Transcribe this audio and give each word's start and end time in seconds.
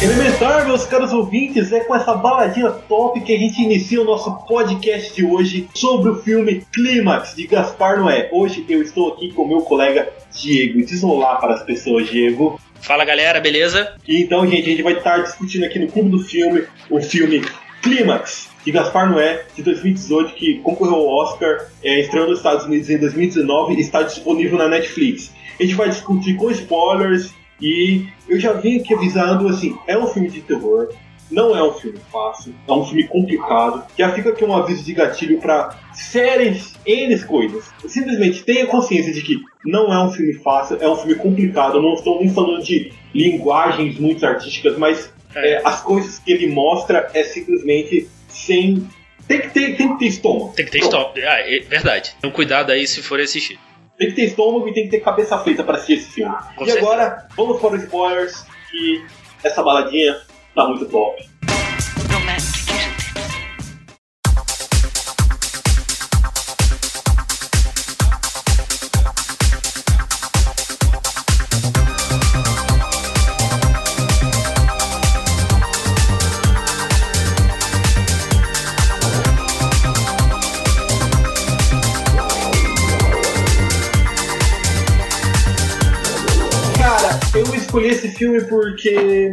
Elementar, 0.00 0.64
meus 0.64 0.86
caros 0.86 1.12
ouvintes, 1.12 1.72
é 1.72 1.80
com 1.80 1.92
essa 1.92 2.14
baladinha 2.14 2.70
top 2.70 3.20
que 3.20 3.34
a 3.34 3.38
gente 3.38 3.60
inicia 3.60 4.00
o 4.00 4.04
nosso 4.04 4.32
podcast 4.46 5.12
de 5.12 5.24
hoje 5.24 5.68
sobre 5.74 6.10
o 6.10 6.22
filme 6.22 6.64
Clímax 6.72 7.34
de 7.34 7.48
Gaspar 7.48 7.98
Noé. 7.98 8.28
Hoje 8.30 8.64
eu 8.68 8.80
estou 8.80 9.12
aqui 9.12 9.32
com 9.32 9.48
meu 9.48 9.62
colega 9.62 10.08
Diego. 10.32 10.86
Diz 10.86 11.02
olá 11.02 11.34
para 11.34 11.54
as 11.54 11.64
pessoas, 11.64 12.08
Diego. 12.08 12.60
Fala 12.80 13.04
galera, 13.04 13.40
beleza? 13.40 13.92
E 14.06 14.22
então, 14.22 14.46
gente, 14.46 14.68
a 14.68 14.70
gente 14.70 14.82
vai 14.84 14.92
estar 14.92 15.18
discutindo 15.18 15.64
aqui 15.64 15.80
no 15.80 15.88
Clube 15.88 16.10
do 16.10 16.20
Filme 16.20 16.62
o 16.88 17.02
filme 17.02 17.44
Clímax 17.82 18.50
de 18.64 18.70
Gaspar 18.70 19.10
Noé 19.10 19.46
de 19.56 19.64
2018 19.64 20.32
que 20.34 20.58
concorreu 20.60 20.94
ao 20.94 21.08
Oscar, 21.08 21.66
é, 21.82 21.98
estreou 21.98 22.28
nos 22.28 22.38
Estados 22.38 22.66
Unidos 22.66 22.88
em 22.88 22.98
2019 22.98 23.74
e 23.74 23.80
está 23.80 24.04
disponível 24.04 24.58
na 24.58 24.68
Netflix. 24.68 25.32
A 25.58 25.62
gente 25.64 25.74
vai 25.74 25.88
discutir 25.88 26.36
com 26.36 26.52
spoilers 26.52 27.36
e 27.60 28.06
eu 28.28 28.38
já 28.38 28.52
vim 28.52 28.78
aqui 28.80 28.94
avisando 28.94 29.48
assim, 29.48 29.76
é 29.86 29.96
um 29.98 30.06
filme 30.06 30.28
de 30.30 30.40
terror, 30.40 30.88
não 31.30 31.54
é 31.54 31.62
um 31.62 31.72
filme 31.72 31.98
fácil, 32.10 32.54
é 32.66 32.72
um 32.72 32.84
filme 32.84 33.06
complicado. 33.06 33.84
Já 33.98 34.10
fica 34.12 34.30
aqui 34.30 34.44
um 34.44 34.54
aviso 34.54 34.82
de 34.82 34.94
gatilho 34.94 35.38
para 35.38 35.78
séries, 35.92 36.74
N 36.86 37.18
coisas. 37.24 37.70
Simplesmente 37.86 38.42
tenha 38.44 38.66
consciência 38.66 39.12
de 39.12 39.20
que 39.20 39.36
não 39.64 39.92
é 39.92 40.02
um 40.02 40.10
filme 40.10 40.34
fácil, 40.34 40.78
é 40.80 40.88
um 40.88 40.96
filme 40.96 41.16
complicado. 41.16 41.76
Eu 41.76 41.82
não 41.82 41.94
estou 41.94 42.18
nem 42.18 42.30
falando 42.30 42.62
de 42.62 42.92
linguagens 43.14 43.98
muito 43.98 44.24
artísticas, 44.24 44.78
mas 44.78 45.12
É. 45.34 45.52
é, 45.54 45.62
as 45.64 45.82
coisas 45.82 46.18
que 46.18 46.32
ele 46.32 46.46
mostra 46.46 47.10
é 47.12 47.22
simplesmente 47.22 48.08
sem. 48.28 48.88
Tem 49.26 49.42
que 49.42 49.50
ter, 49.50 49.76
tem 49.76 49.92
que 49.92 49.98
ter 49.98 50.06
estômago. 50.06 50.54
Tem 50.56 50.64
que 50.64 50.70
ter 50.72 50.78
stop. 50.78 51.22
Ah, 51.22 51.40
é 51.40 51.60
verdade. 51.60 52.14
Então 52.18 52.30
cuidado 52.30 52.72
aí 52.72 52.86
se 52.86 53.02
for 53.02 53.20
assistir. 53.20 53.58
Tem 53.98 54.08
que 54.08 54.14
ter 54.14 54.24
estômago 54.26 54.68
e 54.68 54.72
tem 54.72 54.84
que 54.84 54.90
ter 54.90 55.00
cabeça 55.00 55.36
feita 55.38 55.64
para 55.64 55.76
assistir 55.76 55.94
esse 55.94 56.12
filme. 56.12 56.34
E 56.34 56.64
certeza. 56.64 56.78
agora, 56.78 57.28
vamos 57.36 57.60
para 57.60 57.74
os 57.74 57.82
spoilers, 57.82 58.46
que 58.70 59.04
essa 59.42 59.62
baladinha 59.62 60.20
tá 60.54 60.68
muito 60.68 60.86
top. 60.86 61.27
Filme 88.18 88.42
porque. 88.44 89.30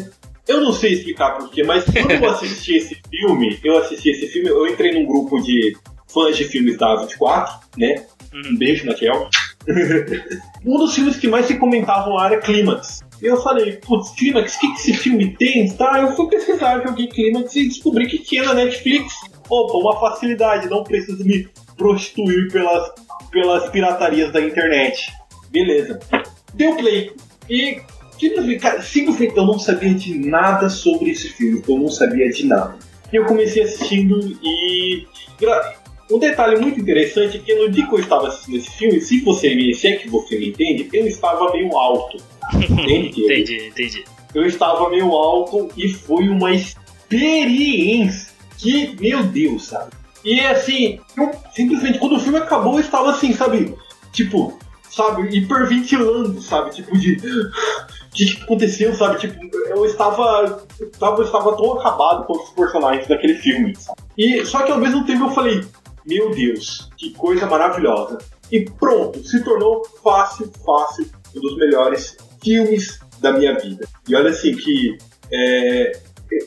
Eu 0.48 0.62
não 0.62 0.72
sei 0.72 0.94
explicar 0.94 1.40
porquê, 1.40 1.64
mas 1.64 1.84
quando 1.86 2.12
eu 2.12 2.30
assisti 2.30 2.78
esse 2.78 3.02
filme, 3.10 3.60
eu 3.64 3.80
assisti 3.80 4.12
esse 4.12 4.28
filme, 4.28 4.48
eu 4.48 4.68
entrei 4.68 4.92
num 4.92 5.08
grupo 5.08 5.42
de 5.42 5.76
fãs 6.08 6.38
de 6.38 6.46
filmes 6.46 6.78
da 6.78 6.96
24, 6.98 7.68
né? 7.78 8.06
Uhum. 8.32 8.52
Um 8.52 8.58
beijo, 8.58 8.86
Naquel. 8.86 9.28
um 10.64 10.78
dos 10.78 10.94
filmes 10.94 11.18
que 11.18 11.28
mais 11.28 11.48
se 11.48 11.58
comentavam 11.58 12.14
lá 12.14 12.28
era 12.28 12.42
Clímax. 12.42 13.04
E 13.22 13.26
eu 13.26 13.42
falei, 13.42 13.78
putz, 13.78 14.12
Clímax, 14.12 14.56
o 14.56 14.60
que, 14.60 14.68
que 14.68 14.80
esse 14.80 14.94
filme 14.94 15.36
tem? 15.36 15.72
Tá, 15.74 16.00
eu 16.00 16.16
fui 16.16 16.30
pesquisar, 16.30 16.86
joguei 16.86 17.08
Clímax 17.08 17.56
e 17.56 17.68
descobri 17.68 18.08
que 18.08 18.20
tinha 18.20 18.44
na 18.44 18.54
Netflix. 18.54 19.14
Opa, 19.50 19.78
uma 19.78 20.00
facilidade, 20.00 20.70
não 20.70 20.84
preciso 20.84 21.24
me 21.26 21.48
prostituir 21.78 22.52
pelas, 22.52 22.92
pelas 23.32 23.70
piratarias 23.70 24.32
da 24.32 24.42
internet. 24.42 25.12
Beleza. 25.50 26.00
Deu 26.54 26.76
play. 26.76 27.12
E 27.50 27.82
simplesmente, 28.20 28.60
cara, 28.60 28.82
simplesmente 28.82 29.38
eu 29.38 29.46
não 29.46 29.60
sabia 29.60 29.94
de 29.94 30.18
nada 30.18 30.70
sobre 30.70 31.12
esse 31.12 31.30
filme. 31.30 31.62
Eu 31.68 31.78
não 31.78 31.90
sabia 31.90 32.30
de 32.30 32.46
nada. 32.46 32.78
E 33.12 33.16
eu 33.16 33.26
comecei 33.26 33.64
assistindo 33.64 34.20
e. 34.44 35.08
Um 36.12 36.20
detalhe 36.20 36.60
muito 36.60 36.80
interessante 36.80 37.38
é 37.38 37.40
que 37.40 37.56
no 37.56 37.72
dia 37.72 37.88
que 37.88 37.96
eu 37.96 38.00
estava 38.00 38.28
assistindo 38.28 38.58
esse 38.58 38.70
filme, 38.78 39.02
se 39.02 39.22
você 39.22 39.56
me 39.56 39.74
se 39.74 39.88
é 39.88 39.96
que 39.96 40.08
você 40.08 40.38
me 40.38 40.50
entende, 40.50 40.88
eu 40.94 41.08
estava 41.08 41.52
meio 41.52 41.76
alto. 41.76 42.18
Entende? 42.54 43.22
Entendi, 43.26 43.68
entendi. 43.68 44.04
eu 44.36 44.46
estava 44.46 44.88
meio 44.92 45.12
alto 45.12 45.68
e 45.76 45.92
foi 45.92 46.30
uma 46.30 46.54
experiência 46.54 48.32
que, 48.58 48.96
meu 49.00 49.24
Deus, 49.24 49.66
sabe? 49.66 49.92
E 50.24 50.40
assim, 50.42 51.00
eu 51.18 51.32
simplesmente 51.56 51.98
quando 51.98 52.18
o 52.18 52.20
filme 52.20 52.38
acabou, 52.38 52.76
eu 52.76 52.82
estava 52.82 53.12
assim, 53.12 53.34
sabe? 53.34 53.74
Tipo, 54.12 54.58
sabe, 54.96 55.38
hiperventilando, 55.38 56.42
sabe? 56.42 56.72
Tipo 56.72 56.98
de. 56.98 57.18
O 57.18 58.16
que, 58.16 58.26
que 58.26 58.44
aconteceu, 58.44 58.96
sabe? 58.96 59.20
Tipo, 59.20 59.38
eu 59.68 59.86
estava. 59.86 60.66
Eu 60.80 60.88
estava, 60.88 61.18
eu 61.18 61.26
estava 61.26 61.58
tão 61.58 61.74
acabado 61.74 62.26
com 62.26 62.34
os 62.34 62.50
personagens 62.52 63.08
daquele 63.08 63.36
filme, 63.36 63.76
sabe? 63.76 64.00
E 64.18 64.46
só 64.46 64.64
que 64.64 64.72
ao 64.72 64.78
mesmo 64.78 65.06
tempo 65.06 65.26
eu 65.26 65.32
falei, 65.32 65.66
meu 66.06 66.32
Deus, 66.32 66.90
que 66.98 67.12
coisa 67.12 67.46
maravilhosa. 67.46 68.18
E 68.52 68.62
pronto, 68.62 69.22
se 69.24 69.44
tornou 69.44 69.84
fácil, 70.02 70.50
fácil, 70.66 71.10
um 71.36 71.42
dos 71.42 71.58
melhores 71.58 72.16
filmes 72.42 73.00
da 73.20 73.34
minha 73.34 73.58
vida. 73.60 73.86
E 74.08 74.16
olha 74.16 74.30
assim 74.30 74.56
que 74.56 74.98
é, 75.34 76.00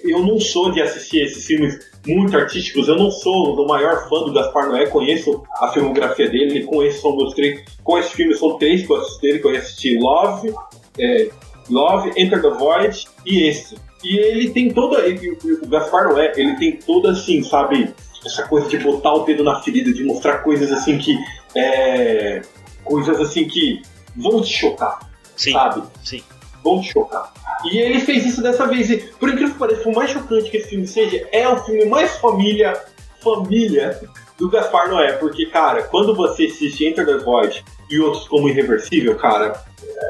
eu 0.04 0.24
não 0.26 0.38
sou 0.40 0.70
de 0.72 0.80
assistir 0.80 1.22
esses 1.22 1.44
filmes 1.46 1.78
muito 2.06 2.36
artísticos, 2.36 2.88
eu 2.88 2.96
não 2.96 3.10
sou 3.10 3.54
o 3.54 3.66
maior 3.68 4.08
fã 4.08 4.24
do 4.24 4.32
Gaspar 4.32 4.68
Noé, 4.68 4.86
conheço 4.86 5.42
a 5.60 5.68
filmografia 5.68 6.28
dele, 6.28 6.64
conheço 6.64 7.02
são 7.02 7.16
meus 7.16 7.34
três, 7.34 7.62
com 7.84 7.98
esse 7.98 8.14
filme 8.14 8.34
são 8.34 8.56
três 8.58 8.86
que 8.86 8.92
eu 8.92 8.96
assisti 8.96 9.20
dele, 9.22 9.38
que 9.38 9.46
eu 9.46 9.56
assisti 9.56 9.98
Love, 9.98 10.54
é, 10.98 11.30
Love, 11.70 12.12
Enter 12.16 12.40
the 12.40 12.50
Void 12.50 13.06
e 13.26 13.42
esse. 13.48 13.76
E 14.04 14.16
ele 14.18 14.50
tem 14.50 14.70
toda, 14.72 15.00
ele- 15.06 15.36
o 15.62 15.66
Gaspar 15.66 16.08
Noé, 16.08 16.32
ele 16.36 16.56
tem 16.56 16.76
toda 16.76 17.10
assim, 17.10 17.42
sabe, 17.42 17.92
essa 18.24 18.46
coisa 18.46 18.68
de 18.68 18.78
botar 18.78 19.12
o 19.14 19.24
dedo 19.24 19.42
na 19.44 19.60
ferida, 19.60 19.92
de 19.92 20.02
mostrar 20.04 20.38
coisas 20.38 20.72
assim 20.72 20.98
que, 20.98 21.16
é, 21.54 22.42
coisas 22.84 23.20
assim 23.20 23.46
que 23.46 23.82
vão 24.16 24.40
te 24.40 24.52
chocar, 24.52 24.98
Sim, 25.36 25.52
sabe? 25.52 25.82
sim. 26.02 26.22
Vão 26.68 26.80
te 26.80 26.92
chocar. 26.92 27.32
E 27.64 27.78
ele 27.78 28.00
fez 28.00 28.24
isso 28.26 28.42
dessa 28.42 28.66
vez. 28.66 28.90
E, 28.90 28.98
por 28.98 29.28
incrível 29.28 29.52
que 29.52 29.58
pareça, 29.58 29.82
por 29.82 29.94
mais 29.94 30.10
chocante 30.10 30.50
que 30.50 30.56
esse 30.56 30.68
filme 30.68 30.86
seja, 30.86 31.26
é 31.32 31.48
o 31.48 31.56
filme 31.64 31.84
mais 31.86 32.16
família, 32.18 32.78
família 33.22 33.98
do 34.38 34.48
Gaspar 34.50 34.88
Noé. 34.88 35.12
Porque, 35.12 35.46
cara, 35.46 35.82
quando 35.84 36.14
você 36.14 36.44
assiste 36.44 36.84
Enter 36.84 37.06
the 37.06 37.18
Void 37.18 37.64
e 37.90 37.98
outros 38.00 38.28
como 38.28 38.48
Irreversível, 38.48 39.16
cara, 39.16 39.64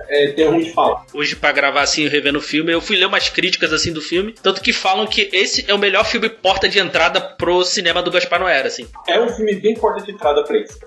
é 0.08 0.26
é 0.26 0.30
até 0.30 0.46
ruim 0.46 0.60
de 0.60 0.72
falar. 0.72 1.04
Hoje, 1.12 1.36
pra 1.36 1.52
gravar 1.52 1.82
assim, 1.82 2.08
revendo 2.08 2.38
o 2.38 2.42
filme, 2.42 2.72
eu 2.72 2.80
fui 2.80 2.96
ler 2.96 3.06
umas 3.06 3.28
críticas 3.28 3.72
assim 3.72 3.92
do 3.92 4.00
filme. 4.00 4.34
Tanto 4.42 4.60
que 4.60 4.72
falam 4.72 5.06
que 5.06 5.28
esse 5.32 5.64
é 5.68 5.74
o 5.74 5.78
melhor 5.78 6.04
filme 6.04 6.28
porta 6.28 6.68
de 6.68 6.78
entrada 6.78 7.20
pro 7.20 7.64
cinema 7.64 8.02
do 8.02 8.10
Gaspar 8.10 8.40
Noé, 8.40 8.60
assim. 8.62 8.86
É 9.06 9.20
um 9.20 9.28
filme 9.28 9.54
bem 9.56 9.74
porta 9.74 10.02
de 10.02 10.12
entrada 10.12 10.42
pra 10.44 10.58
isso. 10.58 10.78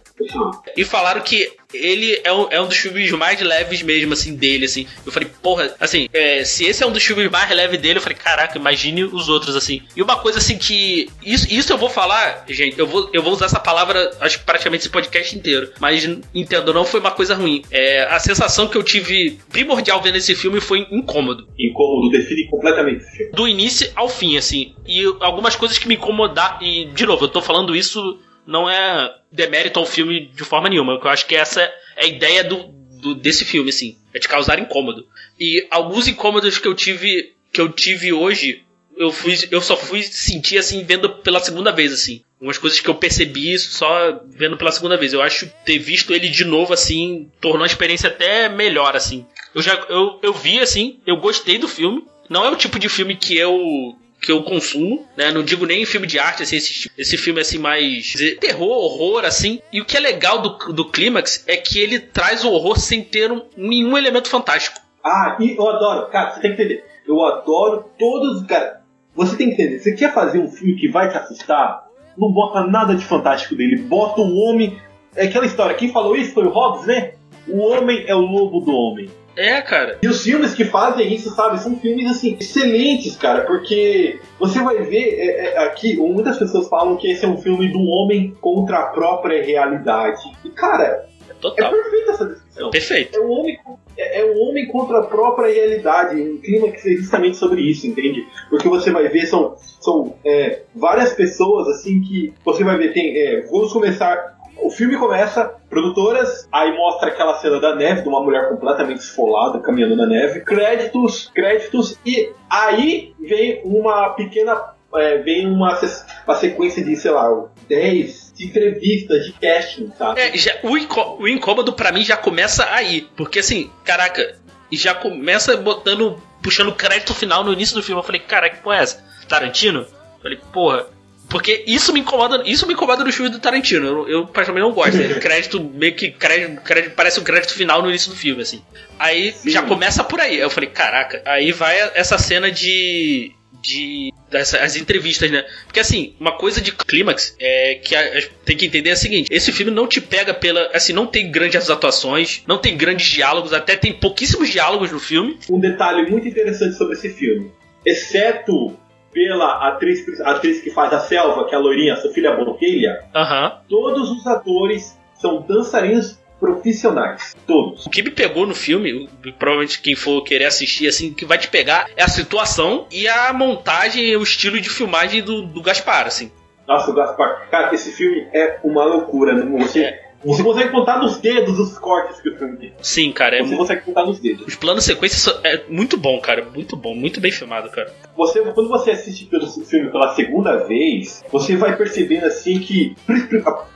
E 0.77 0.83
falaram 0.83 1.21
que 1.21 1.51
ele 1.73 2.19
é 2.23 2.31
um, 2.31 2.47
é 2.51 2.61
um 2.61 2.67
dos 2.67 2.77
filmes 2.77 3.09
mais 3.11 3.39
leves 3.41 3.81
mesmo, 3.81 4.13
assim, 4.13 4.35
dele, 4.35 4.65
assim. 4.65 4.85
Eu 5.05 5.11
falei, 5.11 5.29
porra, 5.41 5.73
assim, 5.79 6.07
é, 6.13 6.43
se 6.43 6.65
esse 6.65 6.83
é 6.83 6.85
um 6.87 6.91
dos 6.91 7.03
filmes 7.03 7.29
mais 7.31 7.49
leves 7.49 7.79
dele, 7.79 7.97
eu 7.97 8.01
falei, 8.01 8.17
caraca, 8.17 8.57
imagine 8.57 9.05
os 9.05 9.29
outros, 9.29 9.55
assim. 9.55 9.81
E 9.95 10.01
uma 10.01 10.17
coisa, 10.17 10.37
assim, 10.37 10.57
que... 10.57 11.09
Isso, 11.23 11.47
isso 11.49 11.73
eu 11.73 11.77
vou 11.77 11.89
falar, 11.89 12.43
gente, 12.47 12.77
eu 12.77 12.85
vou, 12.85 13.09
eu 13.13 13.23
vou 13.23 13.33
usar 13.33 13.45
essa 13.45 13.59
palavra, 13.59 14.11
acho 14.19 14.39
que 14.39 14.45
praticamente 14.45 14.81
esse 14.81 14.89
podcast 14.89 15.35
inteiro. 15.35 15.71
Mas, 15.79 16.07
entendo, 16.35 16.73
não 16.73 16.80
foi 16.85 16.99
uma 16.99 17.11
coisa 17.11 17.35
ruim. 17.35 17.61
É, 17.71 18.03
a 18.03 18.19
sensação 18.19 18.67
que 18.67 18.77
eu 18.77 18.83
tive 18.83 19.39
primordial 19.51 20.01
vendo 20.01 20.15
esse 20.17 20.35
filme 20.35 20.59
foi 20.61 20.87
incômodo. 20.91 21.47
Incômodo 21.57 22.09
define 22.09 22.47
completamente. 22.49 23.03
Do 23.33 23.47
início 23.47 23.91
ao 23.95 24.09
fim, 24.09 24.37
assim. 24.37 24.73
E 24.87 25.03
algumas 25.19 25.55
coisas 25.55 25.77
que 25.77 25.87
me 25.87 25.95
incomodaram. 25.95 26.61
E, 26.61 26.85
de 26.85 27.05
novo, 27.05 27.25
eu 27.25 27.29
tô 27.29 27.41
falando 27.41 27.75
isso 27.75 28.19
não 28.45 28.69
é 28.69 29.13
demérito 29.31 29.79
ao 29.79 29.85
filme 29.85 30.27
de 30.27 30.43
forma 30.43 30.67
nenhuma. 30.69 30.93
Eu 31.01 31.09
acho 31.09 31.25
que 31.27 31.35
essa 31.35 31.61
é 31.61 32.03
a 32.03 32.05
ideia 32.05 32.43
do, 32.43 32.63
do- 33.01 33.15
desse 33.15 33.45
filme, 33.45 33.69
assim. 33.69 33.97
É 34.13 34.19
te 34.19 34.27
causar 34.27 34.59
incômodo. 34.59 35.05
E 35.39 35.65
alguns 35.71 36.07
incômodos 36.07 36.57
que 36.57 36.67
eu 36.67 36.73
tive. 36.73 37.33
Que 37.53 37.59
eu 37.61 37.69
tive 37.69 38.13
hoje 38.13 38.63
eu 38.97 39.11
fui, 39.11 39.35
eu 39.49 39.61
só 39.61 39.75
fui 39.75 40.03
sentir 40.03 40.57
assim 40.57 40.83
vendo 40.83 41.09
pela 41.09 41.39
segunda 41.39 41.71
vez 41.71 41.91
assim. 41.93 42.21
Umas 42.39 42.57
coisas 42.57 42.79
que 42.79 42.89
eu 42.89 42.95
percebi 42.95 43.57
só 43.57 44.21
vendo 44.27 44.57
pela 44.57 44.71
segunda 44.71 44.97
vez. 44.97 45.13
Eu 45.13 45.21
acho 45.21 45.51
ter 45.65 45.77
visto 45.77 46.13
ele 46.13 46.29
de 46.29 46.45
novo 46.45 46.73
assim 46.73 47.29
tornou 47.39 47.63
a 47.63 47.67
experiência 47.67 48.09
até 48.09 48.49
melhor 48.49 48.95
assim. 48.95 49.25
Eu 49.53 49.61
já 49.61 49.73
eu, 49.89 50.19
eu 50.21 50.33
vi 50.33 50.59
assim, 50.59 50.99
eu 51.05 51.17
gostei 51.17 51.57
do 51.57 51.67
filme. 51.67 52.05
Não 52.29 52.45
é 52.45 52.49
o 52.49 52.55
tipo 52.55 52.79
de 52.79 52.89
filme 52.89 53.15
que 53.15 53.37
eu 53.37 53.95
que 54.21 54.31
eu 54.31 54.43
consumo, 54.43 55.07
né? 55.17 55.31
Não 55.31 55.41
digo 55.41 55.65
nem 55.65 55.83
filme 55.83 56.05
de 56.05 56.19
arte, 56.19 56.43
assim, 56.43 56.55
esse, 56.57 56.91
esse 56.95 57.17
filme 57.17 57.41
assim 57.41 57.57
mais 57.57 58.13
terror, 58.39 58.69
horror, 58.69 59.25
assim. 59.25 59.59
E 59.73 59.81
o 59.81 59.85
que 59.85 59.97
é 59.97 59.99
legal 59.99 60.39
do, 60.39 60.71
do 60.71 60.85
Clímax 60.85 61.43
é 61.47 61.57
que 61.57 61.79
ele 61.79 61.99
traz 61.99 62.43
o 62.43 62.51
horror 62.51 62.79
sem 62.79 63.03
ter 63.03 63.31
um, 63.31 63.41
nenhum 63.57 63.97
elemento 63.97 64.29
fantástico. 64.29 64.79
Ah, 65.03 65.37
e 65.39 65.57
eu 65.57 65.67
adoro, 65.67 66.07
cara, 66.11 66.29
você 66.29 66.41
tem 66.41 66.55
que 66.55 66.61
entender. 66.61 66.85
Eu 67.07 67.25
adoro 67.25 67.89
todos, 67.97 68.45
cara. 68.45 68.80
Você 69.15 69.35
tem 69.35 69.47
que 69.47 69.53
entender. 69.53 69.79
Você 69.79 69.93
quer 69.93 70.13
fazer 70.13 70.39
um 70.39 70.47
filme 70.47 70.75
que 70.75 70.89
vai 70.89 71.09
te 71.09 71.17
assustar? 71.17 71.87
Não 72.17 72.31
bota 72.31 72.65
nada 72.65 72.95
de 72.95 73.05
fantástico 73.05 73.55
dele. 73.55 73.77
Bota 73.77 74.21
um 74.21 74.37
homem. 74.37 74.77
É 75.15 75.25
aquela 75.25 75.45
história. 75.45 75.75
Quem 75.75 75.91
falou 75.91 76.15
isso 76.15 76.33
foi 76.33 76.45
o 76.45 76.49
Hobbes, 76.49 76.85
né? 76.85 77.13
O 77.47 77.57
homem 77.59 78.05
é 78.07 78.15
o 78.15 78.21
lobo 78.21 78.61
do 78.61 78.71
homem. 78.71 79.09
É, 79.35 79.61
cara. 79.61 79.97
E 80.01 80.07
os 80.07 80.23
filmes 80.23 80.53
que 80.53 80.65
fazem 80.65 81.13
isso, 81.13 81.33
sabe, 81.33 81.59
são 81.59 81.75
filmes 81.77 82.09
assim 82.09 82.37
excelentes, 82.39 83.15
cara, 83.15 83.45
porque 83.45 84.19
você 84.37 84.61
vai 84.61 84.81
ver 84.83 85.15
é, 85.17 85.53
é, 85.53 85.57
aqui, 85.65 85.95
muitas 85.95 86.37
pessoas 86.37 86.67
falam 86.67 86.97
que 86.97 87.09
esse 87.09 87.23
é 87.23 87.27
um 87.27 87.37
filme 87.37 87.71
do 87.71 87.81
homem 87.81 88.35
contra 88.41 88.79
a 88.79 88.85
própria 88.87 89.43
realidade. 89.43 90.21
E 90.43 90.49
cara, 90.49 91.05
total. 91.41 91.67
é 91.67 91.81
perfeita 91.81 92.11
essa 92.11 92.25
descrição. 92.25 92.69
Perfeito. 92.69 93.17
É 93.17 93.19
o 93.19 93.29
homem, 93.29 93.59
é, 93.97 94.21
é 94.21 94.25
o 94.25 94.37
homem 94.37 94.67
contra 94.67 94.99
a 94.99 95.03
própria 95.03 95.51
realidade. 95.53 96.21
Um 96.21 96.37
clima 96.37 96.69
que 96.69 96.77
é 96.77 96.97
justamente 96.97 97.37
sobre 97.37 97.61
isso, 97.61 97.87
entende? 97.87 98.25
Porque 98.49 98.69
você 98.69 98.91
vai 98.91 99.07
ver, 99.09 99.25
são, 99.25 99.55
são 99.57 100.15
é, 100.23 100.61
várias 100.75 101.13
pessoas 101.13 101.67
assim 101.67 102.01
que 102.01 102.33
você 102.45 102.63
vai 102.63 102.77
ver. 102.77 102.93
Tem, 102.93 103.17
é, 103.17 103.41
vamos 103.41 103.73
começar. 103.73 104.39
O 104.61 104.69
filme 104.69 104.95
começa, 104.95 105.55
produtoras, 105.69 106.47
aí 106.51 106.77
mostra 106.77 107.09
aquela 107.09 107.33
cena 107.39 107.59
da 107.59 107.75
neve, 107.75 108.03
de 108.03 108.07
uma 108.07 108.21
mulher 108.21 108.47
completamente 108.47 108.99
esfolada 108.99 109.59
caminhando 109.59 109.95
na 109.95 110.05
neve. 110.05 110.41
Créditos, 110.41 111.31
créditos, 111.33 111.97
e 112.05 112.31
aí 112.47 113.15
vem 113.19 113.61
uma 113.65 114.09
pequena. 114.09 114.75
é, 114.95 115.17
vem 115.17 115.47
uma, 115.47 115.79
uma 116.27 116.35
sequência 116.35 116.83
de, 116.83 116.95
sei 116.95 117.11
lá, 117.11 117.27
10 117.67 118.33
de 118.35 118.45
entrevistas, 118.45 119.25
de 119.25 119.33
casting, 119.33 119.91
sabe? 119.97 120.21
É, 120.21 120.37
já, 120.37 120.55
o, 120.63 120.77
incó- 120.77 121.17
o 121.19 121.27
incômodo 121.27 121.73
pra 121.73 121.91
mim 121.91 122.03
já 122.03 122.17
começa 122.17 122.67
aí. 122.71 123.07
Porque 123.15 123.39
assim, 123.39 123.69
caraca, 123.83 124.37
já 124.71 124.93
começa 124.93 125.55
botando. 125.57 126.21
puxando 126.41 126.73
crédito 126.73 127.13
final 127.13 127.43
no 127.43 127.53
início 127.53 127.75
do 127.75 127.83
filme. 127.83 127.99
Eu 127.99 128.05
falei, 128.05 128.21
caraca, 128.21 128.55
que 128.57 128.63
porra 128.63 128.77
é 128.77 128.83
essa? 128.83 129.03
Tarantino? 129.27 129.81
Eu 129.81 130.21
falei, 130.21 130.39
porra. 130.51 130.85
Porque 131.29 131.63
isso 131.65 131.93
me 131.93 132.01
incomoda, 132.01 132.43
isso 132.45 132.67
me 132.67 132.73
incomoda 132.73 133.05
no 133.05 133.11
filme 133.13 133.31
do 133.31 133.39
Tarantino. 133.39 133.85
Eu, 133.87 134.09
eu 134.09 134.27
praticamente 134.27 134.67
não 134.67 134.73
gosto. 134.73 134.97
né? 134.97 135.13
crédito, 135.21 135.61
meio 135.63 135.95
que 135.95 136.11
crédito, 136.11 136.61
crédito, 136.61 136.93
parece 136.93 137.21
um 137.21 137.23
crédito 137.23 137.53
final 137.53 137.81
no 137.81 137.87
início 137.87 138.09
do 138.09 138.17
filme, 138.17 138.41
assim. 138.41 138.61
Aí 138.99 139.31
Sim. 139.31 139.49
já 139.49 139.61
começa 139.61 140.03
por 140.03 140.19
aí. 140.19 140.37
Eu 140.37 140.49
falei, 140.49 140.69
caraca. 140.69 141.21
Aí 141.25 141.53
vai 141.53 141.79
essa 141.95 142.17
cena 142.17 142.51
de. 142.51 143.31
de. 143.61 144.10
Das, 144.31 144.53
as 144.53 144.75
entrevistas, 144.77 145.29
né? 145.29 145.45
Porque 145.65 145.79
assim, 145.81 146.15
uma 146.19 146.31
coisa 146.37 146.61
de 146.61 146.71
clímax 146.71 147.35
é 147.39 147.75
que 147.83 147.93
a, 147.95 147.99
a- 147.99 148.21
tem 148.45 148.55
que 148.55 148.65
entender 148.65 148.89
é 148.89 148.93
a 148.93 148.95
seguinte: 148.95 149.27
esse 149.31 149.51
filme 149.51 149.71
não 149.71 149.85
te 149.87 149.99
pega 149.99 150.33
pela. 150.33 150.69
Assim, 150.73 150.93
não 150.93 151.05
tem 151.05 151.29
grandes 151.29 151.69
atuações, 151.69 152.41
não 152.47 152.57
tem 152.57 152.77
grandes 152.77 153.07
diálogos, 153.07 153.51
até 153.53 153.75
tem 153.75 153.91
pouquíssimos 153.93 154.49
diálogos 154.49 154.91
no 154.91 154.99
filme. 154.99 155.37
um 155.49 155.59
detalhe 155.59 156.09
muito 156.09 156.27
interessante 156.27 156.75
sobre 156.75 156.93
esse 156.95 157.09
filme. 157.09 157.51
Exceto 157.85 158.77
pela 159.13 159.67
atriz, 159.67 159.99
atriz 160.21 160.61
que 160.61 160.71
faz 160.71 160.93
a 160.93 160.99
selva, 161.01 161.45
que 161.47 161.53
é 161.53 161.57
a 161.57 161.59
loirinha, 161.61 161.97
Sofia 161.97 162.31
Bonquilha, 162.33 163.03
Aham. 163.13 163.59
todos 163.67 164.09
os 164.09 164.25
atores 164.25 164.97
são 165.19 165.41
dançarinos 165.41 166.17
profissionais. 166.41 167.35
Todos. 167.45 167.85
O 167.85 167.89
que 167.91 168.01
me 168.01 168.09
pegou 168.09 168.47
no 168.47 168.55
filme, 168.55 169.07
provavelmente 169.37 169.79
quem 169.79 169.95
for 169.95 170.23
querer 170.23 170.45
assistir, 170.45 170.87
assim, 170.87 171.11
o 171.11 171.13
que 171.13 171.23
vai 171.23 171.37
te 171.37 171.47
pegar 171.47 171.87
é 171.95 172.03
a 172.03 172.07
situação 172.07 172.87
e 172.91 173.07
a 173.07 173.31
montagem, 173.31 174.17
o 174.17 174.23
estilo 174.23 174.59
de 174.59 174.67
filmagem 174.67 175.21
do, 175.21 175.43
do 175.43 175.61
Gaspar, 175.61 176.07
assim. 176.07 176.31
Nossa, 176.67 176.89
o 176.89 176.95
Gaspar. 176.95 177.47
Cara, 177.51 177.73
esse 177.75 177.91
filme 177.91 178.27
é 178.33 178.59
uma 178.63 178.83
loucura. 178.83 179.35
Né? 179.35 179.59
Você, 179.59 179.83
É. 179.83 180.10
você 180.23 180.43
consegue 180.43 180.69
contar 180.69 180.99
nos 180.99 181.17
dedos 181.17 181.59
os 181.59 181.77
cortes 181.77 182.19
que 182.21 182.29
o 182.29 182.37
filme 182.37 182.57
tem. 182.57 182.73
Sim, 182.81 183.11
cara, 183.11 183.37
é 183.37 183.43
Você 183.43 183.51
mu- 183.51 183.57
consegue 183.57 183.81
contar 183.81 184.05
nos 184.05 184.19
dedos. 184.19 184.45
os 184.47 184.55
planos 184.55 184.83
sequências 184.83 185.21
são- 185.21 185.39
é 185.43 185.63
muito 185.69 185.97
bom, 185.97 186.19
cara, 186.19 186.45
muito 186.53 186.75
bom, 186.75 186.93
muito 186.95 187.19
bem 187.19 187.31
filmado, 187.31 187.69
cara. 187.69 187.91
Você, 188.15 188.39
quando 188.41 188.69
você 188.69 188.91
assiste 188.91 189.25
pelo 189.25 189.47
filme 189.47 189.91
pela 189.91 190.13
segunda 190.15 190.57
vez, 190.65 191.23
você 191.31 191.55
vai 191.55 191.75
percebendo 191.75 192.25
assim 192.25 192.59
que 192.59 192.95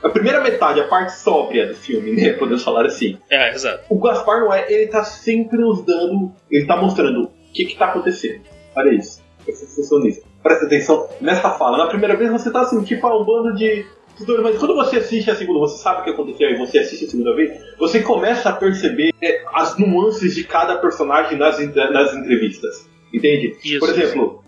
a, 0.02 0.08
primeira 0.08 0.40
metade, 0.40 0.80
a 0.80 0.86
parte 0.88 1.12
sóbria 1.18 1.66
do 1.66 1.74
filme, 1.74 2.12
né? 2.12 2.32
Podemos 2.38 2.62
falar 2.62 2.86
assim. 2.86 3.18
É, 3.30 3.50
exato. 3.52 3.84
O 3.88 3.98
Gaspar 3.98 4.40
Noé, 4.40 4.66
ele 4.72 4.86
tá 4.88 5.04
sempre 5.04 5.58
nos 5.58 5.84
dando. 5.84 6.32
Ele 6.50 6.66
tá 6.66 6.76
mostrando 6.76 7.24
o 7.24 7.30
que 7.52 7.64
que 7.64 7.76
tá 7.76 7.86
acontecendo. 7.86 8.42
Olha 8.76 8.90
isso. 8.94 9.22
Presta 9.44 9.64
atenção 9.64 10.00
nisso. 10.00 10.22
Presta 10.42 10.66
atenção 10.66 11.08
nessa 11.20 11.50
fala. 11.50 11.78
Na 11.78 11.86
primeira 11.86 12.16
vez 12.16 12.30
você 12.30 12.50
tá 12.50 12.60
assim, 12.62 12.82
tipo, 12.84 13.06
um 13.08 13.24
bando 13.24 13.54
de. 13.56 13.84
Doidos, 14.24 14.44
Mas 14.44 14.58
quando 14.58 14.74
você 14.74 14.96
assiste 14.96 15.30
a 15.30 15.34
segunda, 15.34 15.60
você 15.60 15.78
sabe 15.78 16.00
o 16.00 16.04
que 16.04 16.10
aconteceu 16.10 16.50
e 16.50 16.56
você 16.56 16.78
assiste 16.78 17.04
a 17.04 17.08
segunda 17.08 17.34
vez, 17.34 17.52
você 17.78 18.00
começa 18.00 18.48
a 18.48 18.52
perceber 18.52 19.12
é, 19.20 19.44
as 19.52 19.76
nuances 19.78 20.34
de 20.34 20.44
cada 20.44 20.76
personagem 20.76 21.36
nas, 21.38 21.58
nas 21.58 22.14
entrevistas. 22.14 22.88
Entende? 23.12 23.56
Isso. 23.64 23.80
Por 23.80 23.90
exemplo, 23.90 24.44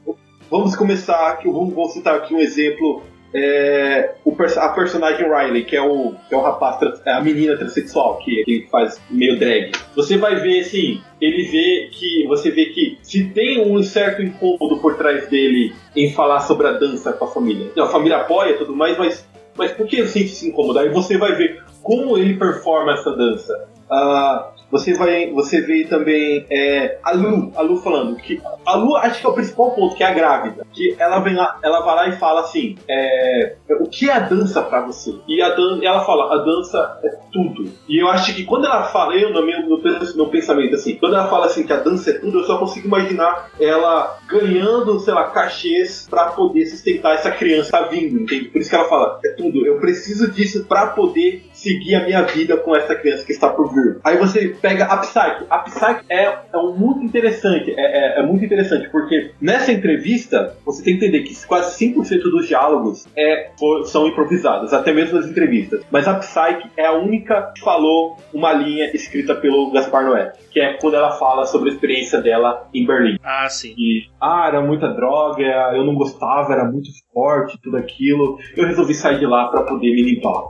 vamos 0.51 0.77
começar 0.77 1.31
aqui, 1.31 1.49
vamos, 1.49 1.93
citar 1.93 2.17
aqui 2.17 2.35
um 2.35 2.41
exemplo. 2.41 3.03
é, 3.33 4.15
o 4.25 4.35
a 4.57 4.69
personagem 4.71 5.27
Riley, 5.29 5.65
que 5.65 5.77
é 5.77 5.83
o, 5.83 6.15
que 6.29 6.35
é 6.35 6.37
o 6.37 6.41
rapaz, 6.41 6.79
é 7.05 7.13
a 7.13 7.21
menina 7.21 7.57
transexual, 7.57 8.19
que, 8.19 8.43
que 8.45 8.67
faz 8.71 9.01
meio 9.11 9.39
drag. 9.39 9.73
Você 9.95 10.17
vai 10.17 10.37
ver 10.37 10.61
assim, 10.61 11.01
ele 11.21 11.45
vê 11.45 11.91
que. 11.93 12.27
Você 12.27 12.51
vê 12.51 12.67
que 12.67 12.99
se 13.03 13.25
tem 13.25 13.61
um 13.61 13.83
certo 13.83 14.23
incômodo 14.23 14.79
por 14.79 14.97
trás 14.97 15.29
dele 15.29 15.75
em 15.95 16.13
falar 16.13 16.41
sobre 16.41 16.69
a 16.69 16.73
dança 16.73 17.13
com 17.13 17.25
a 17.25 17.29
família. 17.29 17.71
A 17.79 17.87
família 17.87 18.19
apoia 18.19 18.57
tudo 18.57 18.75
mais, 18.75 18.97
mas, 18.97 19.28
mas 19.59 19.73
por 19.73 19.87
que 19.87 20.07
sente 20.07 20.27
esse 20.27 20.49
incômodo? 20.49 20.79
Aí 20.79 20.89
você 20.89 21.19
vai 21.19 21.35
ver 21.35 21.63
como 21.83 22.17
ele 22.17 22.39
performa 22.39 22.93
essa 22.93 23.15
dança. 23.15 23.69
Ah, 23.91 24.53
você 24.71 24.95
vai 24.95 25.31
você 25.33 25.61
vê 25.61 25.85
também 25.85 26.45
é, 26.51 26.99
a 27.03 27.13
Lu 27.13 27.53
a 27.57 27.63
Lu 27.63 27.77
falando 27.79 28.17
que 28.17 28.41
a 28.67 28.77
Lu 28.77 28.97
acho 28.97 29.21
que 29.21 29.27
é 29.27 29.31
o 29.31 29.33
principal 29.33 29.71
ponto 29.73 29.95
que 29.97 30.03
é 30.03 30.07
a 30.07 30.13
grávida 30.13 30.67
que 30.73 30.95
ela 30.99 31.21
vem 31.21 31.35
lá 31.35 31.59
ela 31.63 31.81
vai 31.81 31.97
lá 31.97 32.09
e 32.09 32.13
fala 32.19 32.41
assim 32.41 32.77
é, 32.89 33.55
o 33.81 33.87
que 33.89 34.09
é 34.11 34.13
a 34.13 34.19
dança 34.21 34.63
pra 34.63 34.81
você? 34.81 35.15
E 35.27 35.41
a 35.41 35.51
dan 35.51 35.81
ela 35.83 36.05
fala 36.05 36.35
a 36.35 36.45
dança 36.45 36.99
é 37.03 37.09
tudo. 37.33 37.71
E 37.89 37.99
eu 38.03 38.09
acho 38.09 38.35
que 38.35 38.45
quando 38.45 38.67
ela 38.67 38.85
fala 38.85 39.15
eu 39.15 39.33
no 39.33 39.45
meu, 39.45 39.63
no, 39.63 39.83
meu- 39.83 40.29
pensamento 40.29 40.75
assim 40.75 40.97
quando 40.97 41.15
ela 41.15 41.29
fala 41.29 41.47
assim 41.47 41.65
que 41.65 41.73
a 41.73 41.77
dança 41.79 42.11
é 42.11 42.15
tudo 42.15 42.41
eu 42.41 42.45
só 42.45 42.59
consigo 42.59 42.87
imaginar 42.87 43.51
ela 43.59 44.19
ganhando 44.29 45.01
sei 45.01 45.15
lá 45.15 45.31
cachês 45.31 46.07
pra 46.09 46.27
poder 46.27 46.67
sustentar 46.67 47.15
essa 47.15 47.31
criança 47.31 47.71
tá 47.71 47.83
vindo 47.83 48.21
entende? 48.21 48.49
Por 48.49 48.61
isso 48.61 48.69
que 48.71 48.77
ela 48.77 48.89
fala 48.89 49.19
é 49.25 49.31
tudo 49.31 49.67
eu 49.67 49.79
preciso 49.81 50.31
disso 50.31 50.65
pra 50.65 50.89
poder 50.89 51.47
seguir 51.53 51.95
a 51.95 52.05
minha 52.05 52.23
vida 52.23 52.57
com 52.57 52.77
essa 52.77 52.95
criança 52.95 53.25
que 53.25 53.33
está 53.33 53.49
por 53.49 53.73
vir. 53.73 53.99
Aí 54.05 54.17
você 54.17 54.58
pega 54.61 54.85
a 54.87 54.97
Psyche. 54.99 55.45
A 55.51 55.59
Psyche 55.61 56.01
é, 56.09 56.23
é 56.53 56.57
um 56.59 56.75
muito 56.77 57.03
interessante. 57.05 57.73
É, 57.77 58.17
é- 58.19 58.21
é 58.21 58.23
muito 58.27 58.45
interessante, 58.45 58.89
porque 58.91 59.33
nessa 59.41 59.73
entrevista, 59.73 60.57
você 60.65 60.83
tem 60.83 60.99
que 60.99 61.05
entender 61.07 61.23
que 61.25 61.47
quase 61.47 61.77
5% 61.77 62.31
dos 62.31 62.47
diálogos 62.49 63.07
é, 63.17 63.51
são 63.87 64.07
improvisados, 64.07 64.73
até 64.73 64.93
mesmo 64.93 65.19
nas 65.19 65.29
entrevistas. 65.29 65.83
Mas 65.91 66.07
a 66.09 66.15
Psyche 66.15 66.69
é 66.77 66.87
a 66.87 66.93
única 66.93 67.53
que 67.55 67.61
falou 67.61 68.17
uma 68.33 68.53
linha 68.53 68.91
escrita 68.95 69.35
pelo 69.35 69.71
Gaspar 69.71 70.05
Noé, 70.05 70.33
que 70.51 70.61
é 70.61 70.75
quando 70.75 70.95
ela 70.95 71.13
fala 71.13 71.47
sobre 71.47 71.71
a 71.71 71.73
experiência 71.73 72.21
dela 72.21 72.69
em 72.75 72.85
Berlim. 72.87 73.19
Ah, 73.23 73.49
sim. 73.49 73.75
E, 73.77 74.07
ah, 74.21 74.47
era 74.49 74.61
muita 74.61 74.89
droga, 74.89 75.43
eu 75.75 75.85
não 75.85 75.95
gostava, 75.95 76.53
era 76.53 76.65
muito 76.65 76.89
forte, 77.13 77.59
tudo 77.63 77.77
aquilo. 77.77 78.39
Eu 78.57 78.67
resolvi 78.67 78.95
sair 78.95 79.19
de 79.19 79.27
lá 79.27 79.49
pra 79.49 79.63
poder 79.63 79.95
me 79.95 80.03
limpar. 80.03 80.43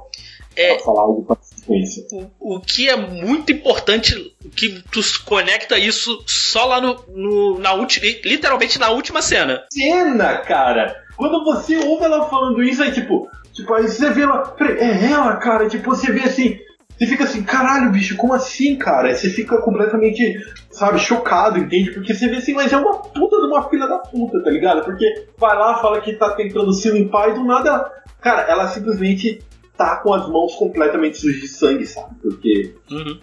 É, 0.57 0.75
Pra 0.75 0.85
falar 0.85 1.03
algo 1.03 1.25
com 1.25 1.37
sequência. 1.69 2.05
o, 2.41 2.57
o 2.57 2.61
que 2.61 2.89
é 2.89 2.97
muito 2.97 3.53
importante, 3.53 4.35
que 4.57 4.83
tu 4.91 5.01
conecta 5.25 5.79
isso 5.79 6.23
só 6.27 6.65
lá 6.65 6.81
no, 6.81 7.05
no- 7.15 7.59
na 7.59 7.73
última, 7.75 8.07
literalmente 8.25 8.79
na 8.79 8.91
última 8.91 9.23
cena. 9.23 9.63
Cena, 9.73 10.39
cara! 10.39 10.95
Quando 11.17 11.45
você 11.45 11.77
ouve 11.79 12.05
ela 12.05 12.29
falando 12.29 12.63
isso, 12.63 12.83
aí 12.83 12.93
tipo, 12.93 13.29
tipo, 13.53 13.73
aí 13.75 13.89
você 13.89 14.11
vê 14.11 14.23
ela. 14.23 14.39
Peraí, 14.49 14.79
é 14.79 15.11
ela, 15.13 15.37
cara? 15.37 15.69
Tipo, 15.69 15.91
você 15.95 16.13
vê 16.13 16.21
assim. 16.21 16.59
Você 16.97 17.07
fica 17.07 17.23
assim, 17.25 17.45
caralho, 17.45 17.93
bicho, 17.93 18.17
como 18.17 18.35
assim, 18.35 18.75
cara? 18.77 19.15
Você 19.15 19.31
fica 19.31 19.57
completamente, 19.59 20.21
sabe, 20.69 20.99
chocado, 20.99 21.57
entende? 21.57 21.93
Porque 21.93 22.13
você 22.13 22.27
vê 22.29 22.37
assim, 22.39 22.53
mas 22.55 22.73
é 22.73 22.77
uma 22.77 22.99
puta 22.99 23.37
de 23.37 23.47
uma 23.47 23.69
filha 23.71 23.87
da 23.87 23.99
puta, 23.99 24.43
tá 24.43 24.51
ligado? 24.51 24.85
Porque 24.85 25.05
vai 25.39 25.57
lá, 25.57 25.79
fala 25.81 26.01
que 26.01 26.15
tá 26.15 26.31
tentando 26.33 26.73
se 26.73 26.91
limpar 26.91 27.29
e 27.31 27.35
do 27.35 27.45
nada 27.45 27.69
ela. 27.69 27.93
Cara, 28.21 28.43
ela 28.51 28.67
simplesmente 28.67 29.41
tá 29.79 29.97
com 29.97 30.13
as 30.13 30.29
mãos 30.29 30.55
completamente 30.57 31.17
sujas 31.17 31.41
de 31.41 31.49
sangue, 31.49 31.87
sabe? 31.87 32.15
Porque 32.21 32.75
Uhum. 32.91 33.19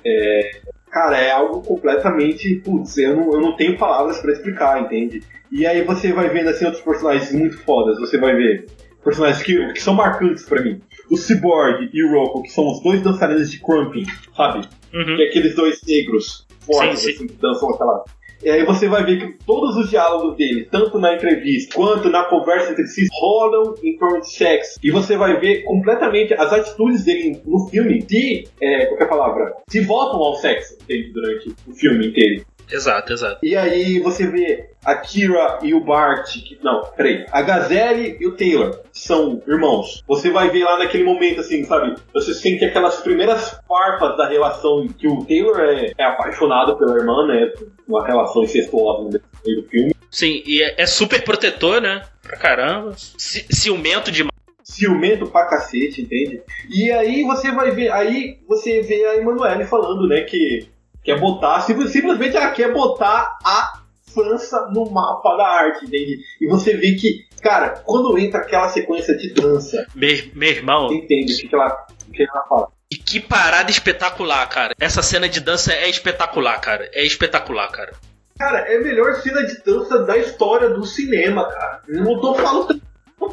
cara, 0.90 1.18
é 1.20 1.30
algo 1.32 1.62
completamente. 1.62 2.56
Putz, 2.64 2.98
eu 2.98 3.16
não, 3.16 3.34
eu 3.34 3.42
não 3.42 3.56
tenho 3.56 3.78
palavras 3.78 4.20
pra 4.20 4.32
explicar, 4.32 4.82
entende? 4.82 5.22
E 5.52 5.68
aí 5.68 5.84
você 5.84 6.12
vai 6.14 6.30
vendo 6.30 6.50
assim 6.50 6.66
outros 6.66 6.84
personagens 6.84 7.32
muito 7.34 7.60
fodas. 7.60 8.00
Você 8.00 8.18
vai 8.18 8.36
ver 8.36 8.66
personagens 9.04 9.44
que, 9.44 9.74
que 9.74 9.82
são 9.82 9.94
marcantes 9.94 10.44
pra 10.46 10.62
mim. 10.64 10.82
O 11.12 11.18
Cyborg 11.18 11.90
e 11.94 12.04
o 12.04 12.12
Rocco, 12.12 12.42
que 12.42 12.50
são 12.50 12.72
os 12.72 12.82
dois 12.82 13.02
dançarinos 13.02 13.52
de 13.52 13.60
Crumping, 13.60 14.06
sabe? 14.36 14.68
Uhum. 14.94 15.16
Que 15.18 15.24
é 15.24 15.28
aqueles 15.30 15.54
dois 15.56 15.80
negros 15.88 16.48
fortes, 16.66 17.02
Sim, 17.02 17.06
sim. 17.10 17.14
assim, 17.16 17.28
que 17.28 17.34
dançam 17.36 17.70
aquela. 17.70 18.04
E 18.44 18.50
aí 18.50 18.66
você 18.66 18.88
vai 18.88 19.04
ver 19.04 19.20
que 19.20 19.46
todos 19.46 19.76
os 19.76 19.90
diálogos 19.90 20.38
dele, 20.38 20.68
tanto 20.70 21.00
na 21.00 21.14
entrevista 21.16 21.76
quanto 21.76 22.10
na 22.10 22.26
conversa 22.26 22.72
entre 22.72 22.88
si, 22.88 23.08
rolam 23.20 23.74
em 23.84 23.98
torno 23.98 24.22
de 24.22 24.32
sexo. 24.32 24.80
E 24.84 24.92
você 24.92 25.18
vai 25.18 25.40
ver 25.40 25.64
completamente 25.64 26.34
as 26.34 26.52
atitudes 26.52 27.04
dele 27.04 27.42
no 27.46 27.68
filme 27.68 28.00
se, 28.00 28.44
é, 28.62 28.86
qualquer 28.88 29.08
palavra, 29.08 29.54
se 29.70 29.82
voltam 29.82 30.20
ao 30.20 30.36
sexo 30.36 30.78
durante 31.14 31.56
o 31.68 31.74
filme 31.74 32.08
inteiro. 32.08 32.46
Exato, 32.72 33.14
exato. 33.14 33.40
E 33.44 33.56
aí 33.56 34.00
você 34.00 34.28
vê 34.28 34.70
a 34.84 34.96
Kira 34.96 35.60
e 35.62 35.74
o 35.74 35.80
Bart, 35.84 36.32
que, 36.34 36.58
não, 36.64 36.82
peraí, 36.96 37.26
a 37.32 37.42
Gazelle 37.42 38.18
e 38.20 38.26
o 38.28 38.36
Taylor 38.36 38.80
são 38.92 39.42
irmãos. 39.48 40.04
Você 40.08 40.30
vai 40.32 40.50
ver 40.50 40.64
lá 40.64 40.80
naquele 40.80 41.04
momento, 41.04 41.42
assim, 41.42 41.64
sabe? 41.64 41.96
Você 42.14 42.34
sente 42.34 42.66
aquelas 42.66 42.98
primeiras 43.02 43.60
farpas 43.68 44.18
da 44.18 44.28
relação 44.28 44.88
que 44.88 45.08
o 45.08 45.24
Taylor 45.26 45.60
é, 45.60 45.92
é 45.98 46.04
apaixonado 46.04 46.78
pela 46.78 46.98
irmã, 46.98 47.28
né? 47.28 47.52
Uma 47.88 48.06
relação 48.06 48.44
incestuosa 48.44 49.20
no 49.46 49.64
filme. 49.70 49.94
Sim, 50.10 50.42
e 50.46 50.62
é, 50.64 50.76
é 50.78 50.86
super 50.86 51.24
protetor, 51.24 51.82
né? 51.82 52.02
Pra 52.22 52.38
caramba. 52.38 52.94
Ci- 52.98 53.46
ciumento 53.52 54.12
demais. 54.12 54.34
Ciumento 54.64 55.28
pra 55.28 55.46
cacete, 55.46 56.02
entende? 56.02 56.42
E 56.70 56.92
aí 56.92 57.24
você 57.24 57.52
vai 57.52 57.70
ver, 57.72 57.92
aí 57.92 58.40
você 58.48 58.82
vê 58.82 59.06
a 59.06 59.16
Emanuele 59.18 59.64
falando, 59.66 60.08
né, 60.08 60.22
que 60.22 60.68
quer 61.06 61.20
botar, 61.20 61.62
sim- 61.62 61.88
simplesmente 61.88 62.36
ela 62.36 62.50
quer 62.52 62.74
botar 62.74 63.38
a 63.46 63.80
França 64.14 64.68
no 64.74 64.90
mapa 64.90 65.36
da 65.38 65.46
arte, 65.48 65.86
entende? 65.86 66.18
E 66.42 66.48
você 66.48 66.76
vê 66.76 66.96
que, 66.96 67.26
cara, 67.42 67.82
quando 67.86 68.18
entra 68.18 68.40
aquela 68.40 68.70
sequência 68.70 69.16
de 69.18 69.34
dança, 69.34 69.86
Meu, 69.94 70.18
meu 70.34 70.50
irmão, 70.50 70.88
você 70.88 70.96
entende 70.96 71.34
o 71.34 71.38
que, 71.38 71.48
que 71.50 71.56
ela, 71.56 71.86
o 72.08 72.12
que 72.12 72.24
ela 72.24 72.44
fala. 72.48 72.68
e 72.92 72.96
que 72.96 73.20
parada 73.20 73.70
espetacular, 73.70 74.48
cara. 74.48 74.74
Essa 74.80 75.02
cena 75.04 75.28
de 75.28 75.40
dança 75.42 75.74
é 75.74 75.90
espetacular, 75.90 76.60
cara. 76.62 76.90
É 76.94 77.04
espetacular, 77.06 77.70
cara. 77.70 77.92
Cara, 78.40 78.60
é 78.60 78.78
a 78.78 78.82
melhor 78.82 79.16
cena 79.16 79.46
de 79.46 79.62
dança 79.64 80.00
da 80.04 80.18
história 80.18 80.70
do 80.70 80.86
cinema, 80.86 81.46
cara. 81.50 81.82
Não 81.88 82.20
tô 82.22 82.34
falando. 82.36 82.82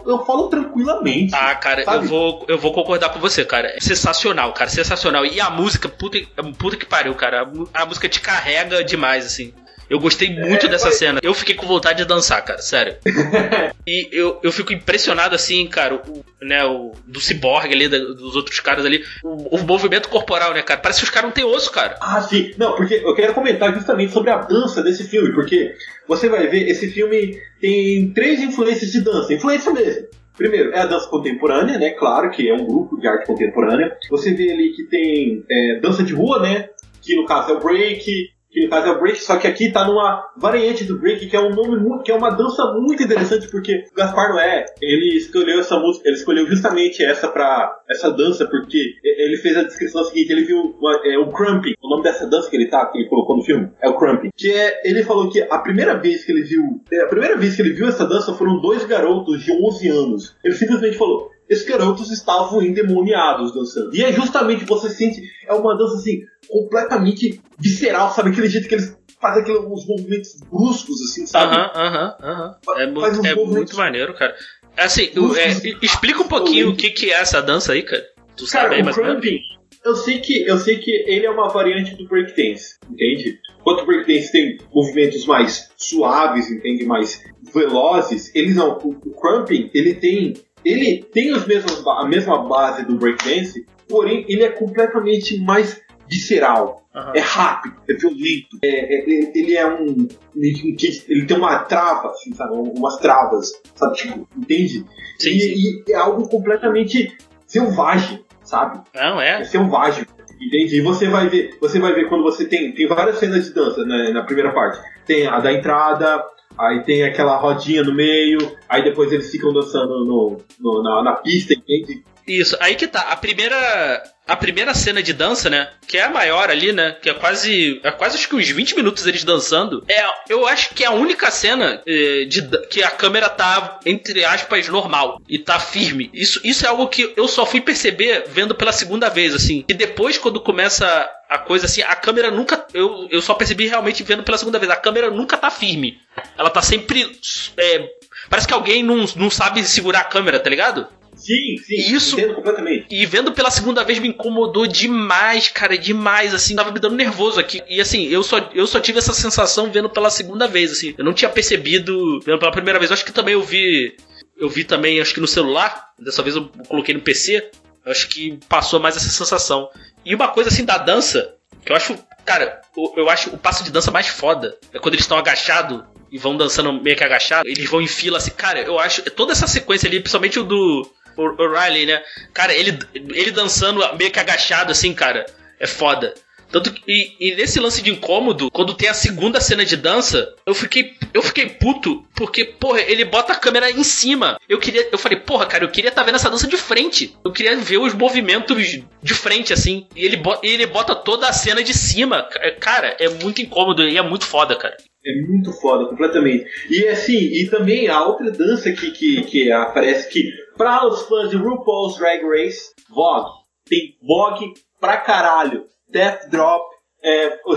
Eu 0.06 0.24
falo 0.24 0.48
tranquilamente. 0.48 1.34
Ah, 1.34 1.54
cara, 1.54 1.84
Sabe? 1.84 2.04
eu 2.04 2.08
vou, 2.08 2.44
eu 2.48 2.58
vou 2.58 2.72
concordar 2.72 3.10
com 3.10 3.18
você, 3.18 3.44
cara. 3.44 3.68
É 3.76 3.80
sensacional, 3.80 4.52
cara, 4.52 4.70
sensacional. 4.70 5.26
E 5.26 5.40
a 5.40 5.50
música, 5.50 5.88
puta, 5.88 6.18
puta 6.58 6.76
que 6.76 6.86
pariu, 6.86 7.14
cara. 7.14 7.50
A 7.74 7.86
música 7.86 8.08
te 8.08 8.20
carrega 8.20 8.84
demais, 8.84 9.26
assim. 9.26 9.52
Eu 9.92 10.00
gostei 10.00 10.30
muito 10.34 10.64
É, 10.64 10.68
dessa 10.70 10.86
mas- 10.86 10.96
cena. 10.96 11.20
Eu 11.22 11.34
fiquei 11.34 11.54
com 11.54 11.66
vontade 11.66 11.98
de 11.98 12.04
dançar, 12.06 12.42
cara, 12.42 12.62
sério. 12.62 12.96
e 13.86 14.08
eu, 14.10 14.40
eu 14.42 14.50
fico 14.50 14.72
impressionado, 14.72 15.34
assim, 15.34 15.66
cara, 15.66 15.96
o, 15.96 16.24
né, 16.40 16.64
o, 16.64 16.92
do 17.06 17.20
ciborgue 17.20 17.74
ali, 17.74 17.88
da- 17.88 17.98
dos 17.98 18.34
outros 18.34 18.58
caras 18.60 18.86
ali. 18.86 19.04
O, 19.22 19.56
o 19.56 19.62
movimento 19.64 20.08
corporal, 20.08 20.54
né, 20.54 20.62
cara? 20.62 20.80
Parece 20.80 21.00
que 21.00 21.04
os 21.04 21.10
caras 21.10 21.28
não 21.28 21.34
têm 21.34 21.44
osso, 21.44 21.70
cara. 21.70 21.96
Ah, 22.00 22.22
sim. 22.22 22.52
Não, 22.56 22.74
porque 22.74 22.94
eu 23.04 23.14
quero 23.14 23.34
comentar 23.34 23.74
justamente 23.74 24.14
sobre 24.14 24.30
a 24.30 24.38
dança 24.38 24.82
desse 24.82 25.04
filme, 25.06 25.32
porque 25.34 25.74
você 26.08 26.26
vai 26.28 26.46
ver, 26.46 26.66
esse 26.70 26.90
filme 26.90 27.38
tem 27.60 28.10
três 28.14 28.40
influências 28.40 28.90
de 28.90 29.02
dança. 29.02 29.34
Influência 29.34 29.70
mesmo. 29.72 30.06
Primeiro, 30.38 30.72
é 30.72 30.78
a 30.80 30.86
dança 30.86 31.06
contemporânea, 31.08 31.78
né? 31.78 31.90
Claro 31.90 32.30
que 32.30 32.48
é 32.48 32.54
um 32.54 32.64
grupo 32.64 32.98
de 32.98 33.06
arte 33.06 33.26
contemporânea. 33.26 33.94
Você 34.08 34.32
vê 34.32 34.50
ali 34.50 34.72
que 34.74 34.84
tem 34.84 35.44
é, 35.50 35.80
dança 35.80 36.02
de 36.02 36.14
rua, 36.14 36.40
né? 36.40 36.70
Que 37.02 37.14
no 37.14 37.26
caso 37.26 37.50
é 37.50 37.54
o 37.56 37.60
break. 37.60 38.31
Que 38.52 38.64
no 38.64 38.68
caso 38.70 38.86
é 38.88 38.90
o 38.90 39.00
break, 39.00 39.18
só 39.22 39.36
que 39.38 39.46
aqui 39.46 39.72
tá 39.72 39.86
numa 39.86 40.22
variante 40.36 40.84
do 40.84 40.98
break, 40.98 41.26
que 41.26 41.34
é 41.34 41.40
um 41.40 41.54
nome 41.54 41.78
muito, 41.80 42.02
que 42.02 42.12
é 42.12 42.14
uma 42.14 42.28
dança 42.30 42.62
muito 42.78 43.02
interessante, 43.02 43.48
porque 43.50 43.84
o 43.90 43.94
Gaspar 43.96 44.30
Noé, 44.30 44.66
ele 44.80 45.16
escolheu 45.16 45.58
essa 45.58 45.78
música, 45.78 46.06
ele 46.06 46.16
escolheu 46.18 46.46
justamente 46.46 47.02
essa 47.02 47.28
para 47.28 47.74
essa 47.90 48.10
dança, 48.10 48.46
porque 48.46 48.78
ele 49.02 49.38
fez 49.38 49.56
a 49.56 49.62
descrição 49.62 50.04
seguinte, 50.04 50.30
ele 50.30 50.44
viu 50.44 50.58
uma- 50.78 51.00
é, 51.02 51.16
o 51.18 51.30
crumping, 51.32 51.72
o 51.82 51.88
nome 51.88 52.02
dessa 52.02 52.26
dança 52.28 52.50
que 52.50 52.56
ele 52.56 52.68
tá, 52.68 52.84
que 52.86 52.98
ele 52.98 53.08
colocou 53.08 53.38
no 53.38 53.42
filme, 53.42 53.70
é 53.82 53.88
o 53.88 53.96
crumping, 53.96 54.28
que 54.36 54.50
é, 54.52 54.82
ele 54.84 55.02
falou 55.02 55.30
que 55.30 55.40
a 55.40 55.58
primeira 55.58 55.98
vez 55.98 56.22
que 56.24 56.32
ele 56.32 56.42
viu, 56.42 56.62
é, 56.92 57.04
a 57.04 57.08
primeira 57.08 57.36
vez 57.38 57.56
que 57.56 57.62
ele 57.62 57.72
viu 57.72 57.88
essa 57.88 58.06
dança 58.06 58.34
foram 58.34 58.60
dois 58.60 58.84
garotos 58.84 59.42
de 59.42 59.50
11 59.50 59.88
anos. 59.88 60.36
Ele 60.44 60.54
simplesmente 60.54 60.98
falou, 60.98 61.30
esses 61.48 61.64
garotos 61.66 62.10
estavam 62.10 62.62
endemoniados 62.62 63.52
dançando. 63.54 63.94
E 63.94 64.02
é 64.02 64.12
justamente, 64.12 64.64
você 64.64 64.88
sente, 64.90 65.20
é 65.46 65.52
uma 65.52 65.76
dança 65.76 65.96
assim, 65.96 66.20
completamente 66.48 67.40
visceral, 67.58 68.12
sabe? 68.14 68.30
Aquele 68.30 68.48
jeito 68.48 68.68
que 68.68 68.74
eles 68.74 68.96
fazem 69.20 69.42
aqueles 69.42 69.60
uns 69.62 69.86
movimentos 69.86 70.40
bruscos, 70.50 71.00
assim, 71.10 71.26
sabe? 71.26 71.54
Aham, 71.54 71.70
aham, 71.74 72.16
aham. 72.22 72.56
É, 72.78 72.86
muito, 72.86 73.26
é 73.26 73.34
muito 73.34 73.76
maneiro, 73.76 74.14
cara. 74.14 74.34
Assim, 74.76 75.10
o- 75.18 75.36
é, 75.36 75.48
explica 75.82 76.22
um 76.22 76.28
pouquinho 76.28 76.70
o 76.70 76.76
que, 76.76 76.90
que 76.90 77.10
é 77.10 77.20
essa 77.20 77.42
dança 77.42 77.72
aí, 77.72 77.82
cara. 77.82 78.02
Tu 78.36 78.46
sabe 78.46 78.64
Cara, 78.64 78.74
aí 78.76 78.82
o 78.82 78.84
mais 78.86 78.96
ou 78.96 79.04
menos? 79.04 79.20
crumping, 79.20 79.40
eu 79.84 79.94
sei 79.96 80.18
que 80.20 80.46
eu 80.48 80.58
sei 80.58 80.78
que 80.78 80.90
ele 81.06 81.26
é 81.26 81.30
uma 81.30 81.48
variante 81.50 81.94
do 81.96 82.08
breakdance, 82.08 82.76
entende? 82.90 83.38
Enquanto 83.60 83.82
o 83.82 83.86
breakdance 83.86 84.32
tem 84.32 84.58
movimentos 84.72 85.26
mais 85.26 85.70
suaves, 85.76 86.50
entende? 86.50 86.84
Mais 86.86 87.22
velozes, 87.52 88.34
eles 88.34 88.56
não. 88.56 88.78
O, 88.78 88.88
o 88.90 89.10
crumping, 89.14 89.70
ele 89.74 89.94
tem 89.96 90.32
ele 90.64 91.02
tem 91.12 91.32
os 91.32 91.46
mesmos, 91.46 91.80
ba- 91.82 92.00
a 92.02 92.06
mesma 92.06 92.46
base 92.48 92.84
do 92.84 92.96
breakdance, 92.96 93.66
porém 93.88 94.24
ele 94.28 94.42
é 94.44 94.50
completamente 94.50 95.38
mais 95.40 95.80
visceral. 96.08 96.82
Aham. 96.94 97.12
É 97.16 97.20
rápido, 97.20 97.74
é 97.88 97.94
violento. 97.94 98.58
É, 98.62 98.68
é- 98.68 98.98
é- 99.00 99.32
ele 99.34 99.56
é 99.56 99.66
um. 99.66 100.06
Ele, 100.36 100.76
ele 101.08 101.24
tem 101.26 101.36
uma 101.38 101.60
trava, 101.60 102.10
assim, 102.10 102.34
sabe? 102.34 102.52
Umas 102.54 102.98
travas, 102.98 103.50
sabe? 103.74 103.96
Tipo, 103.96 104.28
entende? 104.36 104.84
Sim, 105.18 105.30
e, 105.30 105.40
sim. 105.40 105.82
e 105.88 105.92
é 105.92 105.96
algo 105.96 106.28
completamente 106.28 107.16
selvagem, 107.46 108.22
sabe? 108.42 108.82
Não, 108.94 109.20
É 109.20 109.40
é. 109.40 109.44
selvagem. 109.44 110.04
Entende? 110.40 110.76
E 110.76 110.80
você 110.80 111.08
vai 111.08 111.28
ver, 111.28 111.56
você 111.60 111.78
vai 111.78 111.94
ver 111.94 112.08
quando 112.08 112.24
você 112.24 112.44
tem, 112.46 112.72
tem 112.74 112.86
várias 112.88 113.18
cenas 113.18 113.44
de 113.44 113.54
dança 113.54 113.84
né, 113.84 114.10
na 114.12 114.24
primeira 114.24 114.52
parte. 114.52 114.80
Tem 115.06 115.26
a 115.26 115.38
da 115.38 115.52
entrada, 115.52 116.22
aí 116.58 116.80
tem 116.82 117.02
aquela 117.04 117.36
rodinha 117.36 117.82
no 117.82 117.92
meio, 117.94 118.38
aí 118.68 118.82
depois 118.84 119.12
eles 119.12 119.30
ficam 119.30 119.52
dançando 119.52 120.04
no, 120.04 120.38
no- 120.60 120.82
na, 120.82 121.02
na 121.02 121.12
pista, 121.14 121.54
entende? 121.54 122.04
Isso, 122.26 122.56
aí 122.60 122.74
que 122.74 122.86
tá. 122.86 123.00
A 123.00 123.16
primeira. 123.16 124.02
A 124.24 124.36
primeira 124.36 124.72
cena 124.72 125.02
de 125.02 125.12
dança, 125.12 125.50
né? 125.50 125.68
Que 125.86 125.98
é 125.98 126.04
a 126.04 126.08
maior 126.08 126.48
ali, 126.48 126.72
né? 126.72 126.96
Que 127.02 127.10
é 127.10 127.14
quase. 127.14 127.80
É 127.82 127.90
quase 127.90 128.16
acho 128.16 128.28
que 128.28 128.36
uns 128.36 128.48
20 128.48 128.76
minutos 128.76 129.04
eles 129.06 129.24
dançando. 129.24 129.84
É, 129.88 130.04
eu 130.28 130.46
acho 130.46 130.74
que 130.74 130.84
é 130.84 130.86
a 130.86 130.92
única 130.92 131.28
cena 131.30 131.82
eh, 131.84 132.24
de, 132.26 132.40
que 132.68 132.82
a 132.84 132.90
câmera 132.90 133.28
tá, 133.28 133.80
entre 133.84 134.24
aspas, 134.24 134.68
normal. 134.68 135.20
E 135.28 135.40
tá 135.40 135.58
firme. 135.58 136.08
Isso, 136.14 136.40
isso 136.44 136.64
é 136.64 136.68
algo 136.68 136.86
que 136.86 137.12
eu 137.16 137.26
só 137.26 137.44
fui 137.44 137.60
perceber 137.60 138.24
vendo 138.28 138.54
pela 138.54 138.72
segunda 138.72 139.08
vez, 139.08 139.34
assim. 139.34 139.64
E 139.68 139.74
depois, 139.74 140.16
quando 140.16 140.40
começa 140.40 141.10
a 141.28 141.38
coisa 141.38 141.66
assim, 141.66 141.82
a 141.82 141.96
câmera 141.96 142.30
nunca. 142.30 142.64
Eu, 142.72 143.08
eu 143.10 143.20
só 143.20 143.34
percebi 143.34 143.66
realmente 143.66 144.02
vendo 144.04 144.22
pela 144.22 144.38
segunda 144.38 144.58
vez. 144.58 144.70
A 144.70 144.76
câmera 144.76 145.10
nunca 145.10 145.36
tá 145.36 145.50
firme. 145.50 145.98
Ela 146.38 146.48
tá 146.48 146.62
sempre. 146.62 147.18
é, 147.56 147.88
parece 148.30 148.46
que 148.46 148.54
alguém 148.54 148.82
não, 148.82 149.04
não 149.16 149.30
sabe 149.30 149.64
segurar 149.64 150.00
a 150.00 150.04
câmera, 150.04 150.38
tá 150.38 150.48
ligado? 150.48 150.86
Sim, 151.22 151.56
sim, 151.64 151.94
Isso- 151.94 152.18
entendo 152.18 152.34
completamente. 152.34 152.86
E 152.90 153.06
vendo 153.06 153.30
pela 153.32 153.50
segunda 153.50 153.84
vez 153.84 154.00
me 154.00 154.08
incomodou 154.08 154.66
demais, 154.66 155.48
cara, 155.48 155.78
demais, 155.78 156.34
assim, 156.34 156.56
tava 156.56 156.72
me 156.72 156.80
dando 156.80 156.96
nervoso 156.96 157.38
aqui. 157.38 157.62
E 157.68 157.80
assim, 157.80 158.08
eu 158.08 158.22
só, 158.24 158.50
eu 158.52 158.66
só 158.66 158.80
tive 158.80 158.98
essa 158.98 159.12
sensação 159.12 159.70
vendo 159.70 159.88
pela 159.88 160.10
segunda 160.10 160.48
vez, 160.48 160.72
assim. 160.72 160.94
Eu 160.98 161.04
não 161.04 161.12
tinha 161.12 161.28
percebido 161.28 162.20
vendo 162.20 162.38
pela 162.40 162.50
primeira 162.50 162.78
vez. 162.78 162.90
Eu 162.90 162.94
acho 162.94 163.04
que 163.04 163.12
também 163.12 163.34
eu 163.34 163.42
vi. 163.42 163.94
Eu 164.36 164.48
vi 164.48 164.64
também, 164.64 165.00
acho 165.00 165.14
que 165.14 165.20
no 165.20 165.28
celular. 165.28 165.90
Dessa 165.98 166.22
vez 166.22 166.34
eu 166.34 166.50
coloquei 166.66 166.92
no 166.94 167.00
PC. 167.00 167.50
Eu 167.86 167.92
acho 167.92 168.08
que 168.08 168.38
passou 168.48 168.80
mais 168.80 168.96
essa 168.96 169.08
sensação. 169.08 169.68
E 170.04 170.14
uma 170.14 170.28
coisa 170.28 170.50
assim 170.50 170.64
da 170.64 170.76
dança, 170.78 171.36
que 171.64 171.70
eu 171.70 171.76
acho. 171.76 171.96
Cara, 172.24 172.60
eu, 172.76 172.94
eu 172.96 173.08
acho 173.10 173.30
o 173.30 173.38
passo 173.38 173.62
de 173.62 173.70
dança 173.70 173.92
mais 173.92 174.08
foda. 174.08 174.56
É 174.72 174.78
quando 174.80 174.94
eles 174.94 175.04
estão 175.04 175.18
agachados 175.18 175.82
e 176.10 176.18
vão 176.18 176.36
dançando 176.36 176.72
meio 176.72 176.96
que 176.96 177.04
agachados. 177.04 177.48
Eles 177.50 177.68
vão 177.70 177.80
em 177.80 177.86
fila 177.86 178.18
assim. 178.18 178.32
Cara, 178.32 178.60
eu 178.60 178.78
acho. 178.80 179.02
Toda 179.12 179.30
essa 179.30 179.46
sequência 179.46 179.86
ali, 179.86 180.00
principalmente 180.00 180.40
o 180.40 180.42
do. 180.44 180.90
O, 181.16 181.48
Riley, 181.48 181.86
né? 181.86 182.02
Cara, 182.32 182.54
ele, 182.54 182.78
ele 182.94 183.30
dançando 183.30 183.80
meio 183.96 184.10
que 184.10 184.20
agachado 184.20 184.72
assim, 184.72 184.92
cara. 184.94 185.26
É 185.58 185.66
foda. 185.66 186.14
Tanto 186.52 186.70
que, 186.70 186.82
e, 186.86 187.16
e 187.18 187.34
nesse 187.34 187.58
lance 187.58 187.80
de 187.80 187.90
incômodo, 187.90 188.50
quando 188.50 188.74
tem 188.74 188.88
a 188.88 188.94
segunda 188.94 189.40
cena 189.40 189.64
de 189.64 189.74
dança, 189.74 190.34
eu 190.44 190.54
fiquei, 190.54 190.92
eu 191.14 191.22
fiquei 191.22 191.48
puto, 191.48 192.06
porque, 192.14 192.44
porra, 192.44 192.82
ele 192.82 193.06
bota 193.06 193.32
a 193.32 193.36
câmera 193.36 193.70
em 193.70 193.82
cima. 193.82 194.38
Eu 194.46 194.58
queria, 194.58 194.86
eu 194.92 194.98
falei, 194.98 195.18
porra, 195.18 195.46
cara, 195.46 195.64
eu 195.64 195.70
queria 195.70 195.88
estar 195.88 196.02
vendo 196.02 196.16
essa 196.16 196.28
dança 196.28 196.46
de 196.46 196.58
frente. 196.58 197.16
Eu 197.24 197.32
queria 197.32 197.56
ver 197.56 197.78
os 197.78 197.94
movimentos 197.94 198.54
de 199.02 199.14
frente, 199.14 199.52
assim. 199.52 199.86
E 199.96 200.04
ele, 200.04 200.22
ele 200.42 200.66
bota 200.66 200.94
toda 200.94 201.26
a 201.26 201.32
cena 201.32 201.64
de 201.64 201.72
cima. 201.72 202.28
Cara, 202.60 202.96
é 203.00 203.08
muito 203.08 203.40
incômodo 203.40 203.88
e 203.88 203.96
é 203.96 204.02
muito 204.02 204.26
foda, 204.26 204.54
cara. 204.54 204.76
É 205.04 205.20
muito 205.26 205.52
foda, 205.52 205.88
completamente. 205.88 206.46
E 206.70 206.86
assim, 206.86 207.18
e 207.18 207.48
também 207.50 207.88
a 207.88 208.04
outra 208.04 208.30
dança 208.30 208.72
que, 208.72 208.90
que, 208.92 209.22
que 209.22 209.50
aparece 209.50 210.08
que, 210.08 210.30
para 210.56 210.86
os 210.86 211.02
fãs 211.02 211.30
de 211.30 211.36
RuPaul's 211.36 211.98
Drag 211.98 212.22
Race, 212.24 212.70
Vogue. 212.88 213.30
Tem 213.68 213.96
Vogue 214.02 214.52
pra 214.80 214.98
caralho. 214.98 215.66
Death 215.88 216.28
Drop 216.30 216.64
é, 217.02 217.40
o. 217.46 217.56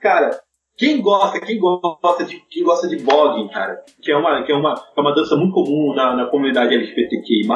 Cara, 0.00 0.38
quem 0.76 1.00
gosta, 1.00 1.40
quem 1.40 1.58
gosta 1.58 2.24
de, 2.24 2.42
quem 2.50 2.64
gosta 2.64 2.88
de 2.88 2.96
bogging, 2.96 3.48
cara, 3.48 3.82
que 4.02 4.10
é 4.10 4.16
uma, 4.16 4.42
que 4.42 4.52
é 4.52 4.54
uma, 4.54 4.74
é 4.96 5.00
uma 5.00 5.14
dança 5.14 5.36
muito 5.36 5.54
comum 5.54 5.94
na, 5.94 6.16
na 6.16 6.26
comunidade 6.26 6.74
LGBTQI+, 6.74 7.48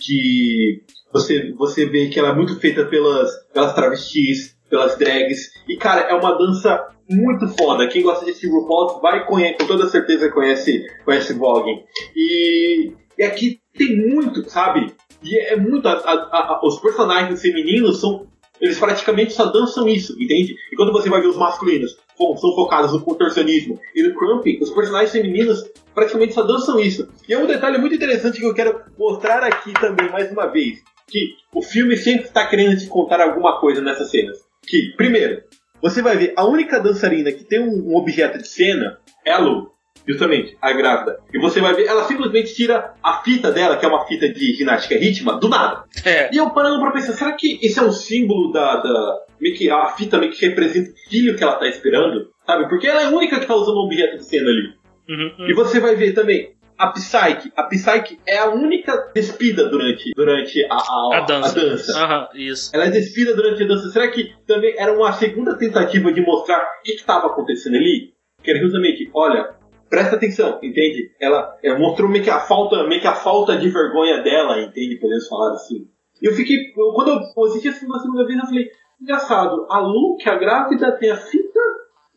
que 0.00 0.82
você, 1.12 1.52
você 1.52 1.86
vê 1.86 2.08
que 2.08 2.18
ela 2.18 2.30
é 2.30 2.34
muito 2.34 2.58
feita 2.58 2.84
pelas, 2.84 3.30
pelas 3.52 3.74
travestis, 3.74 4.56
pelas 4.68 4.98
drags, 4.98 5.52
e 5.68 5.76
cara, 5.76 6.00
é 6.00 6.14
uma 6.14 6.36
dança 6.36 6.91
muito 7.08 7.48
foda. 7.48 7.88
Quem 7.88 8.02
gosta 8.02 8.24
de 8.24 8.34
Steve 8.34 8.52
RuPaul 8.52 9.00
vai 9.00 9.26
conhecer, 9.26 9.58
com 9.58 9.66
toda 9.66 9.88
certeza 9.88 10.30
conhece, 10.30 10.84
conhece 11.04 11.34
bogging. 11.34 11.82
E, 12.16 12.92
e 13.18 13.22
aqui 13.22 13.60
tem 13.76 13.96
muito, 13.96 14.48
sabe? 14.48 14.94
E 15.22 15.38
é 15.38 15.56
muito. 15.56 15.86
A, 15.86 15.92
a, 15.92 16.12
a, 16.12 16.60
os 16.64 16.78
personagens 16.80 17.40
femininos 17.40 18.00
são. 18.00 18.26
Eles 18.60 18.78
praticamente 18.78 19.32
só 19.32 19.46
dançam 19.46 19.88
isso, 19.88 20.12
entende? 20.22 20.54
E 20.70 20.76
quando 20.76 20.92
você 20.92 21.10
vai 21.10 21.20
ver 21.20 21.26
os 21.26 21.36
masculinos, 21.36 21.98
bom, 22.16 22.36
são 22.36 22.54
focados 22.54 22.92
no 22.92 23.00
contorcionismo 23.00 23.80
e 23.92 24.04
no 24.04 24.14
crumping, 24.14 24.60
os 24.60 24.70
personagens 24.70 25.10
femininos 25.10 25.68
praticamente 25.92 26.32
só 26.32 26.42
dançam 26.42 26.78
isso. 26.78 27.08
E 27.28 27.34
é 27.34 27.38
um 27.38 27.46
detalhe 27.46 27.78
muito 27.78 27.96
interessante 27.96 28.38
que 28.38 28.46
eu 28.46 28.54
quero 28.54 28.80
mostrar 28.96 29.42
aqui 29.42 29.72
também, 29.72 30.08
mais 30.10 30.30
uma 30.30 30.46
vez. 30.46 30.80
Que 31.08 31.34
o 31.52 31.60
filme 31.60 31.96
sempre 31.96 32.26
está 32.26 32.46
querendo 32.46 32.78
te 32.78 32.86
contar 32.86 33.20
alguma 33.20 33.58
coisa 33.58 33.80
nessas 33.80 34.10
cenas. 34.10 34.38
Que, 34.64 34.94
primeiro, 34.96 35.42
você 35.82 36.00
vai 36.00 36.16
ver 36.16 36.32
a 36.36 36.46
única 36.46 36.78
dançarina 36.78 37.32
que 37.32 37.44
tem 37.44 37.60
um, 37.60 37.94
objeto 37.96 38.38
de 38.38 38.46
cena 38.46 38.98
é 39.26 39.32
a 39.32 39.38
Lu. 39.38 39.72
Justamente, 40.06 40.56
a 40.60 40.72
grávida. 40.72 41.18
E 41.32 41.38
você 41.38 41.60
vai 41.60 41.74
ver, 41.74 41.86
ela 41.86 42.04
simplesmente 42.04 42.54
tira 42.54 42.94
a 43.02 43.22
fita 43.22 43.52
dela, 43.52 43.76
que 43.76 43.84
é 43.84 43.88
uma 43.88 44.04
fita 44.06 44.28
de 44.28 44.54
ginástica 44.54 44.96
rítmica, 44.96 45.36
do 45.38 45.48
nada. 45.48 45.84
É. 46.04 46.28
E 46.34 46.38
eu 46.38 46.50
parando 46.50 46.80
pra 46.80 46.90
pensar, 46.90 47.12
será 47.12 47.32
que 47.32 47.58
esse 47.62 47.78
é 47.78 47.82
um 47.82 47.92
símbolo 47.92 48.50
da. 48.50 48.76
da 48.76 49.18
meio 49.40 49.54
que 49.54 49.70
a 49.70 49.86
fita 49.88 50.18
meio 50.18 50.32
que 50.32 50.44
representa 50.44 50.90
o 50.90 51.10
filho 51.10 51.36
que 51.36 51.42
ela 51.42 51.54
tá 51.54 51.68
esperando? 51.68 52.30
Sabe? 52.44 52.68
Porque 52.68 52.88
ela 52.88 53.02
é 53.02 53.04
a 53.06 53.10
única 53.10 53.38
que 53.38 53.46
tá 53.46 53.54
usando 53.54 53.76
um 53.76 53.86
objeto 53.86 54.16
de 54.16 54.24
cena 54.24 54.48
ali. 54.48 54.74
Uhum, 55.08 55.48
E 55.48 55.54
você 55.54 55.78
vai 55.78 55.94
ver 55.94 56.14
também 56.14 56.52
a 56.78 56.88
Psyche. 56.88 57.52
A 57.56 57.62
Psyche 57.64 58.18
é 58.26 58.38
a 58.38 58.50
única 58.50 59.10
despida 59.14 59.68
durante, 59.68 60.10
durante 60.16 60.64
a, 60.70 60.74
a, 60.74 61.16
A 61.18 61.20
dança. 61.20 61.58
a 61.58 61.62
dança. 61.62 61.98
Aham, 62.04 62.28
isso. 62.34 62.70
Ela 62.74 62.86
é 62.86 62.90
despida 62.90 63.34
durante 63.34 63.62
a 63.62 63.66
dança. 63.66 63.88
Será 63.90 64.08
que 64.10 64.32
também 64.46 64.74
era 64.78 64.92
uma 64.96 65.12
segunda 65.12 65.56
tentativa 65.56 66.12
de 66.12 66.20
mostrar 66.22 66.58
o 66.58 66.82
que 66.82 66.92
estava 66.92 67.26
acontecendo 67.28 67.76
ali? 67.76 68.12
Que 68.42 68.50
era 68.50 68.60
justamente, 68.60 69.08
olha, 69.14 69.54
presta 69.88 70.16
atenção, 70.16 70.58
entende? 70.62 71.10
Ela 71.20 71.56
é, 71.62 71.76
mostrou 71.78 72.08
meio 72.08 72.24
que 72.24 72.30
a 72.30 72.40
falta, 72.40 72.86
meio 72.88 73.00
que 73.00 73.06
a 73.06 73.14
falta 73.14 73.56
de 73.56 73.68
vergonha 73.68 74.22
dela, 74.22 74.60
entende? 74.60 74.96
Podemos 75.00 75.28
falar 75.28 75.52
assim. 75.52 75.86
E 76.20 76.26
eu 76.26 76.32
fiquei, 76.34 76.56
eu- 76.76 76.92
quando 76.94 77.08
eu 77.36 77.44
assisti 77.44 77.68
esse 77.68 77.80
filme 77.80 77.94
a 77.96 78.00
segunda 78.00 78.26
vez, 78.26 78.38
eu 78.38 78.46
falei, 78.46 78.68
engraçado, 79.00 79.66
a 79.70 79.78
Lu, 79.80 80.16
que 80.16 80.28
é 80.28 80.32
a 80.32 80.38
grávida, 80.38 80.92
tem 80.92 81.10
a 81.10 81.16
fita 81.16 81.60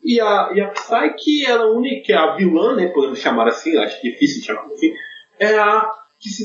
e 0.06 0.20
a, 0.20 0.50
e 0.54 0.60
a 0.60 0.68
Psyche, 0.68 1.44
ela 1.46 1.64
é 1.64 1.66
a 1.66 1.70
única, 1.70 2.12
é 2.12 2.16
a 2.16 2.36
vilã, 2.36 2.76
né? 2.76 2.86
Podemos 2.88 3.18
chamar 3.18 3.48
assim, 3.48 3.76
acho 3.76 4.00
difícil 4.02 4.42
chamar 4.44 4.66
assim, 4.72 4.92
é 5.40 5.54
a 5.58 5.90
que 6.18 6.30
se, 6.30 6.44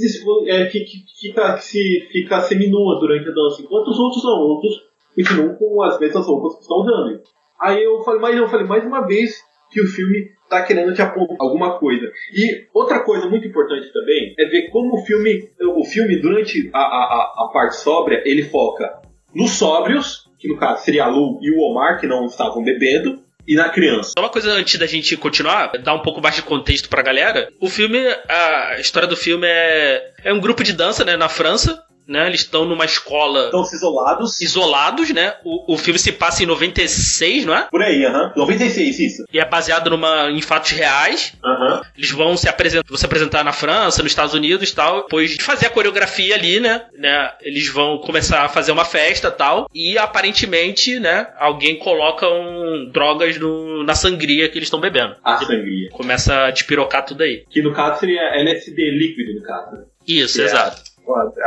é, 0.50 0.66
que, 0.66 0.80
que, 0.82 0.98
fica, 1.20 1.54
que 1.54 1.64
se 1.64 2.08
fica 2.12 2.42
seminua 2.42 3.00
durante 3.00 3.30
a 3.30 3.32
dança, 3.34 3.62
enquanto 3.62 3.88
os 3.90 4.00
outros 4.00 4.24
não, 4.24 4.40
outros 4.40 4.74
continuam 5.16 5.56
com 5.56 5.82
as 5.84 6.00
mesmas 6.00 6.26
roupas 6.26 6.56
que 6.56 6.62
estão 6.64 6.78
usando. 6.78 7.22
Aí 7.62 7.84
eu 7.84 8.02
falei, 8.02 8.20
mas 8.20 8.36
eu 8.36 8.48
falei 8.50 8.66
mais 8.66 8.84
uma 8.86 9.06
vez 9.06 9.42
que 9.72 9.80
o 9.80 9.88
filme 9.88 10.28
tá 10.50 10.64
querendo 10.64 10.94
te 10.94 11.02
apontar 11.02 11.38
alguma 11.40 11.80
coisa. 11.80 12.12
E 12.34 12.66
outra 12.74 13.00
coisa 13.00 13.30
muito 13.30 13.48
importante 13.48 13.92
também 13.94 14.34
é 14.38 14.46
ver 14.46 14.70
como 14.70 14.96
o 14.96 15.06
filme, 15.06 15.50
o 15.78 15.86
filme 15.86 16.18
durante 16.20 16.70
a, 16.74 16.80
a- 16.80 17.34
a 17.46 17.50
parte 17.54 17.78
sóbria, 17.78 18.22
ele 18.26 18.44
foca 18.44 19.00
nos 19.34 19.52
sóbrios, 19.52 20.30
que 20.38 20.50
no 20.50 20.58
caso 20.58 20.84
seria 20.84 21.06
a 21.06 21.08
Lu 21.08 21.40
e 21.42 21.52
o 21.52 21.62
Omar, 21.62 22.00
que 22.02 22.08
não 22.08 22.26
estavam 22.26 22.62
bebendo, 22.64 23.20
e 23.48 23.56
na 23.56 23.70
criança. 23.70 24.12
Só 24.18 24.24
uma 24.24 24.30
coisa 24.30 24.52
antes 24.52 24.80
da 24.80 24.86
gente 24.86 25.16
continuar, 25.18 25.72
dar 25.80 25.94
um 25.94 26.02
pouco 26.02 26.22
mais 26.22 26.36
de 26.36 26.42
contexto 26.42 26.90
pra 26.90 27.02
galera. 27.02 27.50
O 27.60 27.70
filme, 27.70 28.00
a 28.28 28.78
história 28.80 29.08
do 29.08 29.18
filme 29.18 29.48
é, 29.48 30.14
é 30.24 30.34
um 30.34 30.40
grupo 30.40 30.64
de 30.64 30.74
dança, 30.74 31.04
né, 31.04 31.16
na 31.18 31.30
França, 31.30 31.84
né? 32.08 32.28
Eles 32.28 32.42
estão 32.42 32.66
numa 32.66 32.86
escola 32.86 33.46
Estão-se 33.46 33.76
isolados. 33.76 34.42
isolados, 34.42 35.10
né? 35.12 35.36
O, 35.44 35.74
o 35.74 35.78
filme 35.78 36.00
se 36.00 36.12
passa 36.12 36.44
em 36.44 36.46
96, 36.46 37.46
não 37.46 37.56
é? 37.56 37.68
Por 37.70 37.82
aí, 37.82 38.06
aham. 38.06 38.32
96, 38.36 39.00
isso. 39.00 39.24
E 39.32 39.40
é 39.40 39.46
baseado 39.46 39.90
numa, 39.90 40.30
em 40.32 40.42
fatos 40.42 40.72
reais. 40.72 41.34
Aham. 41.44 41.82
Eles 41.98 42.12
vão 42.12 42.36
se 42.38 42.48
apresentar, 42.50 42.88
vão 42.88 42.98
se 42.98 43.06
apresentar 43.06 43.44
na 43.44 43.52
França, 43.54 44.02
nos 44.04 44.12
Estados 44.12 44.34
Unidos 44.34 44.70
e 44.70 44.76
tal. 44.76 45.04
Depois 45.04 45.32
de 45.32 45.44
fazer 45.44 45.68
a 45.68 45.70
coreografia 45.70 46.36
ali, 46.36 46.60
né? 46.60 46.86
né? 46.98 47.32
Eles 47.42 47.68
vão 47.70 47.98
começar 48.00 48.44
a 48.44 48.50
fazer 48.50 48.72
uma 48.72 48.86
festa 48.86 49.28
e 49.28 49.32
tal. 49.32 49.68
E 49.74 49.98
aparentemente, 49.98 51.00
né? 51.00 51.28
Alguém 51.38 51.78
coloca 51.80 52.28
um, 52.28 52.90
drogas 52.92 53.38
no- 53.38 53.84
na 53.84 53.96
sangria 53.96 54.48
que 54.50 54.58
eles 54.58 54.68
estão 54.68 54.80
bebendo. 54.80 55.16
A 55.24 55.38
sangria. 55.38 55.90
Começa 55.92 56.46
a 56.46 56.52
despirocar 56.52 57.06
tudo 57.06 57.24
aí. 57.24 57.44
Que 57.50 57.62
no 57.62 57.74
caso 57.74 58.00
seria 58.00 58.22
LSD 58.36 58.92
líquido, 58.92 59.34
no 59.40 59.44
caso. 59.44 59.72
né? 59.76 59.84
Isso, 60.08 60.42
É. 60.42 60.46
exato. 60.46 60.82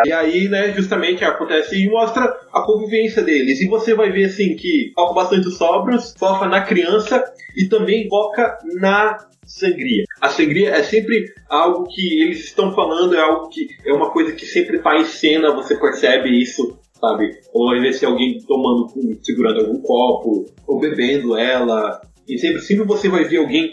E 0.07 0.13
aí, 0.13 0.49
né, 0.49 0.73
justamente 0.73 1.25
acontece 1.25 1.77
e 1.77 1.89
mostra 1.89 2.25
a 2.53 2.63
convivência 2.63 3.23
deles. 3.23 3.61
E 3.61 3.69
você 3.69 3.95
vai 3.95 4.11
ver, 4.11 4.27
assim, 4.27 4.57
que 4.57 4.93
foca 4.95 5.15
bastante 5.15 5.49
os 5.49 5.57
sóbrios, 5.57 6.15
foca 6.19 6.47
na 6.47 6.63
criança 6.63 7.23
e 7.57 7.69
também 7.69 8.09
foca 8.09 8.59
na 8.81 9.19
sangria. 9.47 10.05
A 10.21 10.29
sangria 10.29 10.71
é 10.71 10.83
sempre 10.83 11.33
algo 11.49 11.87
que 11.89 12.23
eles 12.23 12.45
estão 12.45 12.73
falando, 12.75 13.15
é 13.15 13.21
algo 13.21 13.49
que 13.49 13.69
é 13.85 13.93
uma 13.93 14.11
coisa 14.11 14.33
que 14.33 14.47
sempre 14.47 14.79
tá 14.79 14.97
em 14.97 15.05
cena, 15.05 15.55
você 15.55 15.77
percebe 15.77 16.31
isso, 16.31 16.79
sabe? 16.99 17.31
Ou 17.53 17.73
às 17.73 17.81
vezes 17.81 18.03
alguém 18.05 18.39
tomando, 18.47 18.89
segurando 19.23 19.61
algum 19.61 19.81
copo, 19.81 20.47
ou 20.67 20.81
bebendo 20.81 21.37
ela. 21.37 22.01
E 22.29 22.39
sempre, 22.39 22.61
sempre 22.61 22.85
você 22.87 23.09
vai 23.09 23.25
ver 23.25 23.39
alguém 23.39 23.71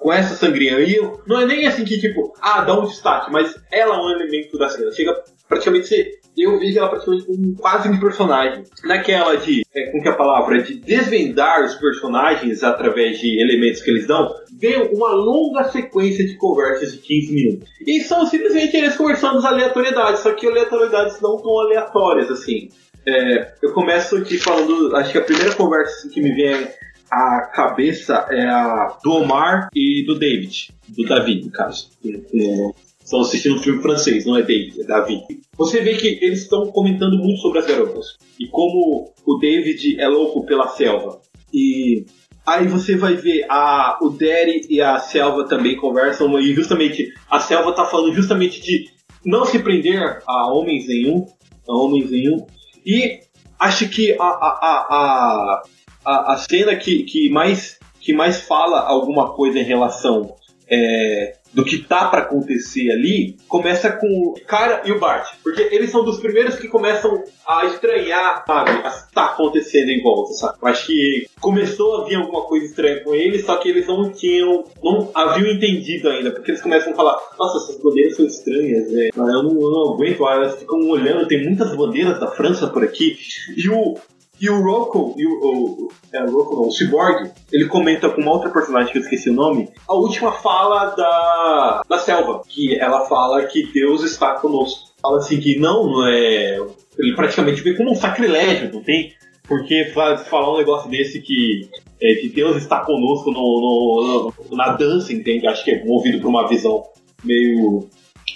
com- 0.00 0.12
essa 0.12 0.34
sangria. 0.34 0.72
Eu- 0.80 1.20
não 1.26 1.40
é 1.40 1.46
nem 1.46 1.66
assim 1.66 1.84
que, 1.84 1.98
tipo, 1.98 2.32
ah, 2.40 2.60
dá 2.62 2.78
um 2.78 2.84
destaque, 2.86 3.30
mas 3.32 3.54
ela 3.72 3.96
é 3.96 3.98
um 3.98 4.10
elemento 4.10 4.56
da 4.58 4.68
cena. 4.68 4.92
Chega 4.92 5.14
praticamente 5.48 5.86
ser. 5.88 6.10
Eu 6.36 6.58
vejo 6.58 6.78
ela 6.78 6.90
praticamente 6.90 7.24
como 7.26 7.56
quase 7.56 7.88
um 7.88 7.98
personagem. 7.98 8.62
Naquela 8.84 9.36
de. 9.36 9.62
É, 9.74 9.90
com 9.90 10.02
que 10.02 10.08
a 10.08 10.14
palavra? 10.14 10.62
De 10.62 10.74
desvendar 10.74 11.64
os 11.64 11.74
personagens 11.76 12.62
através 12.62 13.18
de 13.18 13.40
elementos 13.40 13.80
que 13.80 13.90
eles 13.90 14.06
dão, 14.06 14.28
vem 14.58 14.76
uma 14.92 15.10
longa 15.12 15.64
sequência 15.64 16.26
de 16.26 16.36
conversas 16.36 16.92
de 16.92 16.98
15 16.98 17.34
minutos. 17.34 17.68
E 17.86 18.00
são 18.02 18.26
simplesmente 18.26 18.76
eles 18.76 18.96
conversando 18.96 19.38
as 19.38 19.44
aleatoriedades, 19.46 20.20
só 20.20 20.32
que 20.34 20.46
aleatoriedades 20.46 21.20
não 21.22 21.38
tão 21.38 21.58
aleatórias 21.58 22.30
assim. 22.30 22.68
É, 23.08 23.54
eu 23.62 23.72
começo 23.72 24.16
aqui 24.16 24.36
falando. 24.36 24.94
Acho 24.96 25.12
que 25.12 25.18
a 25.18 25.22
primeira 25.22 25.54
conversa 25.54 25.96
assim, 26.00 26.10
que 26.10 26.20
me 26.20 26.34
vem 26.34 26.68
à 27.10 27.42
cabeça 27.52 28.26
é 28.30 28.46
a 28.46 28.96
do 29.02 29.12
Omar 29.12 29.68
e 29.74 30.04
do 30.06 30.18
David. 30.18 30.70
Do 30.88 31.04
Davi, 31.04 31.42
no 31.42 31.50
caso. 31.50 31.90
É, 32.04 32.86
Estão 33.06 33.20
assistindo 33.20 33.54
um 33.54 33.62
filme 33.62 33.80
francês, 33.80 34.26
não 34.26 34.36
é 34.36 34.42
David, 34.42 34.80
é 34.80 34.84
Davi. 34.84 35.20
Você 35.56 35.80
vê 35.80 35.94
que 35.94 36.18
eles 36.20 36.42
estão 36.42 36.66
comentando 36.72 37.16
muito 37.16 37.40
sobre 37.40 37.60
as 37.60 37.66
garotas. 37.66 38.16
E 38.38 38.48
como 38.48 39.12
o 39.24 39.38
David 39.38 40.00
é 40.00 40.08
louco 40.08 40.44
pela 40.44 40.66
selva. 40.66 41.20
E 41.54 42.04
aí 42.44 42.66
você 42.66 42.96
vai 42.96 43.14
ver 43.14 43.46
a, 43.48 43.96
o 44.02 44.10
Derry 44.10 44.66
e 44.68 44.80
a 44.80 44.98
selva 44.98 45.46
também 45.46 45.76
conversam. 45.76 46.36
E 46.40 46.52
justamente 46.52 47.12
a 47.30 47.38
selva 47.38 47.72
tá 47.72 47.84
falando 47.84 48.12
justamente 48.12 48.60
de 48.60 48.90
não 49.24 49.44
se 49.44 49.60
prender 49.60 50.20
a 50.26 50.52
homens 50.52 50.88
nenhum. 50.88 51.26
A 51.68 51.76
homens 51.76 52.10
nenhum. 52.10 52.44
E 52.84 53.20
acho 53.58 53.88
que 53.88 54.16
a, 54.18 54.24
a, 54.24 55.62
a, 56.04 56.32
a, 56.32 56.36
cena 56.38 56.76
que, 56.76 57.04
que, 57.04 57.28
mais, 57.30 57.78
que 58.00 58.12
mais 58.12 58.40
fala 58.40 58.80
alguma 58.80 59.34
coisa 59.34 59.58
em 59.58 59.64
relação 59.64 60.34
é, 60.68 61.35
do 61.56 61.64
que 61.64 61.78
tá 61.78 62.08
pra 62.08 62.20
acontecer 62.20 62.90
ali, 62.90 63.34
começa 63.48 63.90
com 63.90 64.06
o 64.06 64.34
cara 64.46 64.82
e 64.84 64.92
o 64.92 65.00
Bart. 65.00 65.36
Porque 65.42 65.62
eles 65.72 65.90
são 65.90 66.04
dos 66.04 66.20
primeiros 66.20 66.56
que 66.56 66.68
começam 66.68 67.24
a 67.48 67.64
estranhar, 67.64 68.44
sabe, 68.46 68.72
que 68.72 69.14
tá 69.14 69.24
acontecendo 69.24 69.88
em 69.88 70.02
volta, 70.02 70.34
sabe? 70.34 70.58
Eu 70.60 70.68
acho 70.68 70.86
que 70.86 71.26
começou 71.40 72.02
a 72.02 72.04
vir 72.04 72.16
alguma 72.16 72.42
coisa 72.42 72.66
estranha 72.66 73.02
com 73.02 73.14
eles, 73.14 73.46
só 73.46 73.56
que 73.56 73.70
eles 73.70 73.86
não 73.86 74.12
tinham, 74.12 74.64
não 74.84 75.10
haviam 75.14 75.50
entendido 75.50 76.10
ainda, 76.10 76.30
porque 76.30 76.50
eles 76.50 76.60
começam 76.60 76.92
a 76.92 76.96
falar, 76.96 77.18
nossa, 77.38 77.56
essas 77.56 77.82
bandeiras 77.82 78.16
são 78.16 78.26
estranhas, 78.26 78.92
né? 78.92 79.08
eu, 79.16 79.24
não, 79.24 79.58
eu 79.58 79.70
não 79.70 79.94
aguento, 79.94 80.28
elas 80.28 80.58
ficam 80.58 80.78
olhando, 80.90 81.26
tem 81.26 81.42
muitas 81.42 81.74
bandeiras 81.74 82.20
da 82.20 82.26
França 82.26 82.66
por 82.66 82.84
aqui, 82.84 83.16
e 83.56 83.66
o, 83.70 83.94
e 84.40 84.50
o 84.50 84.62
Rocco, 84.62 85.14
e 85.16 85.26
o, 85.26 85.30
o, 85.32 85.88
é, 86.12 86.22
o 86.24 86.30
Rocco 86.30 86.54
não, 86.56 86.68
o 86.68 86.70
Cyborg, 86.70 87.30
ele 87.52 87.66
comenta 87.66 88.08
com 88.10 88.20
uma 88.20 88.32
outra 88.32 88.50
personagem 88.50 88.92
que 88.92 88.98
eu 88.98 89.02
esqueci 89.02 89.30
o 89.30 89.34
nome, 89.34 89.68
a 89.88 89.94
última 89.94 90.32
fala 90.32 90.86
da, 90.94 91.82
da 91.88 91.98
selva, 91.98 92.42
que 92.48 92.78
ela 92.78 93.06
fala 93.06 93.44
que 93.46 93.72
Deus 93.72 94.02
está 94.02 94.34
conosco. 94.34 94.90
Fala 95.00 95.18
assim 95.18 95.38
que 95.40 95.58
não, 95.58 95.86
não 95.86 96.06
é. 96.06 96.58
Ele 96.98 97.14
praticamente 97.14 97.60
vê 97.62 97.74
como 97.74 97.92
um 97.92 97.94
sacrilégio, 97.94 98.72
não 98.72 98.82
tem? 98.82 99.12
Porque 99.46 99.84
fa- 99.94 100.16
falar 100.18 100.52
um 100.54 100.58
negócio 100.58 100.90
desse 100.90 101.20
que, 101.20 101.68
é, 102.02 102.14
que 102.16 102.28
Deus 102.28 102.56
está 102.56 102.80
conosco 102.80 103.30
no, 103.30 103.40
no- 103.40 104.32
no- 104.50 104.56
na 104.56 104.72
dança, 104.72 105.12
entende? 105.12 105.46
Acho 105.46 105.64
que 105.64 105.70
é 105.70 105.84
movido 105.84 106.20
por 106.20 106.28
uma 106.28 106.48
visão 106.48 106.82
meio, 107.22 107.88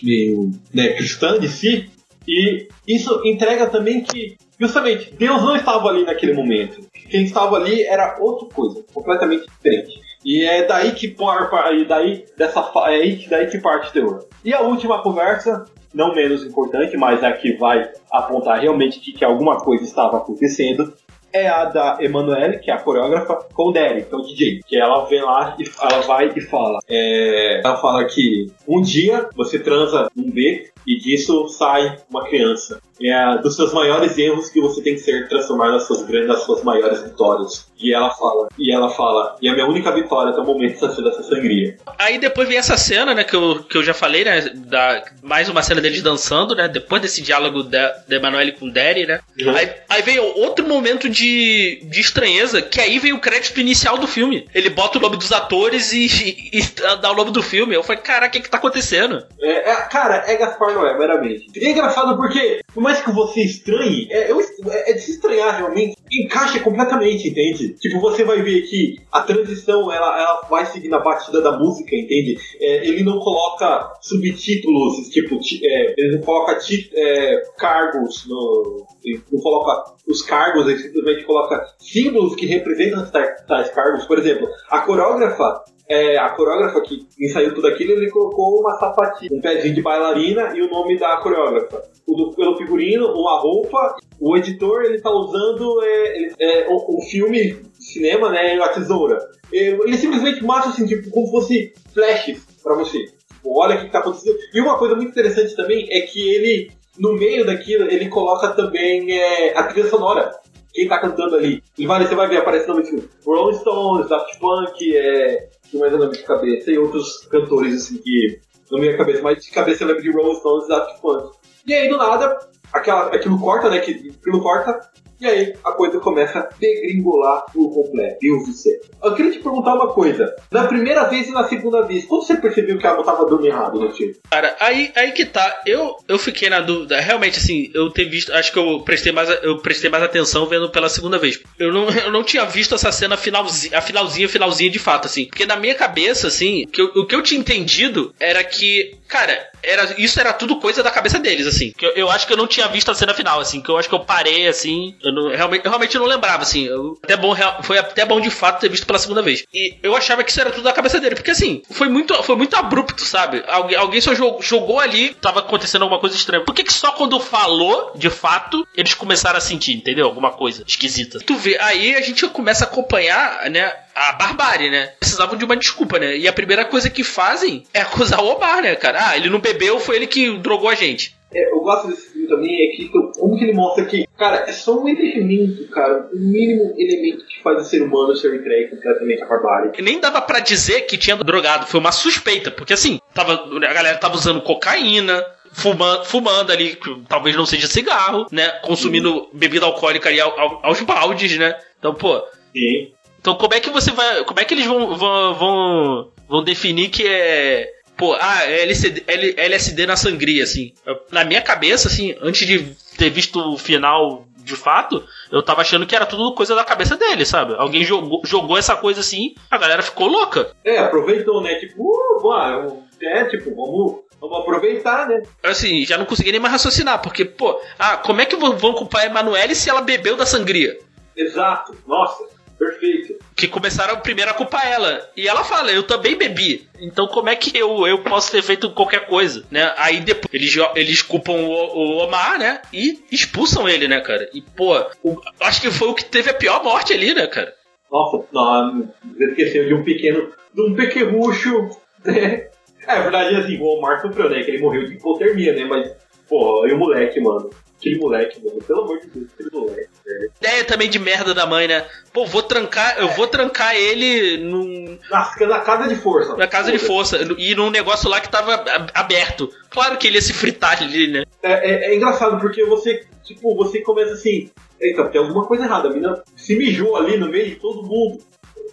meio 0.02 0.50
né, 0.72 0.90
cristã 0.92 1.38
de 1.38 1.48
si. 1.48 1.90
E 2.28 2.68
isso 2.86 3.20
entrega 3.24 3.66
também 3.66 4.02
que, 4.02 4.36
justamente, 4.60 5.14
Deus 5.14 5.42
não 5.42 5.56
estava 5.56 5.88
ali 5.88 6.04
naquele 6.04 6.34
momento. 6.34 6.80
Quem 7.10 7.24
estava 7.24 7.56
ali 7.56 7.82
era 7.82 8.18
outra 8.20 8.48
coisa, 8.54 8.84
completamente 8.92 9.46
diferente. 9.46 10.00
E 10.24 10.44
é 10.44 10.66
daí 10.66 10.92
que 10.92 11.06
e 11.06 11.84
daí 11.86 12.26
dessa 12.36 12.60
é 12.60 12.90
aí, 12.90 13.26
daí 13.28 13.46
que 13.46 13.58
parte 13.58 13.88
o 13.88 13.92
terror. 13.92 14.24
E 14.44 14.52
a 14.52 14.60
última 14.60 15.02
conversa, 15.02 15.64
não 15.94 16.14
menos 16.14 16.44
importante, 16.44 16.96
mas 16.96 17.24
a 17.24 17.32
que 17.32 17.56
vai 17.56 17.90
apontar 18.12 18.60
realmente 18.60 19.00
que, 19.00 19.12
que 19.12 19.24
alguma 19.24 19.58
coisa 19.58 19.82
estava 19.84 20.18
acontecendo, 20.18 20.92
é 21.32 21.48
a 21.48 21.64
da 21.64 21.98
Emanuele, 22.00 22.58
que 22.58 22.70
é 22.70 22.74
a 22.74 22.80
coreógrafa, 22.80 23.36
com 23.54 23.68
o 23.68 23.72
Derek, 23.72 24.08
que 24.08 24.14
é 24.14 24.18
o 24.18 24.22
DJ. 24.22 24.60
Que 24.66 24.76
ela 24.76 25.04
vem 25.06 25.22
lá 25.22 25.56
e 25.58 25.64
ela 25.80 26.02
vai 26.02 26.32
e 26.34 26.40
fala. 26.40 26.80
é, 26.88 27.60
ela 27.64 27.76
fala 27.76 28.04
que 28.04 28.50
um 28.66 28.82
dia 28.82 29.28
você 29.36 29.58
transa 29.58 30.08
num 30.14 30.30
beco 30.30 30.70
e 30.86 30.98
disso 30.98 31.48
sai 31.48 31.98
uma 32.10 32.24
criança. 32.24 32.80
É 33.02 33.38
dos 33.38 33.56
seus 33.56 33.72
maiores 33.72 34.16
erros 34.18 34.50
que 34.50 34.60
você 34.60 34.82
tem 34.82 34.94
que 34.94 35.00
ser 35.00 35.28
transformado 35.28 35.72
nas 35.72 35.86
suas 35.86 36.02
grandes, 36.02 36.28
nas 36.28 36.42
suas 36.42 36.62
maiores 36.62 37.02
vitórias. 37.02 37.70
E 37.78 37.94
ela 37.94 38.10
fala, 38.10 38.48
e 38.58 38.74
ela 38.74 38.90
fala, 38.90 39.36
e 39.40 39.48
a 39.48 39.54
minha 39.54 39.66
única 39.66 39.90
vitória 39.90 40.32
até 40.32 40.40
o 40.40 40.44
momento 40.44 40.74
está 40.74 40.90
sendo 40.90 41.08
essa 41.08 41.22
sangria. 41.22 41.78
Aí 41.98 42.18
depois 42.18 42.46
vem 42.46 42.58
essa 42.58 42.76
cena, 42.76 43.14
né, 43.14 43.24
que 43.24 43.34
eu, 43.34 43.64
que 43.64 43.76
eu 43.78 43.82
já 43.82 43.94
falei, 43.94 44.22
né? 44.22 44.50
Da, 44.54 45.02
mais 45.22 45.48
uma 45.48 45.62
cena 45.62 45.80
deles 45.80 46.02
dançando, 46.02 46.54
né? 46.54 46.68
Depois 46.68 47.00
desse 47.00 47.22
diálogo 47.22 47.62
da, 47.62 47.88
da 48.06 48.16
Emanuele 48.16 48.52
com 48.52 48.68
Derry, 48.68 49.06
né? 49.06 49.20
Uhum. 49.40 49.56
Aí, 49.56 49.70
aí 49.88 50.02
vem 50.02 50.18
outro 50.18 50.66
momento 50.68 51.08
de, 51.08 51.80
de 51.84 52.00
estranheza, 52.00 52.60
que 52.60 52.80
aí 52.80 52.98
vem 52.98 53.14
o 53.14 53.20
crédito 53.20 53.58
inicial 53.58 53.96
do 53.96 54.06
filme. 54.06 54.46
Ele 54.54 54.68
bota 54.68 54.98
o 54.98 55.00
nome 55.00 55.16
dos 55.16 55.32
atores 55.32 55.92
e, 55.94 56.06
e, 56.06 56.58
e 56.58 56.62
dá 57.00 57.10
o 57.10 57.16
nome 57.16 57.30
do 57.30 57.42
filme. 57.42 57.74
Eu 57.74 57.82
falei, 57.82 58.02
caraca, 58.02 58.28
o 58.28 58.30
que 58.30 58.40
que 58.40 58.50
tá 58.50 58.58
acontecendo? 58.58 59.24
É, 59.40 59.70
é, 59.70 59.74
cara, 59.88 60.24
é 60.26 60.36
Gaspar 60.36 60.74
Noé, 60.74 60.98
meramente. 60.98 61.46
E 61.56 61.66
é 61.66 61.70
engraçado 61.70 62.16
porque, 62.16 62.60
por 62.74 62.82
mais 62.90 63.02
que 63.04 63.12
você 63.12 63.40
estranhe, 63.42 64.08
é, 64.10 64.30
é- 64.32 64.90
é 64.90 64.92
de 64.92 65.00
se 65.00 65.12
estranhar 65.12 65.56
realmente, 65.56 65.96
encaixa 66.12 66.58
completamente, 66.58 67.28
entende? 67.28 67.74
Tipo, 67.74 68.00
você 68.00 68.24
vai 68.24 68.42
ver 68.42 68.62
que 68.62 68.98
a 69.12 69.20
transição, 69.20 69.92
ela, 69.92 70.20
ela 70.20 70.40
vai 70.50 70.66
seguir 70.66 70.88
na 70.88 70.98
batida 70.98 71.40
da 71.40 71.56
música, 71.56 71.94
entende? 71.94 72.36
É, 72.60 72.86
ele 72.88 73.04
não 73.04 73.20
coloca 73.20 73.92
subtítulos, 74.00 75.08
tipo, 75.10 75.38
ti- 75.38 75.60
é, 75.64 75.94
ele 75.96 76.16
não 76.16 76.22
coloca 76.22 76.58
é, 76.94 77.42
cargos, 77.56 78.26
no, 78.26 78.84
não 79.32 79.40
coloca 79.40 79.94
os 80.08 80.22
cargos, 80.22 80.66
ele 80.66 80.78
simplesmente 80.78 81.24
coloca 81.24 81.64
símbolos 81.78 82.34
que 82.34 82.46
representam 82.46 83.10
tais, 83.10 83.70
cargos. 83.70 84.06
Por 84.06 84.18
exemplo, 84.18 84.48
a 84.70 84.80
coreógrafa 84.80 85.62
é, 85.88 86.16
a 86.16 86.30
coreógrafa 86.30 86.80
que 86.82 87.04
ensaiou 87.18 87.52
tudo 87.52 87.66
aquilo, 87.66 87.94
ele 87.94 88.08
colocou 88.10 88.60
uma 88.60 88.78
sapatilha, 88.78 89.36
um 89.36 89.40
pezinho 89.40 89.74
de 89.74 89.82
bailarina 89.82 90.56
e 90.56 90.62
o 90.62 90.70
nome 90.70 90.96
da 90.96 91.16
coreógrafa. 91.16 91.82
O 92.06 92.14
do, 92.14 92.30
pelo 92.30 92.56
figurino, 92.56 93.06
ou 93.08 93.28
a 93.28 93.40
roupa, 93.40 93.96
o 94.20 94.36
editor 94.36 94.84
ele 94.84 95.00
tá 95.00 95.10
usando 95.10 95.82
é, 95.82 96.28
é, 96.38 96.68
o, 96.68 96.96
o 96.96 97.02
filme 97.02 97.60
cinema, 97.72 98.30
né, 98.30 98.54
a 98.62 98.68
tesoura. 98.68 99.18
Ele 99.52 99.96
simplesmente 99.96 100.44
mostra 100.44 100.70
assim, 100.70 100.86
tipo, 100.86 101.10
como 101.10 101.26
se 101.26 101.32
fosse 101.32 101.72
flashes 101.92 102.46
pra 102.62 102.76
você. 102.76 102.98
Tipo, 103.40 103.58
olha 103.58 103.76
o 103.76 103.80
que 103.80 103.90
tá 103.90 103.98
acontecendo. 103.98 104.38
E 104.54 104.60
uma 104.60 104.78
coisa 104.78 104.94
muito 104.94 105.10
interessante 105.10 105.56
também 105.56 105.88
é 105.90 106.02
que 106.02 106.20
ele, 106.30 106.70
no 106.98 107.14
meio 107.14 107.46
daquilo, 107.46 107.84
ele 107.84 108.08
coloca 108.08 108.48
também 108.50 109.10
é, 109.12 109.56
a 109.56 109.64
trilha 109.64 109.88
sonora 109.88 110.32
quem 110.72 110.88
tá 110.88 110.98
cantando 110.98 111.36
ali. 111.36 111.62
E 111.76 111.86
vai, 111.86 112.06
você 112.06 112.14
vai 112.14 112.28
ver, 112.28 112.38
aparece 112.38 112.68
nome 112.68 112.84
tipo 112.84 113.08
Rolling 113.24 113.58
Stones, 113.58 114.08
Daft 114.08 114.38
Punk, 114.38 114.96
é, 114.96 115.48
mais 115.74 115.92
é 115.92 115.96
nome 115.96 116.12
de 116.12 116.22
cabeça, 116.22 116.70
e 116.70 116.78
outros 116.78 117.26
cantores 117.26 117.74
assim 117.74 117.98
que 117.98 118.40
não 118.70 118.78
me 118.78 118.90
de 118.90 118.96
cabeça, 118.96 119.22
mas 119.22 119.44
de 119.44 119.50
cabeça 119.50 119.82
eu 119.82 119.88
lembro 119.88 120.02
de 120.02 120.12
Rolling 120.12 120.36
Stones 120.36 120.64
e 120.66 120.68
Daft 120.68 121.00
Punk. 121.00 121.36
E 121.66 121.74
aí 121.74 121.88
do 121.88 121.96
nada, 121.96 122.38
aquela, 122.72 123.14
aquilo 123.14 123.38
corta, 123.38 123.68
né? 123.70 123.78
Que, 123.80 124.12
aquilo 124.20 124.42
corta, 124.42 124.80
e 125.20 125.26
aí 125.26 125.54
a 125.64 125.72
coisa 125.72 126.00
começa 126.00 126.38
a 126.38 126.48
degringolar 126.58 127.44
por 127.52 127.70
completo. 127.74 128.18
Deus 128.20 128.44
do. 128.44 129.06
Eu 129.06 129.14
queria 129.14 129.32
te 129.32 129.38
perguntar 129.38 129.74
uma 129.74 129.88
coisa. 129.92 130.34
Na 130.50 130.66
primeira 130.66 131.04
vez 131.04 131.28
e 131.28 131.32
na 131.32 131.46
segunda 131.46 131.82
vez, 131.82 132.06
quando 132.06 132.22
você 132.26 132.36
percebeu 132.36 132.78
que 132.78 132.86
ela 132.86 133.02
tava 133.04 133.26
dando 133.26 133.46
errado 133.46 133.78
no 133.78 133.92
time? 133.92 134.14
Cara, 134.30 134.56
aí, 134.58 134.90
aí 134.96 135.12
que 135.12 135.26
tá. 135.26 135.62
Eu, 135.66 135.96
eu 136.08 136.18
fiquei 136.18 136.48
na 136.48 136.60
dúvida. 136.60 136.98
Realmente, 137.00 137.38
assim, 137.38 137.70
eu 137.74 137.90
ter 137.90 138.06
visto. 138.06 138.32
Acho 138.32 138.50
que 138.52 138.58
eu 138.58 138.80
prestei 138.80 139.12
mais, 139.12 139.28
eu 139.42 139.58
prestei 139.58 139.90
mais 139.90 140.02
atenção 140.02 140.46
vendo 140.46 140.70
pela 140.70 140.88
segunda 140.88 141.18
vez. 141.18 141.38
Eu 141.58 141.70
não, 141.72 141.88
eu 141.90 142.10
não 142.10 142.24
tinha 142.24 142.44
visto 142.46 142.74
essa 142.74 142.90
cena 142.90 143.16
finalzinha, 143.16 143.76
a 143.76 143.80
finalzinha, 143.82 144.28
finalzinha 144.28 144.70
de 144.70 144.78
fato, 144.78 145.04
assim. 145.06 145.26
Porque 145.26 145.44
na 145.44 145.56
minha 145.56 145.74
cabeça, 145.74 146.28
assim, 146.28 146.66
que 146.66 146.80
eu- 146.80 146.92
o 146.96 147.06
que 147.06 147.14
eu 147.14 147.22
tinha 147.22 147.38
entendido 147.40 148.14
era 148.18 148.42
que, 148.42 148.96
cara, 149.06 149.38
era, 149.62 149.94
isso 150.00 150.18
era 150.18 150.32
tudo 150.32 150.58
coisa 150.60 150.82
da 150.82 150.90
cabeça 150.90 151.18
deles, 151.18 151.46
assim. 151.46 151.72
Eu, 151.80 151.90
eu 151.90 152.10
acho 152.10 152.26
que 152.26 152.32
eu 152.32 152.36
não 152.38 152.46
tinha 152.46 152.59
visto 152.68 152.90
a 152.90 152.94
cena 152.94 153.14
final, 153.14 153.40
assim. 153.40 153.60
Que 153.60 153.68
eu 153.70 153.76
acho 153.78 153.88
que 153.88 153.94
eu 153.94 154.00
parei, 154.00 154.48
assim. 154.48 154.96
Eu, 155.02 155.12
não- 155.12 155.28
realmente, 155.30 155.64
eu 155.64 155.70
realmente 155.70 155.98
não 155.98 156.06
lembrava, 156.06 156.42
assim. 156.42 156.64
Eu- 156.66 156.98
até 157.02 157.16
bom, 157.16 157.34
foi 157.62 157.78
até 157.78 158.04
bom 158.04 158.20
de 158.20 158.30
fato 158.30 158.60
ter 158.60 158.68
visto 158.68 158.86
pela 158.86 158.98
segunda 158.98 159.22
vez. 159.22 159.44
E 159.52 159.76
eu 159.82 159.94
achava 159.96 160.22
que 160.24 160.30
isso 160.30 160.40
era 160.40 160.50
tudo 160.50 160.64
da 160.64 160.72
cabeça 160.72 161.00
dele. 161.00 161.14
Porque, 161.14 161.30
assim, 161.30 161.62
foi 161.70 161.88
muito, 161.88 162.14
foi 162.22 162.36
muito 162.36 162.54
abrupto, 162.56 163.02
sabe? 163.04 163.42
Alguém, 163.48 163.76
alguém 163.76 164.00
só 164.00 164.14
jogou, 164.14 164.42
jogou 164.42 164.78
ali, 164.80 165.14
tava 165.14 165.40
acontecendo 165.40 165.82
alguma 165.82 166.00
coisa 166.00 166.16
estranha. 166.16 166.44
Por 166.44 166.54
que, 166.54 166.64
que 166.64 166.72
só 166.72 166.92
quando 166.92 167.18
falou, 167.20 167.92
de 167.94 168.10
fato, 168.10 168.66
eles 168.76 168.94
começaram 168.94 169.38
a 169.38 169.40
sentir, 169.40 169.72
entendeu? 169.74 170.06
Alguma 170.06 170.30
coisa 170.32 170.64
esquisita. 170.66 171.18
Tu 171.20 171.36
vê, 171.36 171.56
aí 171.60 171.94
a 171.94 172.00
gente 172.00 172.26
começa 172.28 172.64
a 172.64 172.66
acompanhar, 172.68 173.48
né? 173.50 173.72
A 173.94 174.12
barbárie, 174.12 174.70
né? 174.70 174.92
Precisavam 174.98 175.36
de 175.36 175.44
uma 175.44 175.56
desculpa, 175.56 175.98
né? 175.98 176.16
E 176.16 176.26
a 176.28 176.32
primeira 176.32 176.64
coisa 176.64 176.88
que 176.88 177.02
fazem 177.04 177.64
é 177.74 177.80
acusar 177.80 178.20
o 178.20 178.28
Omar, 178.36 178.62
né, 178.62 178.74
cara? 178.76 179.08
Ah, 179.10 179.16
ele 179.16 179.28
não 179.30 179.40
bebeu, 179.40 179.78
foi 179.80 179.96
ele 179.96 180.06
que 180.06 180.38
drogou 180.38 180.68
a 180.68 180.74
gente. 180.74 181.14
É, 181.32 181.52
eu 181.52 181.60
gosto 181.60 181.88
desse 181.88 182.09
também, 182.30 182.68
é 182.68 182.76
que 182.76 182.88
como 182.88 183.36
que 183.36 183.44
ele 183.44 183.52
mostra 183.52 183.84
que, 183.84 184.06
cara, 184.16 184.44
é 184.48 184.52
só 184.52 184.80
um 184.80 184.88
elemento, 184.88 185.68
cara, 185.68 186.08
um 186.14 186.18
mínimo 186.18 186.74
elemento 186.78 187.26
que 187.26 187.42
faz 187.42 187.60
o 187.60 187.64
ser 187.68 187.82
humano 187.82 188.16
ser 188.16 188.34
entregue 188.34 188.70
completamente 188.70 189.22
à 189.22 189.26
barbárie. 189.26 189.72
E 189.78 189.82
nem 189.82 190.00
dava 190.00 190.22
pra 190.22 190.40
dizer 190.40 190.82
que 190.82 190.96
tinha 190.96 191.16
drogado, 191.16 191.66
foi 191.66 191.78
uma 191.80 191.92
suspeita, 191.92 192.50
porque 192.50 192.72
assim, 192.72 192.98
tava, 193.12 193.32
a 193.34 193.72
galera 193.74 193.98
tava 193.98 194.14
usando 194.14 194.40
cocaína, 194.40 195.22
fumando, 195.52 196.04
fumando 196.04 196.52
ali, 196.52 196.76
que 196.76 197.02
talvez 197.08 197.36
não 197.36 197.44
seja 197.44 197.66
cigarro, 197.66 198.26
né? 198.30 198.48
Consumindo 198.62 199.28
bebida 199.32 199.66
alcoólica 199.66 200.08
ali 200.08 200.20
ao- 200.20 200.38
ao- 200.38 200.60
aos 200.66 200.80
baldes, 200.80 201.36
né? 201.36 201.58
Então, 201.78 201.92
pô, 201.94 202.20
Sim. 202.54 202.92
então 203.20 203.34
como 203.34 203.52
é 203.54 203.60
que 203.60 203.70
você 203.70 203.90
vai. 203.90 204.22
Como 204.24 204.38
é 204.38 204.44
que 204.44 204.54
eles 204.54 204.66
vão, 204.66 204.96
vão, 204.96 205.34
vão, 205.34 206.10
vão 206.28 206.44
definir 206.44 206.88
que 206.90 207.04
é. 207.06 207.68
Pô, 208.00 208.16
ah, 208.18 208.44
é 208.44 208.62
LCD, 208.62 209.04
L- 209.06 209.34
LSD 209.36 209.86
na 209.86 209.94
sangria, 209.96 210.42
assim. 210.42 210.72
Eu- 210.86 210.98
Na 211.12 211.22
minha 211.22 211.42
cabeça, 211.42 211.86
assim, 211.88 212.16
antes 212.22 212.46
de 212.46 212.60
ter 212.96 213.10
visto 213.10 213.38
o 213.38 213.58
final 213.58 214.24
de 214.38 214.56
fato, 214.56 215.04
eu 215.30 215.42
tava 215.42 215.60
achando 215.60 215.86
que 215.86 215.94
era 215.94 216.06
tudo 216.06 216.34
coisa 216.34 216.54
da 216.54 216.64
cabeça 216.64 216.96
dele, 216.96 217.26
sabe? 217.26 217.54
Alguém 217.58 217.84
jogou, 217.84 218.22
jogou 218.24 218.56
essa 218.56 218.74
coisa 218.74 219.00
assim, 219.00 219.34
a 219.50 219.58
galera 219.58 219.82
ficou 219.82 220.06
louca. 220.08 220.50
É, 220.64 220.78
aproveitou, 220.78 221.42
né? 221.42 221.56
Tipo, 221.56 221.82
uh, 221.84 222.20
vamos, 222.22 222.84
é, 223.02 223.24
tipo, 223.26 223.54
vamos, 223.54 224.00
vamos 224.18 224.38
aproveitar, 224.38 225.06
né? 225.06 225.22
Assim, 225.44 225.84
já 225.84 225.98
não 225.98 226.06
consegui 226.06 226.32
nem 226.32 226.40
mais 226.40 226.52
raciocinar, 226.52 227.02
porque, 227.02 227.24
pô, 227.26 227.60
ah, 227.78 227.98
como 227.98 228.22
é 228.22 228.24
que 228.24 228.34
vão 228.34 228.72
culpar 228.72 229.02
a 229.02 229.06
Emanuele 229.06 229.54
se 229.54 229.68
ela 229.68 229.82
bebeu 229.82 230.16
da 230.16 230.24
sangria? 230.24 230.76
Exato. 231.14 231.76
Nossa, 231.86 232.24
perfeito. 232.58 233.19
Que 233.40 233.48
começaram 233.48 233.98
primeiro 234.00 234.30
a 234.30 234.34
culpar 234.34 234.66
ela. 234.66 235.08
E 235.16 235.26
ela 235.28 235.42
fala, 235.44 235.70
eu 235.72 235.82
também 235.82 236.16
bebi. 236.16 236.68
Então 236.80 237.06
como 237.08 237.28
é 237.28 237.36
que 237.36 237.56
eu, 237.56 237.86
eu 237.86 237.98
posso 238.02 238.30
ter 238.30 238.42
feito 238.42 238.70
qualquer 238.70 239.06
coisa, 239.06 239.44
né? 239.50 239.72
Aí 239.76 240.00
depois 240.00 240.32
eles, 240.32 240.54
eles 240.76 241.02
culpam 241.02 241.32
o, 241.32 241.48
o 241.50 241.98
Omar, 242.04 242.38
né? 242.38 242.60
E 242.72 243.02
expulsam 243.10 243.68
ele, 243.68 243.88
né, 243.88 244.00
cara? 244.00 244.28
E, 244.32 244.40
pô, 244.40 244.78
o- 245.02 245.20
acho 245.40 245.60
que 245.60 245.70
foi 245.70 245.88
o 245.88 245.94
que 245.94 246.04
teve 246.04 246.30
a 246.30 246.34
pior 246.34 246.62
morte 246.62 246.92
ali, 246.92 247.14
né, 247.14 247.26
cara? 247.26 247.52
Nossa, 247.90 248.24
não, 248.32 248.88
esqueceu 249.18 249.66
de 249.66 249.74
um 249.74 249.82
pequeno, 249.82 250.30
de 250.54 250.62
um 250.62 250.74
pequerrucho, 250.74 251.70
né? 252.04 252.46
É, 252.86 253.00
verdade, 253.02 253.36
assim, 253.36 253.58
o 253.58 253.64
Omar 253.64 254.00
sofreu, 254.00 254.30
né? 254.30 254.42
Que 254.42 254.50
ele 254.52 254.62
morreu 254.62 254.86
de 254.86 254.94
hipotermia, 254.94 255.52
né? 255.54 255.64
Mas, 255.64 255.90
pô, 256.30 256.66
e 256.66 256.72
o 256.72 256.78
moleque, 256.78 257.20
mano? 257.20 257.50
Aquele 257.78 257.98
moleque, 257.98 258.40
mano, 258.44 258.58
pelo 258.62 258.82
amor 258.82 259.00
de 259.00 259.06
Deus, 259.08 259.26
aquele 259.34 259.50
moleque, 259.52 259.88
velho. 260.04 260.30
Ideia 260.38 260.64
também 260.64 260.88
de 260.90 260.98
merda 260.98 261.32
da 261.34 261.46
mãe, 261.46 261.66
né? 261.66 261.84
Pô, 262.12 262.26
vou 262.26 262.42
trancar, 262.42 262.96
eu 262.98 263.08
vou 263.08 263.26
trancar 263.26 263.74
ele 263.74 264.36
num, 264.36 264.98
Na, 265.10 265.30
na 265.46 265.60
casa 265.60 265.88
de 265.88 265.94
força. 265.96 266.36
na 266.36 266.46
casa 266.46 266.70
de 266.70 266.78
força 266.78 267.18
e 267.38 267.54
num 267.54 267.70
negócio 267.70 268.08
lá 268.08 268.20
que 268.20 268.28
tava 268.30 268.62
aberto. 268.94 269.50
Claro 269.70 269.96
que 269.96 270.06
ele 270.06 270.16
ia 270.16 270.22
se 270.22 270.32
fritar 270.34 270.80
ali, 270.82 271.08
né? 271.08 271.24
É, 271.42 271.52
é- 271.52 271.90
é 271.92 271.96
engraçado 271.96 272.38
porque 272.38 272.64
você, 272.66 273.02
tipo, 273.24 273.54
você 273.56 273.80
começa 273.80 274.12
assim, 274.12 274.50
eita, 274.78 275.08
tem 275.08 275.20
alguma 275.20 275.46
coisa 275.46 275.64
errada, 275.64 275.88
a 275.88 275.92
mina 275.92 276.22
se 276.36 276.54
mijou 276.56 276.96
ali 276.96 277.16
no 277.16 277.28
meio 277.28 277.46
de 277.48 277.56
todo 277.56 277.82
mundo. 277.82 278.18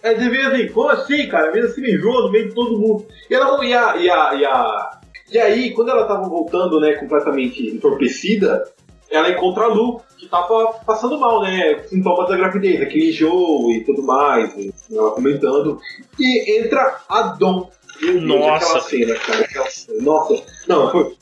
É 0.02 0.14
de 0.14 0.28
vez 0.28 0.46
assim, 0.46 0.68
como 0.68 0.88
assim, 0.90 1.26
cara? 1.28 1.48
A 1.48 1.52
mina 1.52 1.66
se 1.68 1.80
mijou 1.80 2.22
no 2.22 2.30
meio 2.30 2.48
de 2.50 2.54
todo 2.54 2.78
mundo. 2.78 3.06
E 3.28 3.34
ela 3.34 3.64
e 3.64 3.72
a, 3.74 3.96
e 3.96 4.10
a, 4.10 4.34
e 4.34 4.44
a- 4.44 4.97
E 5.30 5.38
aí, 5.38 5.72
quando 5.72 5.90
ela 5.90 6.06
tava 6.06 6.28
voltando, 6.28 6.80
né, 6.80 6.94
completamente 6.94 7.66
entorpecida, 7.66 8.64
ela 9.10 9.30
encontra 9.30 9.64
a 9.64 9.68
Lu, 9.68 10.00
que 10.16 10.28
tava 10.28 10.74
passando 10.86 11.18
mal, 11.18 11.42
né? 11.42 11.82
Sintomas 11.84 12.28
da 12.28 12.36
gravidez, 12.36 12.80
aquele 12.80 13.10
enjoo 13.10 13.70
e 13.72 13.84
tudo 13.84 14.02
mais, 14.02 14.52
ela 14.90 15.10
comentando. 15.12 15.80
E 16.18 16.58
entra 16.58 17.00
a 17.08 17.22
Dom. 17.22 17.70
Meu 18.00 18.12
Deus, 18.12 18.24
Nossa. 18.24 18.66
aquela 18.66 18.80
cena, 18.80 19.14
cara. 19.16 19.40
Aquela 19.44 19.70
cena. 19.70 20.02
Nossa. 20.02 20.42
Não, 20.66 20.90
foi. 20.90 21.16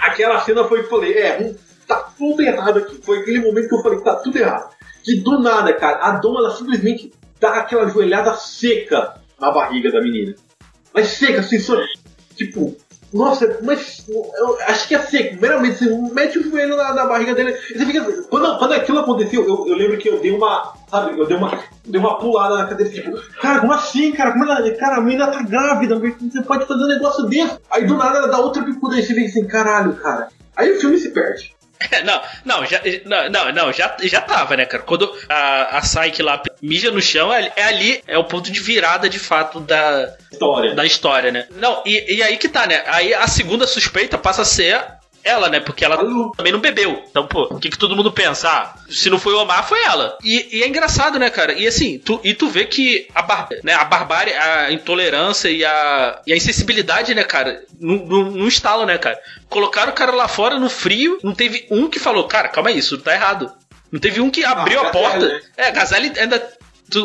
Aquela 0.00 0.40
cena 0.40 0.64
foi 0.64 0.82
falei, 0.84 1.12
é, 1.14 1.54
tá 1.86 2.12
tudo 2.16 2.42
errado 2.42 2.78
aqui. 2.78 3.00
Foi 3.02 3.20
aquele 3.20 3.40
momento 3.40 3.68
que 3.68 3.74
eu 3.74 3.82
falei 3.82 3.98
que 3.98 4.04
tá 4.04 4.16
tudo 4.16 4.36
errado. 4.36 4.70
que 5.02 5.16
do 5.20 5.38
nada, 5.38 5.72
cara, 5.74 5.98
a 5.98 6.12
dona 6.18 6.40
ela 6.40 6.56
simplesmente 6.56 7.12
dá 7.38 7.56
aquela 7.56 7.88
joelhada 7.88 8.34
seca 8.34 9.20
na 9.38 9.50
barriga 9.50 9.92
da 9.92 10.00
menina. 10.00 10.34
Mas 10.92 11.08
seca, 11.08 11.40
assim, 11.40 11.58
só, 11.58 11.76
tipo, 12.34 12.76
nossa, 13.14 13.60
mas 13.62 14.04
eu 14.08 14.58
acho 14.62 14.88
que 14.88 14.94
é 14.96 14.98
seco. 14.98 15.38
Primeiramente, 15.38 15.78
você 15.78 16.12
mete 16.12 16.36
o 16.36 16.50
joelho 16.50 16.76
na, 16.76 16.92
na 16.92 17.06
barriga 17.06 17.32
dele. 17.32 17.56
E 17.70 17.78
você 17.78 17.86
fica. 17.86 18.02
Quando, 18.28 18.58
quando 18.58 18.72
aquilo 18.72 18.98
aconteceu, 18.98 19.46
eu, 19.46 19.68
eu 19.68 19.76
lembro 19.76 19.96
que 19.98 20.08
eu 20.08 20.18
dei 20.18 20.32
uma. 20.32 20.74
Sabe, 20.90 21.16
eu 21.16 21.24
dei 21.24 21.36
uma, 21.36 21.62
dei 21.86 22.00
uma 22.00 22.18
pulada 22.18 22.56
na 22.56 22.66
cadeira, 22.66 22.92
tipo, 22.92 23.16
cara, 23.40 23.60
como 23.60 23.72
assim, 23.72 24.10
cara? 24.10 24.32
Como 24.32 24.44
ela, 24.44 24.68
cara, 24.72 24.96
a 24.96 25.00
menina 25.00 25.28
tá 25.28 25.42
grávida, 25.42 25.96
você 25.96 26.42
pode 26.42 26.66
fazer 26.66 26.82
um 26.82 26.88
negócio 26.88 27.24
desse. 27.26 27.56
Aí 27.70 27.86
do 27.86 27.96
nada 27.96 28.18
ela 28.18 28.28
dá 28.28 28.38
outra 28.38 28.64
picuda 28.64 28.98
e 28.98 29.02
você 29.02 29.14
fica 29.14 29.26
assim, 29.26 29.46
caralho, 29.46 29.94
cara. 29.94 30.28
Aí 30.56 30.72
o 30.72 30.80
filme 30.80 30.98
se 30.98 31.10
perde. 31.10 31.54
não, 32.04 32.20
não, 32.44 32.66
já, 32.66 32.80
não, 33.30 33.52
não, 33.52 33.72
já, 33.72 33.96
já 34.02 34.20
tava, 34.20 34.56
né, 34.56 34.64
cara? 34.64 34.82
Quando 34.82 35.10
a, 35.28 35.78
a 35.78 35.80
Psyche 35.80 36.22
lá 36.22 36.38
mija 36.64 36.90
no 36.90 37.00
chão, 37.00 37.32
é, 37.32 37.52
é 37.54 37.64
ali, 37.64 38.02
é 38.06 38.16
o 38.16 38.24
ponto 38.24 38.50
de 38.50 38.60
virada 38.60 39.08
de 39.08 39.18
fato 39.18 39.60
da, 39.60 40.14
História. 40.32 40.74
da 40.74 40.84
história, 40.84 41.30
né? 41.30 41.46
Não, 41.56 41.82
e, 41.84 42.16
e 42.16 42.22
aí 42.22 42.36
que 42.38 42.48
tá, 42.48 42.66
né? 42.66 42.82
Aí 42.86 43.12
a 43.12 43.28
segunda 43.28 43.66
suspeita 43.66 44.16
passa 44.16 44.42
a 44.42 44.46
ser 44.46 44.82
ela, 45.24 45.48
né? 45.48 45.58
Porque 45.58 45.84
ela 45.84 45.96
também 46.36 46.52
não 46.52 46.60
bebeu. 46.60 47.02
Então, 47.10 47.26
pô, 47.26 47.44
o 47.50 47.58
que, 47.58 47.70
que 47.70 47.78
todo 47.78 47.96
mundo 47.96 48.12
pensa? 48.12 48.48
Ah, 48.48 48.74
se 48.90 49.08
não 49.08 49.18
foi 49.18 49.32
o 49.32 49.40
Omar, 49.40 49.66
foi 49.66 49.82
ela. 49.82 50.18
E, 50.22 50.58
e 50.58 50.62
é 50.62 50.68
engraçado, 50.68 51.18
né, 51.18 51.30
cara? 51.30 51.54
E 51.54 51.66
assim, 51.66 51.98
tu, 51.98 52.20
e 52.22 52.34
tu 52.34 52.48
vê 52.48 52.66
que 52.66 53.08
a, 53.14 53.22
bar, 53.22 53.48
né, 53.62 53.72
a 53.72 53.84
barbárie, 53.84 54.34
a 54.34 54.70
intolerância 54.70 55.48
e 55.48 55.64
a, 55.64 56.20
e 56.26 56.32
a 56.32 56.36
insensibilidade, 56.36 57.14
né, 57.14 57.24
cara, 57.24 57.62
não, 57.80 58.46
instalam, 58.46 58.84
né, 58.84 58.98
cara? 58.98 59.18
Colocaram 59.48 59.92
o 59.92 59.94
cara 59.94 60.12
lá 60.12 60.28
fora 60.28 60.58
no 60.58 60.68
frio, 60.68 61.18
não 61.22 61.34
teve 61.34 61.66
um 61.70 61.88
que 61.88 61.98
falou, 61.98 62.24
cara, 62.24 62.48
calma 62.48 62.68
aí, 62.68 62.78
isso 62.78 62.98
tá 62.98 63.14
errado. 63.14 63.50
Não 63.94 64.00
teve 64.00 64.20
um 64.20 64.28
que 64.28 64.44
abriu 64.44 64.80
a 64.80 64.90
Gazelle, 64.90 65.04
porta. 65.04 65.28
né? 65.28 65.40
É, 65.56 65.68
a 65.68 65.70
Gazelle 65.70 66.12
ainda. 66.18 66.52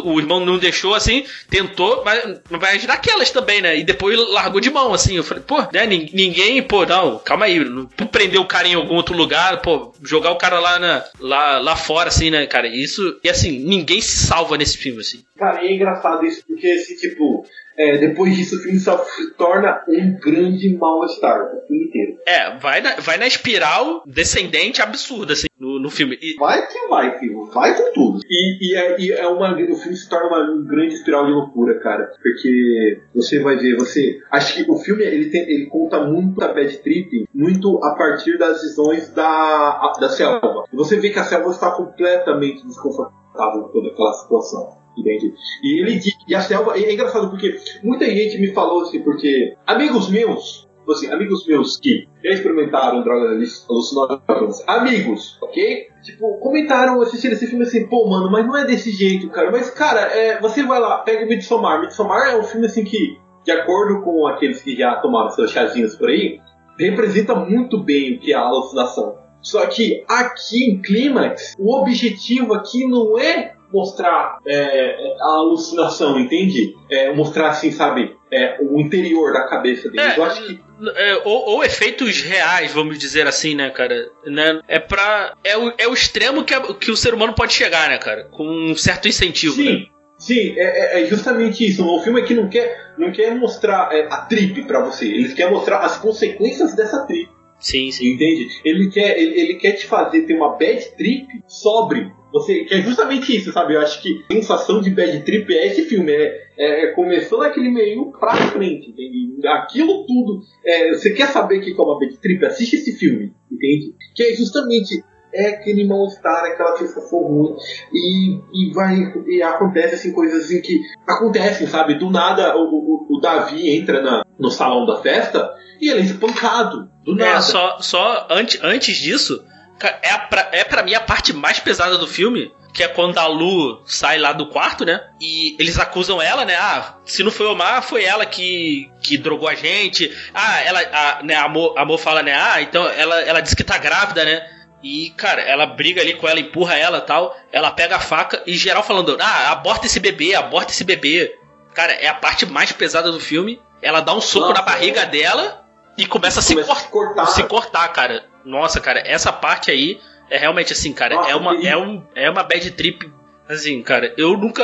O 0.03 0.19
irmão 0.19 0.45
não 0.45 0.57
deixou 0.57 0.93
assim, 0.93 1.25
tentou, 1.49 2.03
mas 2.03 2.21
mas 2.49 2.85
naquelas 2.85 3.31
também, 3.31 3.61
né? 3.61 3.77
E 3.77 3.83
depois 3.83 4.17
largou 4.31 4.59
de 4.59 4.69
mão, 4.69 4.93
assim. 4.93 5.15
Eu 5.15 5.23
falei, 5.23 5.41
pô, 5.41 5.61
né? 5.71 5.85
nin- 5.87 6.09
Ninguém, 6.13 6.61
pô, 6.61 6.85
não, 6.85 7.17
calma 7.19 7.45
aí. 7.45 7.59
Não 7.63 7.85
prender 7.85 8.41
o 8.41 8.45
cara 8.45 8.67
em 8.67 8.73
algum 8.73 8.95
outro 8.95 9.15
lugar, 9.15 9.61
pô, 9.61 9.93
jogar 10.03 10.31
o 10.31 10.35
cara 10.37 10.59
lá, 10.59 10.77
na, 10.79 11.05
lá, 11.19 11.59
lá 11.59 11.75
fora, 11.77 12.09
assim, 12.09 12.29
né, 12.29 12.45
cara? 12.45 12.67
Isso. 12.67 13.19
E 13.23 13.29
assim, 13.29 13.57
ninguém 13.59 14.01
se 14.01 14.25
salva 14.27 14.57
nesse 14.57 14.77
filme, 14.77 14.99
assim. 14.99 15.23
Cara, 15.37 15.63
é 15.65 15.71
engraçado 15.73 16.25
isso, 16.25 16.43
porque 16.45 16.67
assim, 16.67 16.95
tipo, 16.95 17.45
é, 17.79 17.97
depois 17.97 18.35
disso 18.35 18.57
o 18.57 18.59
filme 18.59 18.79
só 18.79 18.97
se 19.03 19.31
torna 19.35 19.81
um 19.87 20.17
grande 20.19 20.75
mal-estar 20.77 21.41
o 21.55 21.65
filme 21.67 21.85
inteiro. 21.85 22.17
É, 22.27 22.57
vai 22.57 22.81
na, 22.81 22.95
vai 22.95 23.17
na 23.17 23.25
espiral 23.27 24.03
descendente 24.05 24.81
absurda, 24.81 25.33
assim, 25.33 25.47
no, 25.59 25.79
no 25.79 25.89
filme. 25.89 26.17
E, 26.21 26.35
Vai 26.39 26.67
que 26.67 26.87
vai, 26.87 27.17
filho. 27.19 27.45
Vai 27.53 27.75
com 27.75 27.91
tudo. 27.93 28.19
E, 28.29 28.71
e 28.71 28.75
é, 28.75 28.99
e 28.99 29.11
é 29.11 29.27
uma. 29.27 29.53
O 29.53 29.75
filme 29.75 29.95
se 29.97 30.09
torna 30.09 30.27
uma, 30.27 30.51
um 30.51 30.65
grande 30.65 30.93
espiral 30.95 31.25
de 31.25 31.31
loucura, 31.31 31.79
cara. 31.79 32.11
Porque 32.21 33.01
você 33.15 33.39
vai 33.39 33.57
ver, 33.57 33.75
você. 33.77 34.19
Acho 34.31 34.55
que 34.63 34.69
o 34.71 34.77
filme 34.77 35.03
ele, 35.03 35.29
tem, 35.29 35.41
ele 35.41 35.65
conta 35.67 35.99
muito 36.05 36.41
a 36.43 36.49
bad 36.53 36.77
trip, 36.79 37.25
muito 37.33 37.77
a 37.83 37.95
partir 37.95 38.37
das 38.37 38.61
visões 38.61 39.09
da, 39.13 39.25
a- 39.25 39.93
da 39.99 40.09
selva. 40.09 40.63
Você 40.73 40.97
vê 40.99 41.09
que 41.09 41.19
a 41.19 41.23
selva 41.23 41.49
está 41.51 41.71
completamente 41.71 42.65
desconfortável 42.65 43.63
com 43.63 43.69
toda 43.71 43.89
aquela 43.89 44.13
situação. 44.13 44.78
Entende? 44.99 45.33
E 45.63 45.81
ele 45.81 45.99
e 46.27 46.35
a 46.35 46.41
selva 46.41 46.77
é 46.77 46.93
engraçado 46.93 47.29
porque 47.29 47.57
muita 47.83 48.05
gente 48.05 48.37
me 48.39 48.47
falou 48.53 48.81
assim, 48.81 49.01
porque 49.01 49.55
amigos 49.65 50.09
meus, 50.09 50.67
assim, 50.91 51.11
amigos 51.11 51.45
meus 51.47 51.77
que 51.77 52.07
já 52.23 52.31
experimentaram 52.31 53.03
drogas 53.03 53.65
alucinógenas, 53.69 54.63
amigos, 54.67 55.37
ok? 55.41 55.87
Tipo, 56.03 56.37
comentaram, 56.39 57.01
assistiram 57.01 57.35
esse 57.35 57.47
filme 57.47 57.63
assim, 57.63 57.87
pô, 57.87 58.09
mano, 58.09 58.31
mas 58.31 58.45
não 58.45 58.57
é 58.57 58.65
desse 58.65 58.91
jeito, 58.91 59.29
cara. 59.29 59.51
Mas, 59.51 59.69
cara, 59.69 60.01
é, 60.01 60.39
você 60.39 60.63
vai 60.63 60.79
lá, 60.79 60.99
pega 60.99 61.25
o 61.25 61.27
Midsommar. 61.27 61.81
Midsommar 61.81 62.29
é 62.29 62.37
um 62.37 62.43
filme 62.43 62.65
assim 62.65 62.83
que, 62.83 63.17
de 63.43 63.51
acordo 63.51 64.01
com 64.01 64.27
aqueles 64.27 64.61
que 64.61 64.75
já 64.75 64.95
tomaram 64.95 65.29
seus 65.31 65.51
chazinhos 65.51 65.95
por 65.95 66.09
aí, 66.09 66.39
representa 66.77 67.35
muito 67.35 67.83
bem 67.83 68.15
o 68.15 68.19
que 68.19 68.33
é 68.33 68.35
a 68.35 68.41
alucinação. 68.41 69.17
Só 69.41 69.65
que 69.67 70.03
aqui 70.07 70.65
em 70.65 70.81
Clímax, 70.81 71.53
o 71.57 71.73
objetivo 71.77 72.53
aqui 72.53 72.87
não 72.87 73.17
é 73.17 73.53
mostrar 73.71 74.37
é, 74.45 75.13
a 75.19 75.35
alucinação, 75.37 76.19
entende? 76.19 76.75
É, 76.89 77.11
mostrar 77.13 77.49
assim, 77.49 77.71
sabe, 77.71 78.15
é, 78.31 78.57
o 78.61 78.79
interior 78.79 79.33
da 79.33 79.47
cabeça 79.47 79.89
deles. 79.89 80.13
É, 80.15 80.19
Eu 80.19 80.23
acho 80.23 80.43
que 80.45 80.59
É, 80.95 81.15
ou, 81.25 81.49
ou 81.49 81.63
efeitos 81.63 82.21
reais, 82.21 82.71
vamos 82.73 82.97
dizer 82.97 83.27
assim, 83.27 83.53
né, 83.55 83.69
cara? 83.69 84.09
Né? 84.25 84.59
É 84.67 84.79
pra. 84.79 85.33
É 85.43 85.57
o, 85.57 85.73
é 85.77 85.87
o 85.87 85.93
extremo 85.93 86.43
que, 86.43 86.53
a- 86.53 86.73
que 86.73 86.89
o 86.91 86.95
ser 86.97 87.13
humano 87.13 87.33
pode 87.33 87.53
chegar, 87.53 87.89
né, 87.89 87.97
cara? 87.97 88.25
Com 88.31 88.47
um 88.47 88.75
certo 88.75 89.07
incentivo. 89.07 89.57
né? 89.57 89.63
Sim, 89.71 89.87
sim, 90.17 90.53
é, 90.57 90.99
é- 90.99 91.01
é 91.01 91.05
justamente 91.05 91.67
isso. 91.67 91.85
O 91.85 92.01
filme 92.01 92.21
aqui 92.21 92.33
não 92.33 92.47
quer, 92.49 92.93
não 92.97 93.11
quer 93.11 93.35
mostrar 93.35 93.89
é, 93.93 94.07
a 94.09 94.17
trip 94.21 94.63
pra 94.63 94.79
você, 94.81 95.05
ele 95.05 95.33
quer 95.33 95.49
mostrar 95.51 95.79
as 95.79 95.97
consequências 95.97 96.73
dessa 96.75 97.05
trip, 97.05 97.29
Sim, 97.59 97.91
sim. 97.91 98.13
entende? 98.13 98.47
Ele 98.63 98.89
quer, 98.89 99.19
ele, 99.19 99.39
ele 99.39 99.53
quer 99.55 99.73
te 99.73 99.85
fazer 99.85 100.21
ter 100.21 100.35
uma 100.35 100.57
bad 100.57 100.95
trip 100.97 101.27
sobre. 101.47 102.11
Você, 102.31 102.63
que 102.63 102.75
é 102.75 102.81
justamente 102.81 103.35
isso, 103.35 103.51
sabe? 103.51 103.73
Eu 103.73 103.81
acho 103.81 104.01
que 104.03 104.23
a 104.29 104.33
sensação 104.33 104.81
de 104.81 104.91
bad 104.91 105.19
trip 105.23 105.51
é 105.51 105.67
esse 105.67 105.83
filme. 105.83 106.11
É, 106.11 106.47
é, 106.57 106.85
é 106.85 106.87
começou 106.91 107.39
naquele 107.39 107.69
meio 107.69 108.11
pra 108.11 108.35
frente, 108.35 108.91
entende? 108.91 109.47
Aquilo 109.47 110.05
tudo. 110.05 110.41
é, 110.63 110.93
você 110.93 111.11
quer 111.11 111.27
saber 111.27 111.57
o 111.57 111.61
que 111.61 111.71
é 111.71 111.83
uma 111.83 111.99
bad 111.99 112.15
trip? 112.17 112.45
Assiste 112.45 112.75
esse 112.75 112.97
filme, 112.97 113.33
entende? 113.51 113.95
Que 114.15 114.23
é 114.23 114.33
justamente 114.33 115.03
é 115.33 115.49
aquele 115.49 115.85
mal-estar, 115.85 116.45
aquela 116.45 116.77
sensação 116.77 117.19
ruim. 117.19 117.55
E, 117.93 118.39
e 118.53 118.73
vai. 118.73 119.13
E 119.27 119.41
acontece 119.41 119.95
assim, 119.95 120.11
coisas 120.11 120.45
assim 120.45 120.61
que 120.61 120.81
acontecem, 121.07 121.67
sabe? 121.67 121.95
Do 121.95 122.09
nada 122.09 122.55
o, 122.57 122.63
o, 122.63 123.17
o 123.17 123.19
Davi 123.19 123.69
entra 123.77 124.01
na, 124.01 124.23
no 124.37 124.49
salão 124.49 124.85
da 124.85 125.01
festa 125.01 125.51
e 125.79 125.89
ele 125.89 126.01
é 126.01 126.03
espancado. 126.03 126.89
Do 127.03 127.15
nada. 127.15 127.37
É, 127.37 127.41
só, 127.41 127.77
só 127.79 128.27
antes, 128.29 128.59
antes 128.63 128.97
disso, 128.97 129.43
é, 129.81 130.17
pra, 130.17 130.49
é 130.51 130.63
pra 130.63 130.83
mim 130.83 130.93
a 130.93 130.99
parte 130.99 131.33
mais 131.33 131.59
pesada 131.59 131.97
do 131.97 132.07
filme, 132.07 132.51
que 132.73 132.83
é 132.83 132.87
quando 132.87 133.17
a 133.17 133.27
Lu 133.27 133.81
sai 133.85 134.17
lá 134.17 134.33
do 134.33 134.47
quarto, 134.47 134.85
né? 134.85 135.01
E 135.19 135.55
eles 135.59 135.79
acusam 135.79 136.21
ela, 136.21 136.45
né? 136.45 136.55
Ah, 136.55 136.95
se 137.05 137.23
não 137.23 137.31
foi 137.31 137.47
o 137.47 137.53
Omar, 137.53 137.81
foi 137.81 138.03
ela 138.03 138.25
que, 138.25 138.89
que 139.01 139.17
drogou 139.17 139.47
a 139.47 139.55
gente. 139.55 140.15
Ah, 140.33 140.61
ela, 140.61 140.79
a, 140.79 141.23
né, 141.23 141.35
a 141.35 141.45
Amor, 141.45 141.77
a 141.77 141.81
Amor 141.81 141.97
fala, 141.97 142.21
né? 142.21 142.33
Ah, 142.33 142.61
então 142.61 142.87
ela, 142.87 143.19
ela 143.21 143.41
disse 143.41 143.55
que 143.55 143.63
tá 143.63 143.77
grávida, 143.77 144.23
né? 144.23 144.45
E, 144.81 145.09
cara, 145.17 145.41
ela 145.41 145.65
briga 145.65 146.01
ali 146.01 146.13
com 146.13 146.27
ela, 146.27 146.39
empurra 146.39 146.77
ela 146.77 147.01
tal. 147.01 147.35
Ela 147.51 147.69
pega 147.71 147.97
a 147.97 147.99
faca 147.99 148.41
e 148.47 148.53
geral 148.55 148.81
falando: 148.83 149.17
Ah, 149.19 149.51
aborta 149.51 149.85
esse 149.85 149.99
bebê, 149.99 150.35
aborta 150.35 150.71
esse 150.71 150.83
bebê. 150.83 151.35
Cara, 151.73 151.93
é 151.93 152.07
a 152.07 152.13
parte 152.13 152.45
mais 152.45 152.71
pesada 152.71 153.11
do 153.11 153.19
filme. 153.19 153.61
Ela 153.81 154.01
dá 154.01 154.13
um 154.13 154.21
soco 154.21 154.47
Nossa, 154.49 154.59
na 154.59 154.65
barriga 154.65 155.05
dela 155.05 155.65
e 155.97 156.05
começa 156.05 156.39
a 156.39 156.43
se 156.43 156.53
Começa 156.53 156.71
a 156.71 156.75
cortar 156.75 156.85
se 156.85 156.89
cortar. 156.91 157.25
se 157.27 157.43
cortar, 157.43 157.87
cara. 157.89 158.25
Nossa, 158.45 158.79
cara, 158.79 159.01
essa 159.05 159.31
parte 159.33 159.69
aí 159.69 159.99
é 160.29 160.37
realmente 160.37 160.71
assim, 160.73 160.93
cara. 160.93 161.15
Nossa, 161.15 161.29
é, 161.31 161.35
uma, 161.35 161.55
e- 161.55 161.67
é, 161.67 161.77
um, 161.77 162.03
é 162.15 162.29
uma 162.29 162.43
bad 162.43 162.71
trip. 162.71 163.11
Assim, 163.47 163.81
cara, 163.81 164.13
eu 164.17 164.37
nunca. 164.37 164.63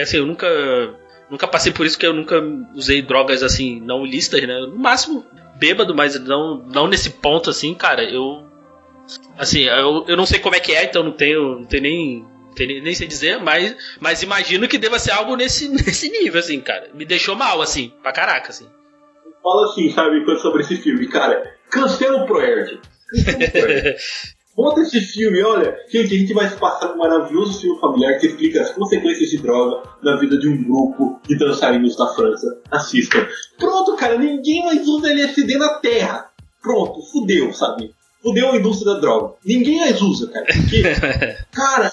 Assim, 0.00 0.16
eu 0.18 0.26
nunca. 0.26 0.46
Nunca 1.30 1.46
passei 1.48 1.72
por 1.72 1.86
isso, 1.86 1.98
que 1.98 2.06
eu 2.06 2.12
nunca 2.12 2.42
usei 2.74 3.00
drogas 3.00 3.42
assim, 3.42 3.80
não 3.80 4.04
ilícitas, 4.04 4.42
né? 4.42 4.58
No 4.60 4.76
máximo, 4.76 5.24
bêbado, 5.54 5.94
mas 5.94 6.18
não, 6.20 6.56
não 6.58 6.86
nesse 6.86 7.08
ponto, 7.10 7.48
assim, 7.48 7.74
cara, 7.74 8.02
eu. 8.04 8.44
Assim, 9.36 9.62
eu, 9.62 10.04
eu 10.06 10.16
não 10.16 10.26
sei 10.26 10.38
como 10.38 10.54
é 10.54 10.60
que 10.60 10.72
é, 10.72 10.84
então 10.84 11.02
não 11.02 11.12
tenho, 11.12 11.60
não 11.60 11.64
tenho 11.64 11.82
nem. 11.82 12.26
nem, 12.82 12.94
sei 12.94 13.06
dizer, 13.06 13.40
mas, 13.40 13.74
mas 14.00 14.22
imagino 14.22 14.68
que 14.68 14.78
deva 14.78 14.98
ser 14.98 15.12
algo 15.12 15.36
nesse, 15.36 15.68
nesse 15.72 16.08
nível, 16.10 16.40
assim, 16.40 16.60
cara. 16.60 16.90
Me 16.94 17.04
deixou 17.04 17.34
mal, 17.34 17.60
assim, 17.60 17.92
pra 18.02 18.12
caraca, 18.12 18.50
assim. 18.50 18.66
Fala 19.42 19.66
assim, 19.66 19.90
sabe, 19.90 20.24
sobre 20.38 20.62
esse 20.62 20.76
filme, 20.76 21.08
cara. 21.08 21.42
Cancela 21.70 22.22
o 22.22 22.26
Proerd. 22.26 22.80
Bota 24.54 24.82
esse 24.82 25.00
filme, 25.00 25.42
olha. 25.42 25.76
Gente, 25.88 26.14
a 26.14 26.18
gente 26.18 26.34
vai 26.34 26.48
passar 26.50 26.92
um 26.92 26.98
maravilhoso 26.98 27.58
filme 27.58 27.80
familiar 27.80 28.18
que 28.18 28.26
explica 28.26 28.60
as 28.60 28.70
consequências 28.70 29.30
de 29.30 29.38
droga 29.38 29.82
na 30.02 30.16
vida 30.16 30.38
de 30.38 30.46
um 30.46 30.62
grupo 30.62 31.18
de 31.26 31.38
dançarinos 31.38 31.96
da 31.96 32.06
França. 32.08 32.60
Assistam. 32.70 33.26
Pronto, 33.58 33.96
cara, 33.96 34.18
ninguém 34.18 34.62
mais 34.62 34.86
usa 34.86 35.10
LSD 35.10 35.56
na 35.56 35.74
Terra. 35.78 36.30
Pronto, 36.60 37.00
fudeu, 37.10 37.52
sabe? 37.52 37.94
Fudeu 38.22 38.52
a 38.52 38.56
indústria 38.56 38.94
da 38.94 39.00
droga. 39.00 39.34
Ninguém 39.44 39.80
mais 39.80 40.00
usa, 40.00 40.30
cara. 40.30 40.46
Porque, 40.46 40.82
cara, 41.52 41.92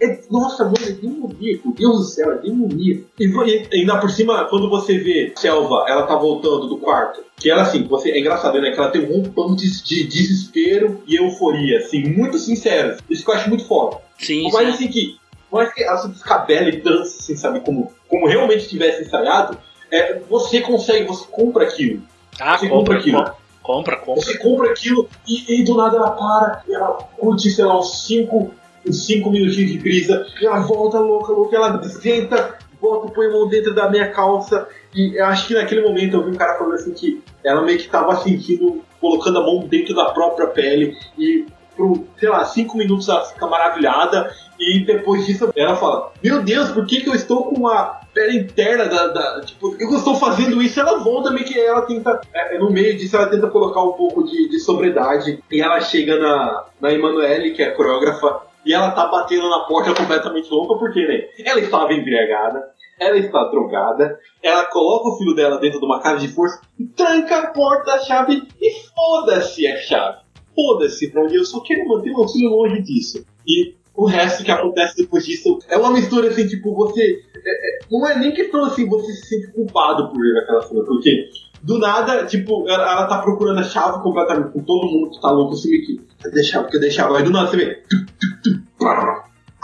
é, 0.00 0.20
nossa, 0.30 0.64
mano, 0.64 0.76
é 0.86 0.92
demoníaco. 0.92 1.74
Deus 1.74 1.96
do 1.98 2.04
céu, 2.04 2.32
é 2.32 2.38
demoníaco. 2.38 3.04
E, 3.18 3.26
e 3.26 3.80
ainda 3.80 3.98
por 3.98 4.10
cima, 4.10 4.44
quando 4.44 4.68
você 4.68 4.98
vê 4.98 5.32
Selva, 5.36 5.86
ela 5.88 6.06
tá 6.06 6.16
voltando 6.16 6.68
do 6.68 6.78
quarto. 6.78 7.24
Que 7.36 7.50
ela, 7.50 7.62
assim, 7.62 7.84
você, 7.84 8.10
é 8.10 8.20
engraçado, 8.20 8.60
né? 8.60 8.70
Que 8.70 8.78
ela 8.78 8.90
tem 8.90 9.02
um 9.02 9.22
rompão 9.22 9.54
de, 9.54 9.82
de 9.82 10.04
desespero 10.04 11.02
e 11.06 11.16
euforia, 11.16 11.78
assim, 11.78 12.02
muito 12.04 12.38
sinceros. 12.38 12.98
Isso 13.08 13.24
que 13.24 13.30
eu 13.30 13.34
acho 13.34 13.48
muito 13.48 13.66
foda. 13.66 13.98
Sim, 14.18 14.50
sim. 14.50 14.56
assim 14.66 14.88
que, 14.88 15.16
mais 15.52 15.72
que 15.72 15.82
ela 15.82 15.98
se 15.98 16.08
descabela 16.08 16.68
e 16.68 16.80
dança, 16.80 17.18
assim, 17.18 17.36
sabe? 17.36 17.60
Como, 17.60 17.92
como 18.08 18.26
realmente 18.26 18.68
tivesse 18.68 19.02
ensaiado, 19.02 19.58
é, 19.90 20.20
você 20.28 20.60
consegue, 20.60 21.06
você 21.06 21.26
compra 21.30 21.64
aquilo. 21.64 22.02
Ah, 22.38 22.58
Você 22.58 22.68
compra, 22.68 22.78
compra 22.78 22.98
aquilo. 22.98 23.18
compra, 23.18 23.34
compra, 23.66 23.96
compra. 23.96 24.22
Você 24.22 24.38
compra 24.38 24.70
aquilo 24.70 25.08
e, 25.26 25.60
e 25.60 25.64
do 25.64 25.76
nada 25.76 25.96
ela 25.96 26.10
para, 26.12 26.62
e 26.68 26.74
ela 26.74 26.92
curte, 27.18 27.50
sei 27.50 27.64
lá, 27.64 27.78
uns 27.78 28.06
5 28.06 28.54
uns 28.88 29.04
5 29.04 29.28
minutinhos 29.30 29.72
de 29.72 29.78
brisa, 29.78 30.24
e 30.40 30.46
ela 30.46 30.60
volta 30.60 31.00
louca, 31.00 31.32
louca, 31.32 31.56
ela 31.56 31.82
senta, 31.82 32.56
volta, 32.80 33.12
põe 33.12 33.26
a 33.26 33.30
mão 33.30 33.48
dentro 33.48 33.74
da 33.74 33.90
minha 33.90 34.12
calça, 34.12 34.68
e 34.94 35.18
eu 35.18 35.26
acho 35.26 35.48
que 35.48 35.54
naquele 35.54 35.82
momento 35.82 36.16
eu 36.16 36.24
vi 36.24 36.30
um 36.30 36.36
cara 36.36 36.56
falando 36.56 36.74
assim 36.74 36.92
que 36.92 37.20
ela 37.42 37.62
meio 37.62 37.78
que 37.78 37.88
tava 37.88 38.14
sentindo, 38.16 38.80
colocando 39.00 39.40
a 39.40 39.42
mão 39.42 39.66
dentro 39.66 39.92
da 39.92 40.10
própria 40.10 40.46
pele, 40.46 40.96
e 41.18 41.44
por, 41.76 42.04
sei 42.18 42.28
lá, 42.28 42.44
5 42.44 42.76
minutos 42.76 43.08
ela 43.08 43.24
fica 43.24 43.46
maravilhada, 43.48 44.32
e 44.58 44.84
depois 44.84 45.26
disso 45.26 45.52
ela 45.54 45.76
fala: 45.76 46.12
Meu 46.22 46.42
Deus, 46.42 46.70
por 46.70 46.86
que, 46.86 47.00
que 47.00 47.08
eu 47.08 47.14
estou 47.14 47.44
com 47.44 47.56
uma 47.56 48.00
pele 48.14 48.38
interna 48.38 48.86
da. 48.86 49.08
da 49.08 49.40
tipo, 49.42 49.70
por 49.70 49.78
que 49.78 49.84
eu 49.84 49.98
estou 49.98 50.16
fazendo 50.16 50.62
isso? 50.62 50.80
Ela 50.80 50.98
volta 50.98 51.30
meio 51.30 51.44
que 51.44 51.58
ela 51.58 51.82
tenta. 51.82 52.20
É, 52.32 52.58
no 52.58 52.70
meio 52.70 52.96
disso, 52.96 53.16
ela 53.16 53.28
tenta 53.28 53.48
colocar 53.48 53.82
um 53.82 53.92
pouco 53.92 54.24
de, 54.24 54.48
de 54.48 54.58
sobriedade. 54.58 55.42
E 55.50 55.60
ela 55.60 55.80
chega 55.80 56.18
na, 56.18 56.64
na 56.80 56.92
Emanuele, 56.92 57.52
que 57.52 57.62
é 57.62 57.68
a 57.68 57.74
coreógrafa, 57.74 58.42
e 58.64 58.72
ela 58.72 58.90
tá 58.90 59.06
batendo 59.06 59.48
na 59.48 59.60
porta 59.60 59.94
completamente 59.94 60.50
louca, 60.50 60.78
porque, 60.78 61.06
né? 61.06 61.28
Ela 61.44 61.60
estava 61.60 61.92
embriagada, 61.92 62.64
ela 62.98 63.16
está 63.16 63.44
drogada, 63.44 64.18
ela 64.42 64.64
coloca 64.66 65.08
o 65.08 65.18
filho 65.18 65.34
dela 65.34 65.58
dentro 65.58 65.78
de 65.78 65.86
uma 65.86 66.00
caixa 66.00 66.26
de 66.26 66.32
força 66.32 66.60
tranca 66.96 67.38
a 67.38 67.46
porta 67.48 67.92
da 67.92 67.98
chave 68.00 68.42
e 68.60 68.72
foda-se 68.94 69.66
a 69.66 69.76
chave. 69.76 70.18
Foda-se 70.54 71.12
onde 71.16 71.36
eu 71.36 71.44
só 71.44 71.60
quero 71.60 71.86
manter 71.86 72.10
meu 72.10 72.26
filho 72.28 72.50
longe 72.50 72.80
disso. 72.82 73.24
E 73.46 73.74
o 73.96 74.04
resto 74.04 74.44
que 74.44 74.50
acontece 74.50 74.96
depois 74.96 75.24
disso 75.24 75.58
é 75.68 75.76
uma 75.76 75.90
mistura 75.90 76.28
assim, 76.28 76.46
tipo, 76.46 76.74
você. 76.74 77.22
É, 77.44 77.50
é, 77.50 77.78
não 77.90 78.06
é 78.06 78.18
nem 78.18 78.32
questão 78.32 78.64
assim, 78.64 78.86
você 78.86 79.12
se 79.12 79.26
sente 79.26 79.52
culpado 79.52 80.10
por 80.10 80.24
ir 80.24 80.34
naquela 80.34 80.62
cena, 80.62 80.84
porque 80.84 81.30
do 81.62 81.78
nada, 81.78 82.26
tipo, 82.26 82.68
ela, 82.68 82.92
ela 82.92 83.06
tá 83.06 83.18
procurando 83.22 83.60
a 83.60 83.64
chave 83.64 84.02
completamente 84.02 84.52
com 84.52 84.62
todo 84.62 84.86
mundo 84.86 85.10
que 85.10 85.20
tá 85.20 85.30
louco 85.30 85.54
assim, 85.54 85.70
que 85.70 86.00
cadê 86.22 86.40
a 86.40 86.90
chave? 86.90 87.16
Aí 87.16 87.24
do 87.24 87.30
nada 87.30 87.48
você 87.48 87.56
vê. 87.56 87.82
Tu, 87.88 88.06
tu, 88.06 88.42
tu, 88.42 88.62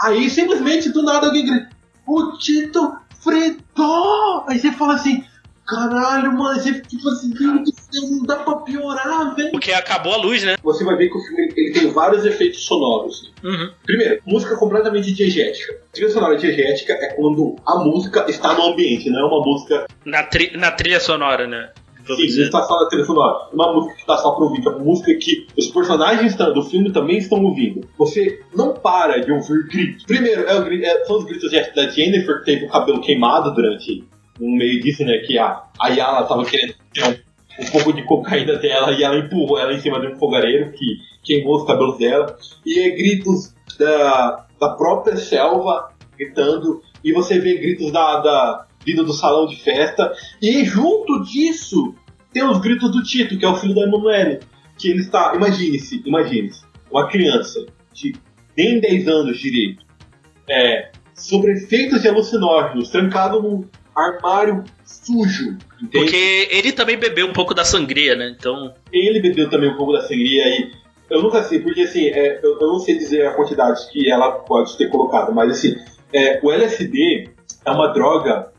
aí 0.01 0.29
simplesmente 0.29 0.89
do 0.89 1.03
nada 1.03 1.27
alguém 1.27 1.45
grita: 1.45 1.69
O 2.07 2.31
Tito 2.37 2.93
fritou! 3.21 4.43
Aí 4.47 4.57
você 4.57 4.71
fala 4.71 4.95
assim. 4.95 5.23
Caralho, 5.65 6.33
mano, 6.33 6.59
você 6.59 6.81
tipo 6.81 7.07
assim, 7.09 7.33
não 8.11 8.23
dá 8.23 8.37
pra 8.37 8.57
piorar, 8.57 9.35
velho. 9.35 9.51
Porque 9.51 9.71
acabou 9.71 10.13
a 10.13 10.17
luz, 10.17 10.43
né? 10.43 10.55
Você 10.61 10.83
vai 10.83 10.95
ver 10.97 11.09
que 11.09 11.17
o 11.17 11.21
filme 11.21 11.53
ele 11.55 11.71
tem 11.71 11.89
vários 11.89 12.25
efeitos 12.25 12.65
sonoros. 12.65 13.31
Uhum. 13.43 13.71
Primeiro, 13.85 14.21
música 14.25 14.55
completamente 14.57 15.13
diegética. 15.13 15.75
Trilha 15.91 16.09
sonora 16.09 16.37
diegética 16.37 16.93
é 16.93 17.13
quando 17.13 17.55
a 17.65 17.79
música 17.79 18.25
está 18.27 18.53
no 18.53 18.63
ambiente, 18.63 19.09
não 19.09 19.19
é 19.19 19.25
uma 19.25 19.41
música. 19.41 19.85
Na, 20.03 20.23
tri 20.23 20.55
na 20.57 20.71
trilha 20.71 20.99
sonora, 20.99 21.47
né? 21.47 21.69
Sim, 22.05 22.37
não 22.37 22.43
está 22.43 22.63
só 22.63 22.81
na 22.81 22.89
trilha 22.89 23.05
sonora. 23.05 23.47
Uma 23.53 23.73
música 23.73 23.95
que 23.95 24.01
está 24.01 24.17
só 24.17 24.31
para 24.31 24.43
ouvir, 24.43 24.65
é 24.65 24.69
uma 24.69 24.79
música 24.79 25.13
que 25.15 25.47
os 25.57 25.67
personagens 25.67 26.35
do 26.35 26.63
filme 26.63 26.91
também 26.91 27.17
estão 27.17 27.41
ouvindo. 27.41 27.87
Você 27.97 28.41
não 28.53 28.73
para 28.73 29.19
de 29.19 29.31
ouvir 29.31 29.67
gritos. 29.67 30.03
Primeiro, 30.03 30.41
é 30.41 30.59
o, 30.59 30.73
é, 30.83 31.05
são 31.05 31.17
os 31.17 31.23
gritos 31.23 31.49
da 31.51 31.89
Jennifer 31.89 32.39
que 32.39 32.45
teve 32.45 32.65
o 32.65 32.69
cabelo 32.69 32.99
queimado 32.99 33.53
durante 33.53 34.03
no 34.43 34.57
meio 34.57 34.81
disso, 34.81 35.03
né, 35.03 35.19
que 35.19 35.37
a, 35.37 35.63
a 35.79 35.87
Yala 35.89 36.27
tava 36.27 36.45
querendo 36.45 36.75
ter 36.93 37.03
um, 37.03 37.63
um 37.63 37.71
pouco 37.71 37.93
de 37.93 38.03
cocaína 38.03 38.55
dela 38.57 38.91
e 38.91 39.03
ela 39.03 39.17
empurrou 39.17 39.59
ela 39.59 39.73
em 39.73 39.79
cima 39.79 39.99
de 39.99 40.07
um 40.07 40.17
fogareiro 40.17 40.71
que 40.71 40.97
queimou 41.23 41.57
os 41.57 41.67
cabelos 41.67 41.97
dela. 41.97 42.37
E 42.65 42.79
é 42.79 42.89
gritos 42.91 43.53
da, 43.77 44.45
da 44.59 44.69
própria 44.69 45.17
selva 45.17 45.93
gritando, 46.17 46.81
e 47.03 47.11
você 47.11 47.39
vê 47.39 47.57
gritos 47.57 47.91
da, 47.91 48.19
da 48.19 48.67
vindo 48.85 49.03
do 49.03 49.13
salão 49.13 49.47
de 49.47 49.55
festa, 49.55 50.13
e 50.41 50.65
junto 50.65 51.23
disso 51.23 51.95
tem 52.31 52.43
os 52.43 52.59
gritos 52.59 52.91
do 52.91 53.01
Tito, 53.03 53.37
que 53.37 53.45
é 53.45 53.47
o 53.47 53.55
filho 53.55 53.73
da 53.73 53.81
Emanuele, 53.81 54.39
que 54.77 54.89
ele 54.89 54.99
está, 54.99 55.33
imagine-se, 55.35 56.03
imagine-se, 56.05 56.65
uma 56.91 57.07
criança 57.07 57.65
de 57.93 58.13
nem 58.57 58.79
10 58.79 59.07
anos 59.07 59.39
direito, 59.39 59.85
é, 60.49 60.91
sobre 61.15 61.53
efeitos 61.53 62.01
de 62.01 62.09
alucinógenos, 62.09 62.89
trancado 62.89 63.41
num, 63.41 63.65
armário 63.95 64.63
sujo. 64.85 65.57
Entende? 65.81 65.89
Porque 65.91 66.47
ele 66.51 66.71
também 66.71 66.97
bebeu 66.97 67.27
um 67.27 67.33
pouco 67.33 67.53
da 67.53 67.65
sangria, 67.65 68.15
né? 68.15 68.35
Então. 68.37 68.73
Ele 68.91 69.21
bebeu 69.21 69.49
também 69.49 69.69
um 69.69 69.77
pouco 69.77 69.93
da 69.93 70.01
sangria 70.01 70.47
e. 70.47 70.71
Eu 71.09 71.21
nunca 71.21 71.43
sei, 71.43 71.59
porque 71.59 71.81
assim, 71.81 72.07
é, 72.07 72.39
eu, 72.41 72.57
eu, 72.59 72.67
não 72.67 72.79
sei 72.79 72.97
dizer 72.97 73.27
a 73.27 73.33
quantidade 73.33 73.87
que 73.91 74.09
ela 74.09 74.31
pode 74.31 74.75
ter 74.77 74.89
colocado, 74.89 75.31
mas 75.33 75.51
assim, 75.51 75.75
é, 76.11 76.39
o 76.41 76.51
LSD 76.51 77.29
é 77.65 77.71
uma 77.71 77.89
droga. 77.93 78.51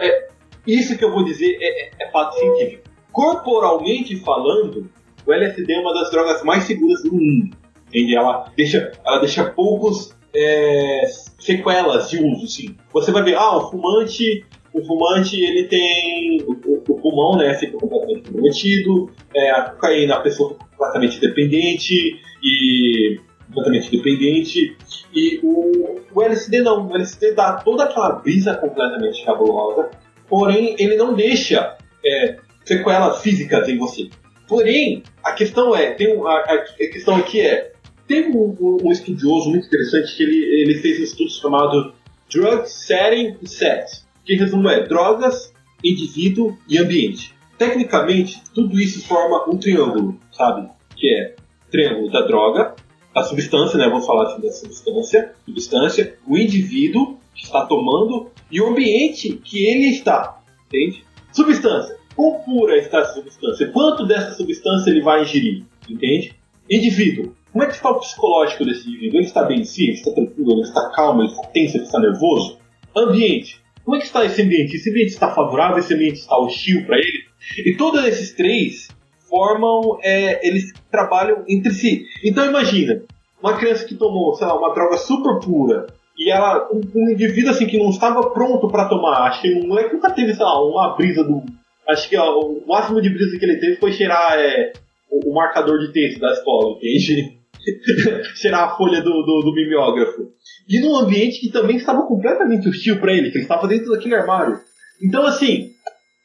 É, 0.00 0.06
é 0.06 0.28
isso 0.66 0.96
que 0.96 1.04
eu 1.04 1.10
vou 1.10 1.24
dizer 1.24 1.56
é, 1.60 1.86
é, 1.86 1.90
é 2.00 2.10
fato 2.10 2.38
científico. 2.38 2.84
Corporalmente 3.10 4.16
falando, 4.16 4.88
o 5.26 5.32
LSD 5.32 5.72
é 5.72 5.80
uma 5.80 5.94
das 5.94 6.10
drogas 6.10 6.42
mais 6.44 6.64
seguras 6.64 7.02
do 7.02 7.12
mundo. 7.12 7.56
Entende? 7.88 8.14
Ela 8.14 8.52
deixa, 8.54 8.92
ela 9.04 9.18
deixa 9.18 9.44
poucos 9.44 10.14
é, 10.34 11.02
sequelas 11.38 12.10
de 12.10 12.22
uso, 12.22 12.46
sim. 12.46 12.76
Você 12.92 13.10
vai 13.10 13.22
ver, 13.22 13.36
ah, 13.36 13.56
o 13.56 13.70
fumante 13.70 14.44
o 14.76 14.84
fumante 14.84 15.42
ele 15.42 15.64
tem 15.64 16.42
o, 16.42 16.52
o, 16.52 17.00
pulmão, 17.00 17.38
né, 17.38 17.54
fica 17.54 17.78
completamente 17.78 18.26
comprometido, 18.26 19.10
é, 19.34 19.50
a 19.50 19.62
cocaína 19.70 20.16
a 20.16 20.20
pessoa 20.20 20.50
fica 20.50 20.66
completamente 20.66 21.18
dependente 21.18 22.20
e 22.42 23.18
completamente 23.46 23.90
dependente 23.90 24.76
e 25.14 25.40
o, 25.42 26.02
o 26.12 26.22
LSD 26.22 26.60
não, 26.60 26.88
o 26.88 26.94
LSD 26.94 27.32
dá 27.32 27.54
toda 27.54 27.84
aquela 27.84 28.12
brisa 28.12 28.54
completamente 28.54 29.24
cabulosa, 29.24 29.90
porém 30.28 30.76
ele 30.78 30.96
não 30.96 31.14
deixa 31.14 31.78
é, 32.04 32.36
sequelas 32.62 33.22
físicas 33.22 33.66
em 33.68 33.78
você. 33.78 34.10
Porém, 34.46 35.02
a 35.24 35.32
questão 35.32 35.74
é, 35.74 35.92
tem 35.92 36.20
a, 36.20 36.36
a 36.36 36.58
questão 36.92 37.16
aqui 37.16 37.40
é, 37.40 37.72
tem 38.06 38.30
um, 38.30 38.54
um, 38.60 38.78
um, 38.84 38.92
estudioso 38.92 39.48
muito 39.48 39.66
interessante 39.66 40.14
que 40.14 40.22
ele, 40.22 40.62
ele 40.62 40.74
fez 40.80 41.00
um 41.00 41.04
estudo 41.04 41.30
chamado 41.30 41.94
Drug 42.30 42.68
Setting 42.68 43.36
Set 43.46 44.05
que 44.26 44.34
resumo 44.34 44.68
é 44.68 44.82
drogas, 44.86 45.54
indivíduo 45.82 46.58
e 46.68 46.76
ambiente. 46.78 47.32
Tecnicamente, 47.56 48.42
tudo 48.52 48.78
isso 48.78 49.06
forma 49.06 49.48
um 49.48 49.56
triângulo, 49.56 50.18
sabe? 50.32 50.68
Que 50.96 51.08
é 51.14 51.36
triângulo 51.70 52.10
da 52.10 52.26
droga, 52.26 52.74
a 53.14 53.22
substância, 53.22 53.78
né? 53.78 53.88
Vamos 53.88 54.04
falar 54.04 54.24
assim 54.24 54.42
da 54.42 54.50
substância, 54.50 55.32
substância, 55.46 56.18
o 56.26 56.36
indivíduo 56.36 57.18
que 57.34 57.44
está 57.44 57.64
tomando 57.64 58.30
e 58.50 58.60
o 58.60 58.68
ambiente 58.68 59.40
que 59.44 59.64
ele 59.64 59.90
está, 59.90 60.40
entende? 60.66 61.04
Substância. 61.32 61.96
Quão 62.14 62.40
pura 62.40 62.76
está 62.78 63.00
essa 63.00 63.14
substância? 63.14 63.68
Quanto 63.68 64.06
dessa 64.06 64.34
substância 64.34 64.90
ele 64.90 65.02
vai 65.02 65.22
ingerir, 65.22 65.64
entende? 65.88 66.34
Indivíduo. 66.68 67.34
Como 67.52 67.62
é 67.62 67.68
que 67.68 67.74
está 67.74 67.90
o 67.90 68.00
psicológico 68.00 68.64
desse 68.64 68.88
indivíduo? 68.88 69.20
Ele 69.20 69.26
está 69.26 69.44
bem 69.44 69.60
em 69.60 69.64
si? 69.64 69.84
Ele 69.84 69.92
está 69.92 70.12
tranquilo? 70.12 70.52
Ele 70.52 70.62
está 70.62 70.90
calmo? 70.90 71.22
Ele 71.22 71.30
está 71.30 71.42
tenso? 71.48 71.76
Ele 71.76 71.84
está 71.84 72.00
nervoso? 72.00 72.58
Ambiente. 72.94 73.65
Como 73.86 73.96
é 73.96 74.00
que 74.00 74.06
está 74.06 74.24
esse 74.24 74.42
ambiente? 74.42 74.74
Esse 74.74 74.90
ambiente 74.90 75.10
está 75.10 75.32
favorável? 75.32 75.78
Esse 75.78 75.94
ambiente 75.94 76.16
está 76.16 76.36
hostil 76.36 76.84
para 76.84 76.98
ele? 76.98 77.22
E 77.64 77.76
todos 77.76 78.04
esses 78.04 78.32
três 78.32 78.88
formam, 79.28 80.00
é, 80.02 80.44
eles 80.44 80.72
trabalham 80.90 81.44
entre 81.48 81.72
si. 81.72 82.04
Então 82.24 82.44
imagina, 82.44 83.04
uma 83.40 83.56
criança 83.56 83.86
que 83.86 83.94
tomou, 83.94 84.34
sei 84.34 84.44
lá, 84.48 84.58
uma 84.58 84.74
droga 84.74 84.96
super 84.96 85.38
pura 85.38 85.86
e 86.18 86.28
ela, 86.28 86.68
um, 86.72 86.80
um 86.96 87.10
indivíduo 87.10 87.52
assim 87.52 87.68
que 87.68 87.78
não 87.78 87.90
estava 87.90 88.28
pronto 88.30 88.68
para 88.68 88.88
tomar, 88.88 89.28
acho 89.28 89.42
que 89.42 89.54
um 89.54 89.68
moleque 89.68 89.94
nunca 89.94 90.10
teve, 90.10 90.34
sei 90.34 90.44
lá, 90.44 90.60
uma 90.66 90.96
brisa 90.96 91.22
do, 91.22 91.44
acho 91.88 92.08
que 92.08 92.16
ó, 92.16 92.40
o 92.40 92.66
máximo 92.66 93.00
de 93.00 93.10
brisa 93.10 93.38
que 93.38 93.44
ele 93.44 93.60
teve 93.60 93.76
foi 93.76 93.92
cheirar 93.92 94.36
é, 94.36 94.72
o, 95.08 95.30
o 95.30 95.34
marcador 95.34 95.78
de 95.78 95.92
texto 95.92 96.18
da 96.18 96.32
escola, 96.32 96.76
entende? 96.76 97.38
cheirar 98.36 98.64
a 98.64 98.76
folha 98.76 99.02
do, 99.02 99.10
do, 99.10 99.42
do 99.44 99.54
mimeógrafo 99.54 100.32
e 100.68 100.80
num 100.80 100.96
ambiente 100.96 101.40
que 101.40 101.50
também 101.50 101.76
estava 101.76 102.06
completamente 102.06 102.68
hostil 102.68 102.98
para 103.00 103.12
ele, 103.12 103.30
que 103.30 103.38
ele 103.38 103.44
estava 103.44 103.68
dentro 103.68 103.90
daquele 103.90 104.14
armário. 104.14 104.58
Então, 105.02 105.24
assim, 105.24 105.70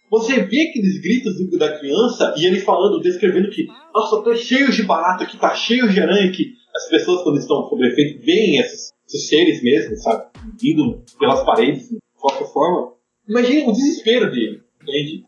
você 0.09 0.41
vê 0.41 0.69
aqueles 0.69 1.01
gritos 1.01 1.37
do, 1.49 1.57
da 1.57 1.77
criança 1.77 2.35
e 2.37 2.45
ele 2.45 2.59
falando, 2.59 3.01
descrevendo 3.01 3.49
que, 3.49 3.65
nossa, 3.93 4.23
tá 4.23 4.35
cheio 4.35 4.71
de 4.71 4.83
barato 4.83 5.23
aqui, 5.23 5.37
tá 5.37 5.53
cheio 5.55 5.87
de 5.89 5.99
aranha 5.99 6.31
que 6.31 6.53
as 6.75 6.89
pessoas, 6.89 7.23
quando 7.23 7.39
estão 7.39 7.67
sob 7.69 7.85
efeito, 7.85 8.23
veem 8.25 8.57
esses, 8.57 8.91
esses 9.07 9.27
seres 9.27 9.61
mesmo, 9.61 9.95
sabe? 9.97 10.25
Indo 10.63 11.03
pelas 11.19 11.43
paredes, 11.45 11.89
de 11.89 11.99
qualquer 12.19 12.51
forma. 12.51 12.93
Imagina 13.27 13.69
o 13.69 13.73
desespero 13.73 14.31
dele, 14.31 14.61
entende? 14.81 15.25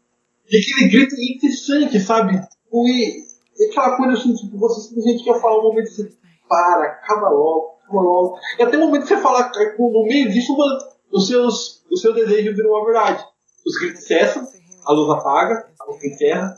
E 0.49 0.58
aquele 0.58 0.89
grito 0.89 1.15
incessante, 1.15 1.99
sabe? 1.99 2.39
E, 2.73 3.33
e 3.58 3.70
aquela 3.70 3.97
coisa 3.97 4.14
assim, 4.14 4.34
tipo, 4.36 4.58
você 4.58 4.82
simplesmente 4.82 5.24
quer 5.24 5.39
falar 5.39 5.60
um 5.60 5.64
momento 5.64 5.88
assim, 5.88 6.10
para, 6.47 6.84
acaba 6.86 7.30
logo 7.30 7.74
monólogo. 7.93 8.39
E 8.58 8.64
até 8.64 8.78
o 8.78 8.82
momento 8.82 9.04
que 9.04 9.10
você 9.10 9.22
fala, 9.22 9.51
no 9.78 10.04
meio 10.04 10.32
disso, 10.32 10.54
uma, 10.54 10.66
os 11.12 11.28
seus, 11.28 11.84
o 11.91 11.97
seu 11.97 12.14
desejo 12.14 12.56
vira 12.56 12.68
uma 12.68 12.86
verdade. 12.86 13.24
Os 13.66 13.78
gritos 13.78 14.06
cessam, 14.06 14.47
a 14.86 14.91
luz 14.93 15.20
apaga, 15.20 15.68
a 15.80 15.86
luz 15.86 16.04
encerra. 16.04 16.56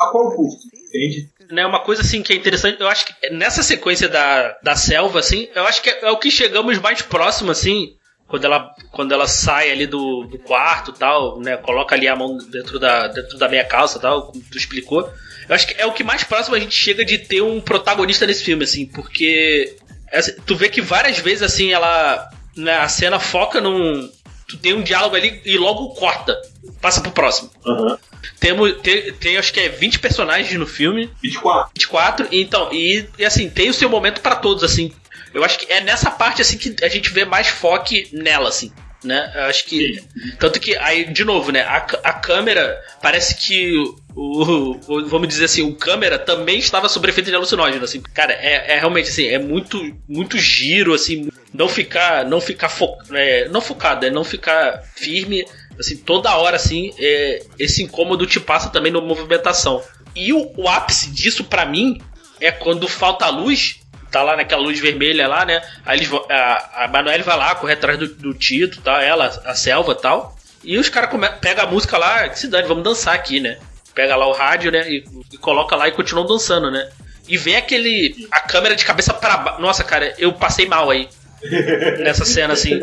A 0.00 0.06
qual 0.10 0.34
custo? 0.34 0.66
Entende? 0.88 1.30
Né, 1.50 1.64
uma 1.64 1.84
coisa 1.84 2.02
assim 2.02 2.22
que 2.22 2.32
é 2.32 2.36
interessante, 2.36 2.80
eu 2.80 2.88
acho 2.88 3.06
que 3.06 3.30
nessa 3.30 3.62
sequência 3.62 4.08
da, 4.08 4.56
da 4.62 4.74
selva, 4.74 5.20
assim, 5.20 5.48
eu 5.54 5.64
acho 5.64 5.82
que 5.82 5.90
é, 5.90 6.06
é 6.06 6.10
o 6.10 6.18
que 6.18 6.30
chegamos 6.30 6.78
mais 6.78 7.00
próximo, 7.02 7.50
assim, 7.50 7.96
quando 8.26 8.44
ela, 8.44 8.74
quando 8.90 9.12
ela 9.12 9.28
sai 9.28 9.70
ali 9.70 9.86
do, 9.86 10.24
do 10.24 10.38
quarto 10.38 10.92
tal, 10.92 11.38
né? 11.40 11.56
Coloca 11.58 11.94
ali 11.94 12.08
a 12.08 12.16
mão 12.16 12.36
dentro 12.50 12.78
da, 12.80 13.06
dentro 13.08 13.38
da 13.38 13.48
meia 13.48 13.64
calça 13.64 14.00
tal, 14.00 14.28
como 14.28 14.42
tu 14.50 14.56
explicou. 14.56 15.08
Eu 15.48 15.54
acho 15.54 15.66
que 15.66 15.74
é 15.80 15.86
o 15.86 15.92
que 15.92 16.02
mais 16.04 16.24
próximo 16.24 16.54
a 16.56 16.60
gente 16.60 16.74
chega 16.76 17.04
de 17.04 17.18
ter 17.18 17.42
um 17.42 17.60
protagonista 17.60 18.26
nesse 18.26 18.44
filme, 18.44 18.64
assim, 18.64 18.86
porque 18.86 19.76
essa- 20.10 20.34
tu 20.46 20.56
vê 20.56 20.68
que 20.68 20.80
várias 20.80 21.18
vezes 21.18 21.42
assim 21.42 21.72
ela. 21.72 22.28
Né, 22.56 22.72
a 22.76 22.88
cena 22.88 23.18
foca 23.18 23.60
num. 23.60 24.08
Tu 24.46 24.56
tem 24.58 24.74
um 24.74 24.82
diálogo 24.82 25.16
ali 25.16 25.40
e 25.44 25.56
logo 25.58 25.88
corta. 25.94 26.36
Passa 26.80 27.00
pro 27.00 27.10
próximo. 27.10 27.50
Aham. 27.66 27.98
Temos, 28.38 28.76
tem, 28.82 29.12
tem 29.14 29.36
acho 29.36 29.52
que 29.52 29.60
é 29.60 29.68
20 29.68 29.98
personagens 29.98 30.52
no 30.58 30.66
filme. 30.66 31.10
24. 31.22 31.70
24, 31.74 32.28
e 32.30 32.40
então, 32.42 32.72
e, 32.72 33.06
e, 33.18 33.24
assim, 33.24 33.48
tem 33.50 33.68
o 33.70 33.74
seu 33.74 33.88
momento 33.88 34.20
pra 34.20 34.36
todos, 34.36 34.62
assim. 34.62 34.92
Eu 35.32 35.42
acho 35.44 35.58
que 35.58 35.70
é 35.72 35.80
nessa 35.80 36.10
parte, 36.10 36.40
assim, 36.42 36.56
que 36.56 36.76
a 36.84 36.88
gente 36.88 37.10
vê 37.10 37.24
mais 37.24 37.48
foco 37.48 37.90
nela, 38.12 38.48
assim, 38.50 38.70
né? 39.04 39.30
Eu 39.34 39.42
acho 39.44 39.64
que. 39.66 40.02
Tanto 40.38 40.58
que, 40.60 40.76
aí, 40.76 41.04
de 41.12 41.24
novo, 41.24 41.50
né? 41.52 41.62
A, 41.62 41.76
a 42.04 42.12
câmera, 42.12 42.80
parece 43.02 43.34
que 43.36 43.72
o, 44.16 44.76
o- 44.88 45.06
Vamos 45.06 45.28
dizer 45.28 45.44
assim, 45.46 45.62
o 45.62 45.74
câmera 45.74 46.18
também 46.18 46.58
estava 46.58 46.88
sob 46.88 47.08
efeito 47.08 47.30
de 47.30 47.36
alucinógeno, 47.36 47.84
assim. 47.84 48.00
Cara, 48.14 48.32
é, 48.32 48.74
é 48.74 48.78
realmente, 48.78 49.08
assim, 49.10 49.26
é 49.26 49.38
muito, 49.38 49.80
muito 50.08 50.38
giro, 50.38 50.94
assim. 50.94 51.28
Não 51.52 51.68
ficar. 51.68 52.24
Não 52.24 52.40
ficar 52.40 52.68
fo, 52.68 52.96
é, 53.12 53.48
Não 53.48 53.60
focado, 53.60 54.06
é 54.06 54.10
não 54.10 54.24
ficar 54.24 54.82
firme. 54.96 55.44
Assim, 55.78 55.96
toda 55.96 56.36
hora, 56.36 56.56
assim, 56.56 56.92
é, 56.98 57.42
esse 57.58 57.82
incômodo 57.82 58.26
te 58.26 58.38
passa 58.38 58.70
também 58.70 58.92
na 58.92 59.00
movimentação. 59.00 59.82
E 60.14 60.32
o, 60.32 60.52
o 60.56 60.68
ápice 60.68 61.10
disso, 61.10 61.42
pra 61.44 61.66
mim, 61.66 62.00
é 62.40 62.52
quando 62.52 62.86
falta 62.86 63.24
a 63.24 63.30
luz, 63.30 63.80
tá 64.14 64.22
lá 64.22 64.36
naquela 64.36 64.62
luz 64.62 64.78
vermelha 64.78 65.26
lá, 65.26 65.44
né? 65.44 65.60
Aí 65.84 65.98
eles 65.98 66.08
a, 66.30 66.84
a 66.84 66.88
Manoel 66.88 67.24
vai 67.24 67.36
lá, 67.36 67.54
correr 67.56 67.72
atrás 67.72 67.98
do, 67.98 68.06
do 68.06 68.32
Tito, 68.32 68.80
tá? 68.80 69.02
Ela, 69.02 69.26
a 69.44 69.56
selva 69.56 69.90
e 69.90 70.00
tal. 70.00 70.36
E 70.62 70.78
os 70.78 70.88
caras 70.88 71.10
pegam 71.40 71.64
a 71.64 71.66
música 71.66 71.98
lá, 71.98 72.28
que 72.28 72.38
se 72.38 72.46
dane, 72.46 72.68
vamos 72.68 72.84
dançar 72.84 73.12
aqui, 73.12 73.40
né? 73.40 73.58
Pega 73.92 74.14
lá 74.14 74.28
o 74.28 74.32
rádio, 74.32 74.70
né? 74.70 74.88
E, 74.88 75.04
e 75.32 75.36
coloca 75.36 75.74
lá 75.74 75.88
e 75.88 75.92
continuam 75.92 76.28
dançando, 76.28 76.70
né? 76.70 76.88
E 77.26 77.36
vem 77.36 77.56
aquele. 77.56 78.28
a 78.30 78.38
câmera 78.40 78.76
de 78.76 78.84
cabeça 78.84 79.12
pra 79.12 79.36
baixo. 79.36 79.60
Nossa, 79.60 79.82
cara, 79.82 80.14
eu 80.16 80.32
passei 80.32 80.66
mal 80.66 80.88
aí. 80.90 81.08
Nessa 81.98 82.24
cena, 82.24 82.52
assim. 82.52 82.80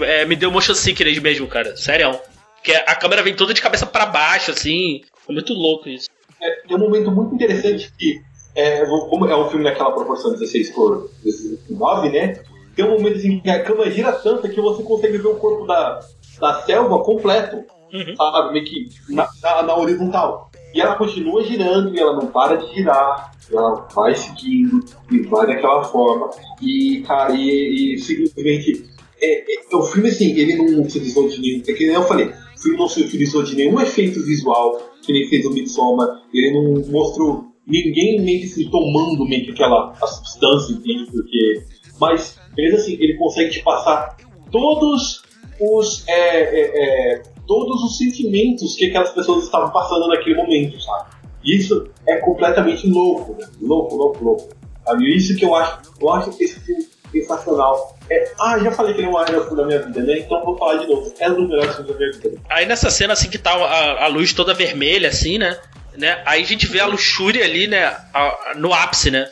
É, 0.00 0.24
me 0.24 0.34
deu 0.34 0.50
motion 0.50 0.74
sickness 0.74 1.18
mesmo, 1.18 1.46
cara. 1.46 1.76
Sério. 1.76 2.18
Que 2.62 2.72
a 2.72 2.94
câmera 2.94 3.22
vem 3.22 3.34
toda 3.34 3.52
de 3.52 3.60
cabeça 3.60 3.86
pra 3.86 4.06
baixo, 4.06 4.50
assim. 4.50 5.02
É 5.28 5.32
muito 5.32 5.52
louco 5.52 5.88
isso. 5.88 6.08
É, 6.40 6.66
tem 6.66 6.76
um 6.76 6.80
momento 6.80 7.10
muito 7.10 7.34
interessante 7.34 7.92
que, 7.98 8.20
é, 8.54 8.84
como 8.86 9.26
é 9.26 9.36
um 9.36 9.48
filme 9.48 9.64
naquela 9.64 9.92
proporção 9.92 10.32
16 10.32 10.70
por 10.70 11.08
9, 11.68 12.08
né? 12.10 12.42
Tem 12.74 12.84
um 12.84 12.92
momento 12.92 13.16
assim 13.16 13.40
que 13.40 13.50
a 13.50 13.62
câmera 13.62 13.90
gira 13.90 14.12
tanto 14.12 14.48
que 14.48 14.60
você 14.60 14.82
consegue 14.82 15.18
ver 15.18 15.28
o 15.28 15.34
corpo 15.36 15.66
da, 15.66 16.00
da 16.40 16.62
selva 16.62 17.02
completo, 17.02 17.64
Uhum. 17.92 18.14
sabe? 18.16 18.52
Meio 18.52 18.64
que 18.64 18.88
na, 19.08 19.28
na- 19.42 19.62
na 19.64 19.76
horizontal. 19.76 20.48
E 20.72 20.80
ela 20.80 20.94
continua 20.94 21.42
girando 21.42 21.92
e 21.92 21.98
ela 21.98 22.12
não 22.14 22.26
para 22.28 22.54
de 22.56 22.72
girar. 22.72 23.32
Ela 23.52 23.88
vai 23.92 24.14
seguindo 24.14 24.78
e 25.10 25.18
vai 25.22 25.44
daquela 25.48 25.82
forma. 25.82 26.30
E, 26.62 27.02
cara, 27.04 27.34
e, 27.34 27.94
e 27.94 27.98
simplesmente. 27.98 28.88
É, 29.20 29.40
é, 29.72 29.76
o 29.76 29.82
filme, 29.82 30.08
assim, 30.08 30.30
ele 30.38 30.54
não 30.56 30.88
se 30.88 30.98
utilizou 30.98 31.28
de 31.28 31.40
nenhum. 31.40 31.62
É 31.66 31.72
que 31.72 31.84
nem 31.84 31.96
eu 31.96 32.04
falei, 32.04 32.26
o 32.26 32.60
filme 32.62 32.78
não 32.78 32.88
se 32.88 33.02
utilizou 33.02 33.42
de 33.42 33.56
nenhum 33.56 33.80
efeito 33.80 34.24
visual 34.24 34.80
que 35.04 35.12
nem 35.12 35.28
fez 35.28 35.44
o 35.44 35.50
Midsommar. 35.50 36.22
Ele 36.32 36.52
não 36.52 36.92
mostrou 36.92 37.46
ninguém 37.70 38.20
meio 38.20 38.40
que 38.40 38.48
se 38.48 38.68
tomando 38.70 39.24
meio 39.24 39.44
que 39.44 39.52
aquela 39.52 39.94
a 40.00 40.06
substância, 40.06 40.72
entende? 40.72 41.10
Porque. 41.10 41.64
Mas, 42.00 42.38
mesmo 42.56 42.78
assim, 42.78 42.94
ele 42.94 43.16
consegue 43.16 43.50
te 43.50 43.62
passar 43.62 44.16
todos 44.50 45.22
os. 45.60 46.06
é, 46.08 46.40
é, 46.42 47.14
é, 47.14 47.22
todos 47.46 47.82
os 47.82 47.98
sentimentos 47.98 48.76
que 48.76 48.86
aquelas 48.86 49.10
pessoas 49.10 49.44
estavam 49.44 49.70
passando 49.70 50.08
naquele 50.08 50.36
momento, 50.36 50.80
sabe? 50.80 51.10
Isso 51.44 51.88
é 52.06 52.16
completamente 52.16 52.88
louco, 52.88 53.36
né? 53.40 53.46
louco, 53.60 53.96
louco, 53.96 54.24
louco. 54.24 54.48
Sabe? 54.84 55.16
Isso 55.16 55.36
que 55.36 55.44
eu 55.44 55.54
acho, 55.54 55.80
eu 56.00 56.10
acho 56.10 56.30
esse 56.38 56.60
filme 56.60 56.86
sensacional. 57.10 57.96
É, 58.08 58.32
ah, 58.40 58.58
já 58.58 58.70
falei 58.70 58.94
que 58.94 59.00
ele 59.00 59.08
é 59.08 59.10
um 59.10 59.24
filme 59.24 59.56
da 59.56 59.66
minha 59.66 59.82
vida, 59.82 60.02
né? 60.02 60.18
Então 60.18 60.44
vou 60.44 60.56
falar 60.56 60.76
de 60.78 60.86
novo. 60.86 61.12
É 61.18 61.30
um 61.30 61.34
dos 61.34 61.48
melhores 61.48 61.74
filmes 61.74 61.92
da 61.92 61.98
minha 61.98 62.12
vida. 62.12 62.40
Aí 62.48 62.66
nessa 62.66 62.90
cena, 62.90 63.12
assim, 63.12 63.28
que 63.28 63.38
tá 63.38 63.52
a, 63.52 64.04
a 64.04 64.06
luz 64.08 64.32
toda 64.32 64.54
vermelha, 64.54 65.08
assim, 65.08 65.38
né? 65.38 65.58
Né? 65.96 66.22
Aí 66.26 66.42
a 66.42 66.46
gente 66.46 66.66
vê 66.66 66.80
a 66.80 66.86
luxúria 66.86 67.44
ali, 67.44 67.66
né? 67.66 67.84
a- 67.84 68.06
a- 68.14 68.54
no 68.56 68.72
ápice, 68.72 69.10
né? 69.10 69.30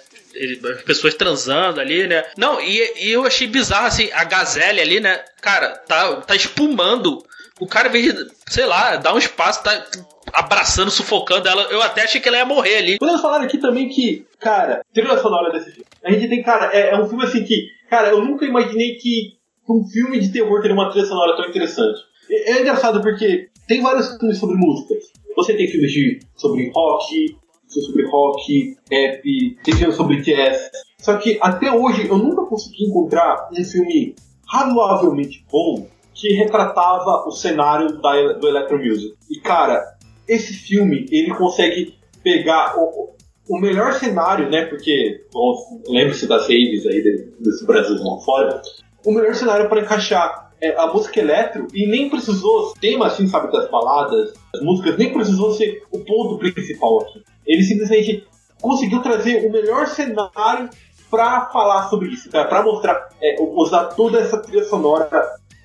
As 0.77 0.83
pessoas 0.83 1.15
transando 1.15 1.81
ali, 1.81 2.07
né? 2.07 2.25
Não, 2.37 2.61
e, 2.61 3.07
e 3.07 3.11
eu 3.11 3.25
achei 3.25 3.47
bizarro, 3.47 3.87
assim, 3.87 4.09
a 4.13 4.25
gazelle 4.25 4.81
ali, 4.81 5.01
né? 5.01 5.21
Cara, 5.41 5.71
tá, 5.89 6.17
tá 6.17 6.37
espumando. 6.37 7.25
O 7.59 7.67
cara, 7.67 7.89
vez 7.89 8.15
de, 8.15 8.27
sei 8.49 8.65
lá, 8.67 8.97
dar 8.97 9.15
um 9.15 9.19
espaço, 9.19 9.65
tá 9.65 9.85
abraçando, 10.33 10.91
sufocando 10.91 11.49
ela. 11.49 11.63
Eu 11.65 11.83
até 11.83 12.03
achei 12.05 12.21
que 12.21 12.29
ela 12.29 12.37
ia 12.39 12.45
morrer 12.45 12.77
ali. 12.77 12.99
Podemos 12.99 13.21
falar 13.21 13.43
aqui 13.43 13.59
também 13.59 13.89
que, 13.89 14.27
cara, 14.39 14.81
trilha 14.95 15.19
sonora 15.19 15.51
desse 15.51 15.71
filme. 15.73 15.87
A 16.05 16.13
gente 16.13 16.29
tem, 16.29 16.43
cara, 16.43 16.71
é, 16.73 16.91
é 16.91 16.99
um 17.01 17.09
filme 17.09 17.25
assim 17.25 17.43
que, 17.45 17.67
cara, 17.91 18.09
eu 18.11 18.25
nunca 18.25 18.45
imaginei 18.45 18.95
que 18.95 19.37
um 19.69 19.85
filme 19.89 20.21
de 20.21 20.31
terror 20.33 20.61
teria 20.61 20.75
uma 20.75 20.91
trilha 20.91 21.07
sonora 21.07 21.37
tão 21.37 21.47
interessante. 21.49 21.99
É, 22.31 22.53
é 22.53 22.61
engraçado 22.61 23.01
porque 23.03 23.49
tem 23.67 23.83
vários 23.83 24.17
filmes 24.17 24.39
sobre 24.39 24.57
músicas. 24.57 25.05
Você 25.37 25.55
tem 25.55 25.68
filmes 25.68 25.93
de, 25.93 26.18
sobre 26.37 26.70
rock, 26.74 27.37
sobre 27.68 28.07
rock, 28.07 28.76
rap, 28.91 29.22
tem 29.64 29.74
filmes 29.74 29.97
sobre 29.97 30.20
jazz. 30.22 30.70
Só 30.99 31.16
que 31.16 31.39
até 31.41 31.70
hoje 31.70 32.09
eu 32.09 32.18
nunca 32.18 32.45
consegui 32.47 32.87
encontrar 32.87 33.49
um 33.53 33.64
filme 33.64 34.14
razoavelmente 34.47 35.45
bom 35.51 35.87
que 36.14 36.33
retratava 36.35 37.26
o 37.26 37.31
cenário 37.31 38.01
da, 38.01 38.33
do 38.33 38.49
Electro 38.49 38.79
Music. 38.79 39.14
E 39.31 39.39
cara, 39.41 39.81
esse 40.26 40.53
filme 40.55 41.07
ele 41.12 41.33
consegue 41.35 41.95
pegar 42.24 42.74
o, 42.76 43.14
o 43.49 43.61
melhor 43.61 43.93
cenário, 43.93 44.51
né? 44.51 44.64
Porque 44.66 45.24
lembre-se 45.89 46.26
das 46.26 46.43
raves 46.43 46.85
aí 46.87 47.03
de- 47.03 47.33
desse 47.39 47.64
Brasil 47.64 47.95
lá 48.03 48.18
fora. 48.24 48.61
O 49.07 49.12
melhor 49.12 49.35
cenário 49.35 49.68
para 49.68 49.81
encaixar 49.81 50.47
a 50.77 50.87
música 50.89 51.21
eletro 51.21 51.67
e 51.73 51.87
nem 51.87 52.09
precisou 52.11 52.75
tema 52.81 53.07
assim, 53.07 53.27
sabe, 53.29 53.53
das 53.53 53.71
baladas, 53.71 54.33
das 54.53 54.63
músicas, 54.63 54.97
nem 54.99 55.13
precisou 55.13 55.53
ser 55.53 55.83
o 55.91 55.99
ponto 56.01 56.39
principal 56.39 57.01
aqui. 57.03 57.23
Ele 57.47 57.63
simplesmente 57.63 58.27
conseguiu 58.61 59.01
trazer 59.03 59.47
o 59.47 59.53
melhor 59.53 59.87
cenário 59.87 60.69
para 61.11 61.47
falar 61.47 61.89
sobre 61.89 62.09
isso, 62.09 62.29
para 62.31 62.63
mostrar, 62.63 63.09
é, 63.23 63.37
usar 63.41 63.85
toda 63.95 64.19
essa 64.19 64.39
trilha 64.43 64.65
sonora 64.65 65.09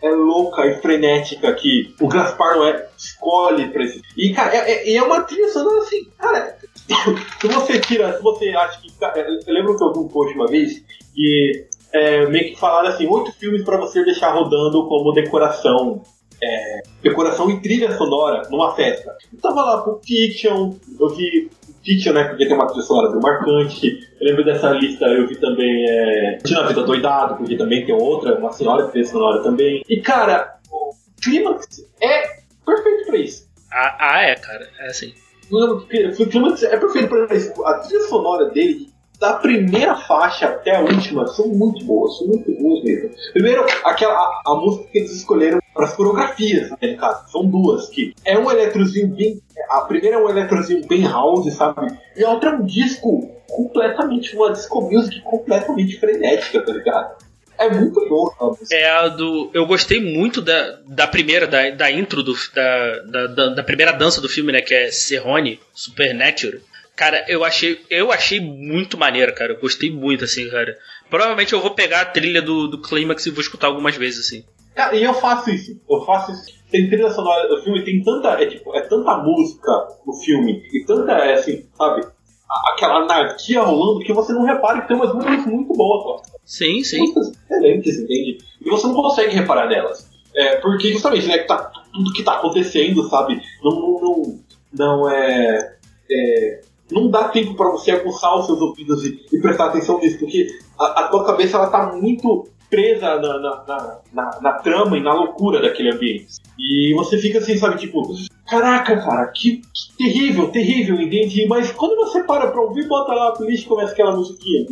é 0.02 0.10
louca 0.12 0.66
e 0.66 0.76
frenética 0.82 1.54
que 1.54 1.94
o 2.00 2.08
Gaspar 2.08 2.58
Noé 2.58 2.88
escolhe 2.98 3.70
pra 3.70 3.84
esse. 3.84 4.02
E, 4.18 4.34
cara, 4.34 4.54
é, 4.56 4.90
é- 4.90 4.96
é 4.96 5.02
uma 5.02 5.22
trilha 5.22 5.48
sonora 5.50 5.80
assim, 5.80 6.06
cara. 6.18 6.58
se 7.42 7.48
você 7.48 7.80
tira, 7.80 8.16
se 8.16 8.22
você 8.22 8.50
acha 8.50 8.82
que. 8.82 8.92
cara, 9.00 9.20
Eu 9.48 9.54
lembro 9.54 9.78
que 9.78 9.84
eu 9.84 9.94
vi 9.94 10.00
um 10.00 10.08
post 10.10 10.36
uma 10.36 10.48
vez 10.48 10.84
que 11.16 11.68
é, 11.94 12.26
meio 12.28 12.54
que 12.54 12.60
falaram 12.60 12.90
assim: 12.90 13.08
oito 13.08 13.32
filmes 13.34 13.64
pra 13.64 13.78
você 13.78 14.04
deixar 14.04 14.32
rodando 14.34 14.88
como 14.88 15.14
decoração. 15.14 16.02
é, 16.42 16.82
decoração 17.02 17.50
e 17.50 17.62
trilha 17.62 17.96
sonora 17.98 18.42
numa 18.50 18.76
festa. 18.76 19.16
Eu 19.32 19.40
tava 19.40 19.62
lá 19.64 19.82
Pulp 19.82 20.04
Fiction, 20.04 20.74
eu 21.00 21.10
vi 21.10 21.50
Fiction, 21.84 22.14
né? 22.14 22.26
Porque 22.26 22.46
tem 22.46 22.56
uma 22.56 22.68
trilha 22.68 22.84
sonora 22.84 23.12
bem 23.12 23.22
marcante. 23.22 24.00
Eu 24.20 24.28
lembro 24.28 24.44
dessa 24.44 24.72
lista, 24.72 25.06
eu 25.06 25.28
vi 25.28 25.36
também 25.38 25.86
é, 25.90 26.38
Tina 26.44 26.68
Vida 26.68 26.84
Doidado, 26.84 27.36
porque 27.38 27.56
também 27.58 27.86
tem 27.86 27.96
outra, 27.96 28.38
uma 28.38 28.52
senhora 28.52 28.88
trilha 28.88 29.06
sonora 29.08 29.42
também. 29.44 29.84
E 29.88 30.02
cara, 30.02 30.56
o 30.72 30.92
Clímax 31.22 31.86
é 32.02 32.24
perfeito 32.66 33.06
pra 33.06 33.18
isso. 33.18 33.48
Ah, 33.72 33.98
ah, 34.00 34.22
é, 34.24 34.36
cara. 34.36 34.68
É 34.80 34.88
assim. 34.88 35.14
Porque 35.50 36.08
O 36.20 36.28
Clímax 36.28 36.64
é 36.64 36.78
perfeito 36.78 37.08
pra 37.10 37.36
isso. 37.36 37.66
A 37.66 37.76
trilha 37.80 38.02
sonora 38.08 38.46
dele, 38.50 38.88
da 39.24 39.36
primeira 39.36 39.96
faixa 39.96 40.48
até 40.48 40.76
a 40.76 40.82
última, 40.82 41.26
são 41.28 41.48
muito 41.48 41.86
boas, 41.86 42.18
são 42.18 42.28
muito 42.28 42.52
boas 42.52 42.84
mesmo. 42.84 43.10
Primeiro, 43.32 43.66
aquela, 43.86 44.16
a, 44.16 44.42
a 44.48 44.56
música 44.56 44.90
que 44.92 45.00
eles 45.00 45.12
escolheram 45.12 45.60
para 45.74 45.86
as 45.86 45.96
coreografias, 45.96 46.70
né, 46.72 46.78
no 46.82 46.98
caso, 46.98 47.32
são 47.32 47.46
duas, 47.46 47.88
que 47.88 48.14
é 48.26 48.38
um 48.38 48.52
eletrozinho 48.52 49.08
bem. 49.16 49.42
A 49.70 49.80
primeira 49.82 50.18
é 50.18 50.20
um 50.20 50.30
eletrozinho 50.30 50.86
bem 50.90 51.04
house, 51.04 51.54
sabe? 51.54 51.98
E 52.18 52.24
a 52.26 52.32
outra 52.32 52.50
é 52.50 52.54
um 52.56 52.66
disco 52.66 53.32
completamente, 53.50 54.36
uma 54.36 54.52
disco 54.52 54.82
music 54.92 55.22
completamente 55.22 55.98
frenética, 56.02 56.60
tá 56.60 56.74
ligado? 56.74 57.16
É 57.58 57.70
muito 57.70 58.06
bom, 58.10 58.30
sabe? 58.38 58.58
É 58.74 58.90
a 58.90 59.08
do. 59.08 59.52
Eu 59.54 59.66
gostei 59.66 60.02
muito 60.02 60.42
da, 60.42 60.80
da 60.86 61.08
primeira, 61.08 61.48
da, 61.48 61.70
da 61.70 61.90
intro 61.90 62.22
do, 62.24 62.34
da, 62.54 63.28
da, 63.28 63.48
da 63.56 63.64
primeira 63.64 63.94
dança 63.94 64.20
do 64.20 64.28
filme, 64.28 64.52
né? 64.52 64.60
Que 64.60 64.74
é 64.74 64.92
Serrone, 64.92 65.62
Supernatural. 65.74 66.60
Cara, 66.96 67.26
eu 67.28 67.44
achei, 67.44 67.82
eu 67.90 68.12
achei 68.12 68.40
muito 68.40 68.98
maneiro, 68.98 69.34
cara. 69.34 69.54
Eu 69.54 69.60
gostei 69.60 69.92
muito, 69.92 70.24
assim, 70.26 70.50
cara. 70.50 70.78
Provavelmente 71.10 71.54
eu 71.54 71.62
vou 71.62 71.72
pegar 71.72 72.02
a 72.02 72.06
trilha 72.06 72.42
do, 72.42 72.68
do 72.68 72.82
Climax 72.82 73.26
e 73.26 73.32
vou 73.32 73.42
escutar 73.42 73.68
algumas 73.68 73.96
vezes, 73.96 74.28
assim. 74.28 74.44
Cara, 74.76 74.96
e 74.96 75.04
eu 75.04 75.14
faço 75.14 75.50
isso. 75.50 75.80
Eu 75.90 76.02
faço 76.06 76.32
isso. 76.32 76.46
Tem 76.70 76.88
trilha 76.88 77.10
sonora 77.10 77.48
do 77.48 77.62
filme, 77.64 77.84
tem 77.84 78.02
tanta, 78.04 78.30
é, 78.42 78.48
tipo, 78.48 78.76
é 78.76 78.82
tanta 78.82 79.18
música 79.18 79.72
no 80.06 80.14
filme 80.14 80.64
e 80.74 80.86
tanta, 80.86 81.12
é, 81.12 81.34
assim, 81.36 81.68
sabe, 81.76 82.08
aquela 82.74 83.04
anarquia 83.04 83.62
rolando 83.62 84.04
que 84.04 84.12
você 84.12 84.34
não 84.34 84.44
repara 84.44 84.82
que 84.82 84.88
tem 84.88 84.98
umas 84.98 85.14
músicas 85.14 85.46
muito 85.46 85.74
boas, 85.74 86.04
ó. 86.06 86.22
Sim, 86.44 86.84
sim. 86.84 87.00
Músicas 87.00 87.32
excelentes, 87.32 88.00
entende? 88.00 88.38
E 88.60 88.70
você 88.70 88.88
não 88.88 88.96
consegue 88.96 89.36
reparar 89.36 89.68
nelas. 89.68 90.10
É, 90.36 90.56
porque 90.58 90.92
justamente, 90.92 91.28
né, 91.28 91.38
que 91.38 91.48
tá, 91.48 91.72
tudo 91.94 92.14
que 92.14 92.24
tá 92.24 92.34
acontecendo, 92.38 93.08
sabe, 93.08 93.40
não, 93.64 93.72
não, 93.72 94.00
não, 94.02 94.40
não 94.74 95.10
é, 95.12 95.76
é, 96.10 96.62
não 96.94 97.10
dá 97.10 97.26
tempo 97.30 97.56
para 97.56 97.70
você 97.72 97.92
aguçar 97.92 98.38
os 98.38 98.46
seus 98.46 98.62
ouvidos 98.62 99.04
e, 99.06 99.20
e 99.34 99.40
prestar 99.40 99.66
atenção 99.66 100.00
nisso, 100.00 100.20
porque 100.20 100.48
a, 100.80 101.02
a, 101.02 101.08
tua 101.08 101.26
cabeça 101.26 101.58
ela 101.58 101.68
tá 101.68 101.94
muito 101.94 102.48
presa 102.70 103.18
na, 103.18 103.40
na, 103.40 103.64
na, 103.68 104.00
na, 104.14 104.40
na 104.42 104.52
trama 104.54 104.98
e 104.98 105.04
na 105.04 105.14
loucura 105.14 105.62
daquele 105.62 105.92
ambiente. 105.92 106.26
E 106.58 106.94
você 106.96 107.18
fica 107.18 107.40
assim, 107.40 107.58
sabe, 107.58 107.78
tipo, 107.78 108.02
caraca, 108.48 108.98
cara, 108.98 109.28
que, 109.28 109.58
que 109.58 109.98
terrível, 109.98 110.50
terrível, 110.50 111.00
entende? 111.00 111.46
Mas 111.48 111.72
quando 111.72 111.96
você 111.98 112.24
para 112.24 112.48
pra 112.48 112.62
ouvir, 112.62 112.88
bota 112.88 113.14
lá 113.14 113.30
a 113.30 113.32
playlist 113.32 113.66
e 113.66 113.68
começa 113.68 113.94
aquela 113.94 114.16
musiquinha, 114.16 114.66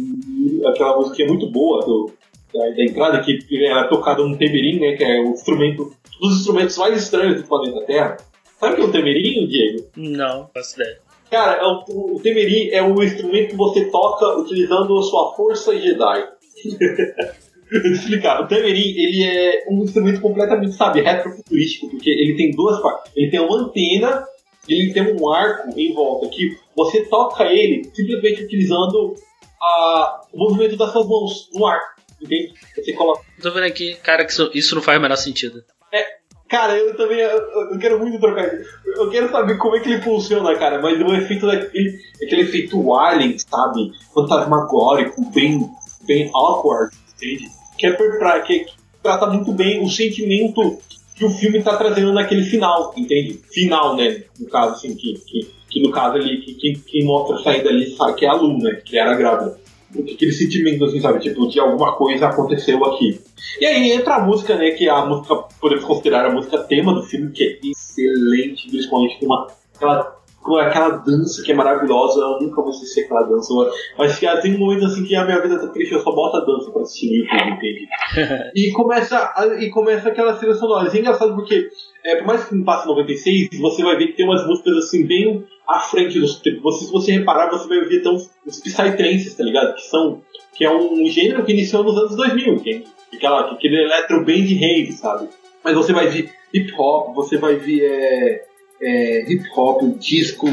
aquela 0.68 0.98
musiquinha 0.98 1.28
muito 1.28 1.48
boa 1.52 1.86
do, 1.86 2.12
da, 2.54 2.70
da 2.70 2.84
entrada, 2.84 3.22
que 3.22 3.66
era 3.66 3.88
tocada 3.88 4.24
num 4.24 4.36
temerim, 4.36 4.80
né, 4.80 4.96
que 4.96 5.04
é 5.04 5.22
o 5.22 5.30
instrumento, 5.30 5.94
um 6.22 6.28
dos 6.28 6.40
instrumentos 6.40 6.78
mais 6.78 7.02
estranhos 7.02 7.42
do 7.42 7.48
planeta 7.48 7.86
Terra. 7.86 8.18
Sabe 8.60 8.74
o 8.74 8.76
que 8.76 8.82
é 8.82 8.86
um 8.86 8.92
temerim, 8.92 9.48
Diego? 9.48 9.88
Não, 9.96 10.50
faço 10.54 10.76
ideia. 10.76 11.11
Cara, 11.32 11.62
é 11.62 11.66
o, 11.66 12.16
o 12.16 12.20
temerim 12.22 12.70
é 12.70 12.84
o 12.84 13.02
instrumento 13.02 13.52
que 13.52 13.56
você 13.56 13.86
toca 13.90 14.38
utilizando 14.38 14.98
a 14.98 15.02
sua 15.02 15.34
força 15.34 15.80
Jedi. 15.80 16.28
Deixa 17.72 17.88
eu 17.88 17.94
explicar. 17.94 18.42
O 18.42 18.48
Temerim, 18.50 18.82
ele 18.98 19.24
é 19.24 19.64
um 19.70 19.82
instrumento 19.82 20.20
completamente, 20.20 20.74
sabe, 20.74 21.00
retrofuturístico, 21.00 21.90
porque 21.90 22.10
ele 22.10 22.36
tem 22.36 22.52
duas 22.52 22.82
partes. 22.82 23.10
Ele 23.16 23.32
tem 23.32 23.40
uma 23.40 23.62
antena 23.62 24.26
ele 24.68 24.94
tem 24.94 25.16
um 25.16 25.30
arco 25.30 25.80
em 25.80 25.94
volta 25.94 26.30
que 26.30 26.58
você 26.76 27.04
toca 27.06 27.46
ele 27.46 27.90
simplesmente 27.94 28.44
utilizando 28.44 29.16
a, 29.62 30.22
o 30.32 30.38
movimento 30.38 30.78
das 30.78 30.92
suas 30.92 31.08
mãos 31.08 31.50
no 31.54 31.66
ar. 31.66 31.80
Entende? 32.22 32.54
Você 32.76 32.94
coloca. 32.94 33.26
Tô 33.42 33.52
vendo 33.52 33.66
aqui, 33.66 33.96
cara, 33.96 34.24
que 34.24 34.32
isso, 34.32 34.52
isso 34.54 34.76
não 34.76 34.82
faz 34.82 35.00
o 35.00 35.02
menor 35.02 35.16
sentido. 35.16 35.64
É, 35.92 36.21
cara, 36.52 36.78
eu 36.78 36.94
também 36.98 37.20
eu, 37.20 37.72
eu 37.72 37.80
quero 37.80 37.98
muito 37.98 38.20
trocar. 38.20 38.52
Eu 38.86 39.10
quero 39.10 39.32
saber 39.32 39.58
como 39.58 39.78
é 39.78 39.80
que 39.80 39.90
ele 39.90 40.02
funciona, 40.02 40.54
cara, 40.58 40.82
mas 40.82 41.00
o 41.00 41.16
efeito 41.16 41.48
daquele. 41.48 41.98
aquele 42.22 42.42
efeito 42.42 42.94
alien, 42.94 43.38
sabe? 43.40 43.94
Fantasmagórico, 44.14 45.24
bem, 45.32 45.70
bem 46.04 46.30
awkward, 46.36 46.94
entende? 47.16 47.50
Que 47.78 47.88
é 47.88 47.92
pra, 47.94 48.42
que, 48.42 48.66
que 48.66 48.74
trata 49.02 49.28
muito 49.28 49.54
bem 49.54 49.82
o 49.82 49.90
sentimento 49.90 50.78
que 51.16 51.24
o 51.24 51.30
filme 51.30 51.64
tá 51.64 51.78
trazendo 51.78 52.12
naquele 52.12 52.44
final, 52.44 52.94
entende? 52.98 53.40
Final, 53.54 53.96
né? 53.96 54.24
No 54.38 54.48
caso, 54.50 54.74
assim, 54.74 54.94
que, 54.94 55.14
que, 55.26 55.50
que 55.70 55.82
no 55.82 55.92
caso 55.92 56.16
ali, 56.16 56.42
que, 56.42 56.54
que, 56.56 56.74
que 56.80 57.04
mostra 57.06 57.38
a 57.38 57.44
saída 57.44 57.70
ali, 57.70 57.96
sabe, 57.96 58.16
que 58.16 58.26
é 58.26 58.30
a 58.30 58.34
Lu, 58.34 58.58
né? 58.58 58.82
Que 58.84 58.98
era 58.98 59.16
grávida. 59.16 59.58
Aquele 60.00 60.32
sentimento, 60.32 60.86
assim, 60.86 61.02
sabe? 61.02 61.20
Tipo, 61.20 61.48
de 61.48 61.60
alguma 61.60 61.96
coisa 61.96 62.28
aconteceu 62.28 62.84
aqui. 62.86 63.20
E 63.60 63.66
aí 63.66 63.92
entra 63.92 64.16
a 64.16 64.26
música, 64.26 64.56
né? 64.56 64.72
Que 64.72 64.88
é 64.88 64.92
a 64.92 65.06
música, 65.06 65.36
podemos 65.60 65.84
considerar 65.84 66.26
a 66.26 66.32
música 66.32 66.60
tema 66.60 66.94
do 66.94 67.04
filme, 67.04 67.32
que 67.32 67.44
é 67.44 67.60
excelente, 67.70 68.70
principalmente 68.70 69.20
com 69.20 69.26
uma. 69.26 69.48
Aquela, 69.76 70.22
com 70.42 70.56
aquela 70.58 70.90
dança 70.98 71.44
que 71.44 71.52
é 71.52 71.56
maravilhosa, 71.56 72.20
eu 72.20 72.40
nunca 72.42 72.62
vou 72.62 72.72
esquecer 72.72 73.06
aquela 73.06 73.24
dança. 73.24 73.54
Mas 73.98 74.18
que 74.18 74.42
tem 74.42 74.58
momentos 74.58 74.92
assim 74.92 75.04
que 75.04 75.16
a 75.16 75.26
minha 75.26 75.42
vida 75.42 75.60
tá 75.60 75.68
triste, 75.68 75.94
eu 75.94 76.02
só 76.02 76.12
boto 76.12 76.38
a 76.38 76.46
dança 76.46 76.72
pra 76.72 76.82
assistir 76.82 77.10
no 77.10 77.16
YouTube, 77.18 77.52
entende? 77.52 77.88
e, 78.56 78.72
começa, 78.72 79.34
e 79.60 79.70
começa 79.70 80.10
aquela 80.10 80.34
trilha 80.34 80.54
sonora. 80.54 80.88
Isso 80.88 80.98
é 80.98 81.00
engraçado 81.00 81.36
porque, 81.36 81.70
é, 82.06 82.16
por 82.18 82.28
mais 82.28 82.46
que 82.46 82.56
não 82.56 82.64
passe 82.64 82.88
96, 82.88 83.50
você 83.60 83.84
vai 83.84 83.98
ver 83.98 84.08
que 84.08 84.18
tem 84.18 84.26
umas 84.26 84.46
músicas 84.48 84.78
assim 84.78 85.06
bem 85.06 85.46
à 85.68 85.80
frente 85.80 86.20
dos. 86.20 86.42
Você, 86.62 86.86
se 86.86 86.92
você 86.92 87.12
reparar, 87.14 87.50
você 87.50 87.68
vai 87.68 87.82
ver 87.82 88.00
então, 88.00 88.16
os 88.16 88.60
Psytrances, 88.60 89.36
tá 89.36 89.44
ligado? 89.44 89.76
Que 89.76 89.82
são. 89.84 90.22
Que 90.54 90.66
é 90.66 90.72
um 90.72 91.06
gênero 91.08 91.44
que 91.44 91.54
iniciou 91.54 91.84
nos 91.84 91.98
anos 91.98 92.16
2000, 92.16 92.54
entende? 92.56 92.86
Aquela, 93.14 93.52
aquele 93.52 93.84
electro 93.84 94.26
band 94.26 94.34
rave, 94.60 94.92
sabe? 94.94 95.30
Mas 95.64 95.76
você 95.76 95.94
vai 95.94 96.08
ver 96.08 96.32
hip 96.54 96.74
hop, 96.78 97.16
você 97.16 97.38
vai 97.38 97.56
ver 97.56 97.84
é, 97.84 98.46
é, 98.82 99.32
hip 99.32 99.44
hop, 99.56 99.82
disco, 99.98 100.48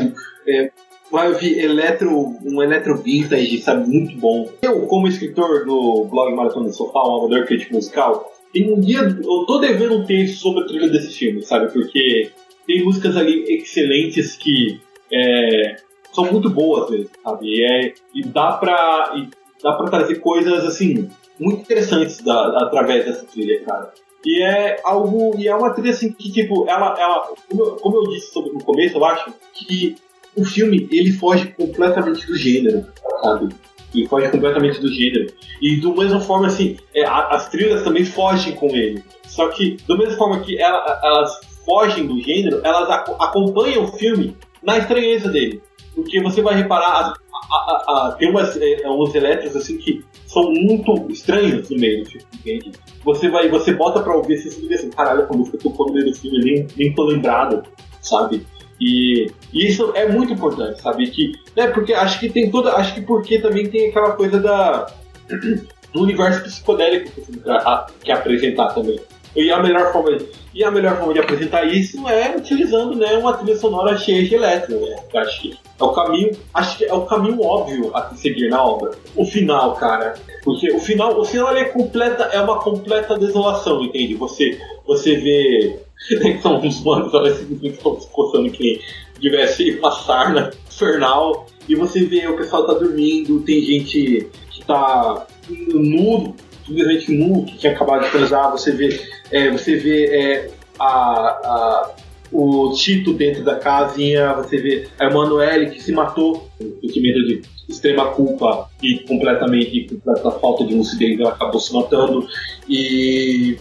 é, 0.47 0.71
vai 1.11 1.29
ouvir 1.29 1.59
eletro, 1.59 2.37
um 2.45 2.63
eletro 2.63 2.97
vintage, 2.97 3.59
sabe? 3.61 3.89
Muito 3.89 4.17
bom. 4.19 4.51
Eu, 4.63 4.87
como 4.87 5.09
escritor 5.09 5.65
do 5.65 6.05
blog 6.05 6.35
Maratona 6.35 6.69
do 6.69 6.75
Sofá, 6.75 7.01
um 7.01 7.19
amador 7.19 7.47
crítico 7.47 7.75
musical, 7.75 8.33
tem 8.53 8.73
um 8.73 8.81
dia, 8.81 9.01
eu 9.01 9.45
tô 9.47 9.59
devendo 9.59 9.99
um 9.99 10.05
texto 10.05 10.41
sobre 10.41 10.63
a 10.63 10.67
trilha 10.67 10.89
desse 10.89 11.13
filme, 11.13 11.43
sabe? 11.43 11.73
Porque 11.73 12.31
tem 12.67 12.85
músicas 12.85 13.17
ali 13.17 13.45
excelentes 13.49 14.37
que 14.37 14.81
é, 15.13 15.77
são 16.13 16.25
muito 16.31 16.51
boas 16.51 16.91
mesmo, 16.91 17.11
sabe? 17.23 17.47
E, 17.47 17.63
é, 17.65 17.95
e 18.15 18.23
dá 18.27 18.53
pra. 18.53 19.13
E 19.17 19.29
dá 19.63 19.73
pra 19.73 19.89
trazer 19.91 20.17
coisas 20.17 20.65
assim 20.65 21.09
muito 21.39 21.61
interessantes 21.63 22.21
da- 22.23 22.65
através 22.65 23.05
dessa 23.05 23.25
trilha, 23.27 23.61
cara. 23.65 23.93
E 24.25 24.43
é 24.43 24.81
algo. 24.85 25.35
E 25.39 25.47
é 25.49 25.55
uma 25.55 25.71
trilha 25.73 25.91
assim 25.93 26.13
que, 26.13 26.31
tipo, 26.33 26.69
ela. 26.69 26.95
ela 26.99 27.29
como, 27.49 27.63
eu, 27.65 27.77
como 27.77 27.97
eu 27.99 28.11
disse 28.11 28.33
sobre, 28.33 28.53
no 28.53 28.63
começo, 28.65 28.97
eu 28.97 29.05
acho 29.05 29.33
que 29.55 29.97
o 30.37 30.45
filme 30.45 30.89
ele 30.93 31.13
foge 31.13 31.49
completamente 31.53 32.27
do 32.27 32.37
gênero, 32.37 32.87
sabe? 33.23 33.49
Ele 33.95 34.07
foge 34.07 34.29
completamente 34.31 34.81
do 34.81 34.89
gênero. 34.93 35.33
E 35.63 35.77
do 35.81 35.95
mesma 35.97 36.21
forma, 36.21 36.47
assim, 36.49 36.77
é, 36.95 37.05
a- 37.05 37.29
as 37.29 37.49
trilhas 37.49 37.83
também 37.83 38.05
fogem 38.05 38.55
com 38.55 38.67
ele. 38.69 39.03
Só 39.27 39.49
que, 39.49 39.77
da 39.89 39.97
mesma 39.97 40.17
forma 40.17 40.41
que 40.41 40.59
ela- 40.61 41.01
elas 41.03 41.41
fogem 41.65 42.07
do 42.07 42.21
gênero, 42.21 42.61
elas 42.65 42.89
ac- 42.91 43.15
acompanham 43.19 43.85
o 43.85 43.89
filme 43.89 44.37
na 44.63 44.79
estranheza 44.79 45.29
dele. 45.29 45.63
Porque 45.95 46.21
você 46.23 46.41
vai 46.43 46.55
reparar, 46.55 47.13
a- 47.13 47.15
a- 47.55 48.09
a- 48.09 48.13
tem 48.13 48.31
umas, 48.31 48.57
é, 48.57 48.89
uns 48.89 49.15
elétricos 49.15 49.57
assim 49.57 49.79
que 49.79 50.05
são 50.27 50.53
muito 50.53 51.11
estranhos 51.11 51.69
no 51.71 51.79
meio 51.79 52.05
do 52.05 52.11
filme, 52.11 52.27
entende? 52.35 52.73
Você 53.05 53.29
vai, 53.29 53.49
você 53.49 53.73
bota 53.73 54.01
pra 54.01 54.15
ouvir 54.15 54.35
assim, 54.35 54.51
você 54.51 54.75
assim, 54.75 54.91
caralho, 54.91 55.27
a 55.29 55.37
música 55.37 55.59
tocou 55.59 55.91
no 55.93 56.05
do 56.05 56.15
filme, 56.15 56.39
nem, 56.45 56.67
nem 56.77 56.95
tô 56.95 57.05
lembrado, 57.05 57.63
sabe? 58.01 58.47
E, 58.81 59.27
e 59.53 59.67
isso 59.67 59.91
é 59.97 60.09
muito 60.09 60.33
importante, 60.33 60.81
sabe? 60.81 61.09
Que, 61.11 61.33
né, 61.57 61.67
porque 61.69 61.93
acho 61.93 62.21
que 62.21 62.29
tem 62.29 62.49
toda. 62.51 62.75
Acho 62.75 62.95
que 62.95 63.01
porque 63.01 63.41
também 63.41 63.69
tem 63.69 63.89
aquela 63.89 64.13
coisa 64.13 64.39
da. 64.39 64.87
do 65.93 66.03
universo 66.03 66.43
psicodélico 66.45 67.11
que, 67.11 67.21
o 67.21 67.25
filme 67.25 67.41
tra- 67.41 67.57
a- 67.59 67.87
quer 68.05 68.13
apresentar 68.13 68.69
também. 68.75 69.01
E 69.37 69.51
a 69.51 69.63
melhor 69.63 69.93
forma 69.93 70.17
de, 70.17 70.27
e 70.55 70.65
a 70.65 70.71
melhor 70.71 70.97
forma 70.97 71.13
de 71.13 71.21
apresentar 71.21 71.65
isso 71.65 72.09
é 72.09 72.37
utilizando 72.37 72.97
né, 72.97 73.17
uma 73.19 73.37
trilha 73.37 73.57
sonora 73.57 73.97
cheia 73.97 74.25
de 74.25 74.35
eletro, 74.35 74.81
né? 74.81 74.97
Acho 75.15 75.43
que 75.43 75.59
é 75.79 75.85
o 75.85 75.93
caminho, 75.93 76.31
acho 76.55 76.79
que 76.79 76.85
é 76.85 76.93
o 76.93 77.03
caminho 77.03 77.43
óbvio 77.43 77.91
a 77.95 78.09
se 78.09 78.19
seguir 78.19 78.49
na 78.49 78.65
obra. 78.65 78.93
O 79.15 79.25
final, 79.25 79.75
cara, 79.75 80.15
porque 80.43 80.73
o 80.73 80.81
final, 80.81 81.19
o 81.19 81.25
final 81.25 81.55
é 81.57 81.65
completa, 81.65 82.25
é 82.33 82.41
uma 82.41 82.59
completa 82.59 83.19
desolação, 83.19 83.83
entende? 83.85 84.15
Você, 84.15 84.59
você 84.87 85.17
vê 85.17 85.79
são 86.43 86.61
uns 86.61 86.83
manos 86.83 87.13
olha, 87.13 87.35
simplesmente 87.35 87.77
estão 87.77 88.01
se 88.01 88.09
coçando 88.11 88.51
que 88.51 88.63
nem 88.63 88.81
tivesse 89.21 89.73
uma 89.79 89.91
sarna 89.91 90.51
infernal 90.67 91.47
e 91.69 91.75
você 91.75 92.05
vê 92.05 92.27
o 92.27 92.37
pessoal 92.37 92.67
tá 92.67 92.75
dormindo, 92.75 93.41
tem 93.41 93.61
gente 93.61 94.29
que 94.51 94.65
tá 94.65 95.27
nu, 95.49 96.35
simplesmente 96.69 97.11
nu, 97.13 97.45
que 97.45 97.57
tinha 97.59 97.73
acabado 97.73 98.05
de 98.05 98.11
transar, 98.11 98.51
você 98.53 98.71
vê, 98.71 99.01
é, 99.31 99.51
você 99.51 99.77
vê 99.77 100.05
é, 100.07 100.51
a, 100.79 100.85
a- 100.87 101.91
o 102.31 102.73
Tito 102.75 103.15
dentro 103.15 103.43
da 103.43 103.57
casinha, 103.57 104.35
você 104.35 104.59
vê 104.59 104.87
a 104.99 105.07
Emanuele 105.07 105.71
que 105.71 105.83
se 105.83 105.91
matou, 105.93 106.47
com 106.59 106.81
sentimento 106.83 107.25
de 107.27 107.43
extrema 107.69 108.11
culpa 108.13 108.69
e 108.83 108.99
completamente 109.01 109.87
completa 109.89 110.31
falta 110.33 110.65
de 110.65 110.75
lucidez, 110.75 111.19
ela 111.19 111.31
acabou 111.31 111.59
se 111.61 111.73
matando 111.73 112.27
e 112.69 113.57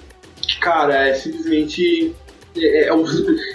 cara, 0.59 1.07
é 1.07 1.13
simplesmente 1.13 2.13
é, 2.57 2.87
é 2.87 2.93
um, 2.93 3.05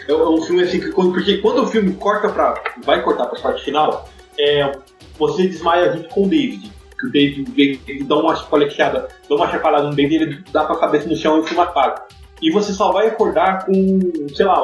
é 0.08 0.14
um 0.28 0.40
filme 0.42 0.62
assim 0.62 0.80
que 0.80 0.90
porque 0.92 1.38
quando 1.38 1.62
o 1.62 1.66
filme 1.66 1.92
corta 1.94 2.28
pra. 2.30 2.54
vai 2.84 3.02
cortar 3.02 3.26
pra 3.26 3.40
parte 3.40 3.64
final, 3.64 4.08
é, 4.38 4.72
você 5.18 5.46
desmaia 5.46 5.92
junto 5.92 6.08
com 6.08 6.24
o 6.24 6.28
David. 6.28 6.70
Que 7.10 7.98
o 8.00 8.06
dá 8.06 8.16
uma 8.16 8.36
chacoalhada, 8.36 9.08
dá 9.28 9.34
uma 9.34 9.50
chacoalhada 9.50 9.88
no 9.88 9.94
David, 9.94 10.22
ele 10.22 10.44
dá 10.52 10.64
com 10.64 10.74
a 10.74 10.80
cabeça 10.80 11.08
no 11.08 11.16
chão 11.16 11.38
e 11.38 11.40
o 11.40 11.44
filme 11.44 11.62
apaga. 11.62 12.04
E 12.40 12.50
você 12.50 12.72
só 12.72 12.92
vai 12.92 13.08
acordar 13.08 13.66
com, 13.66 14.00
sei 14.34 14.44
lá, 14.44 14.60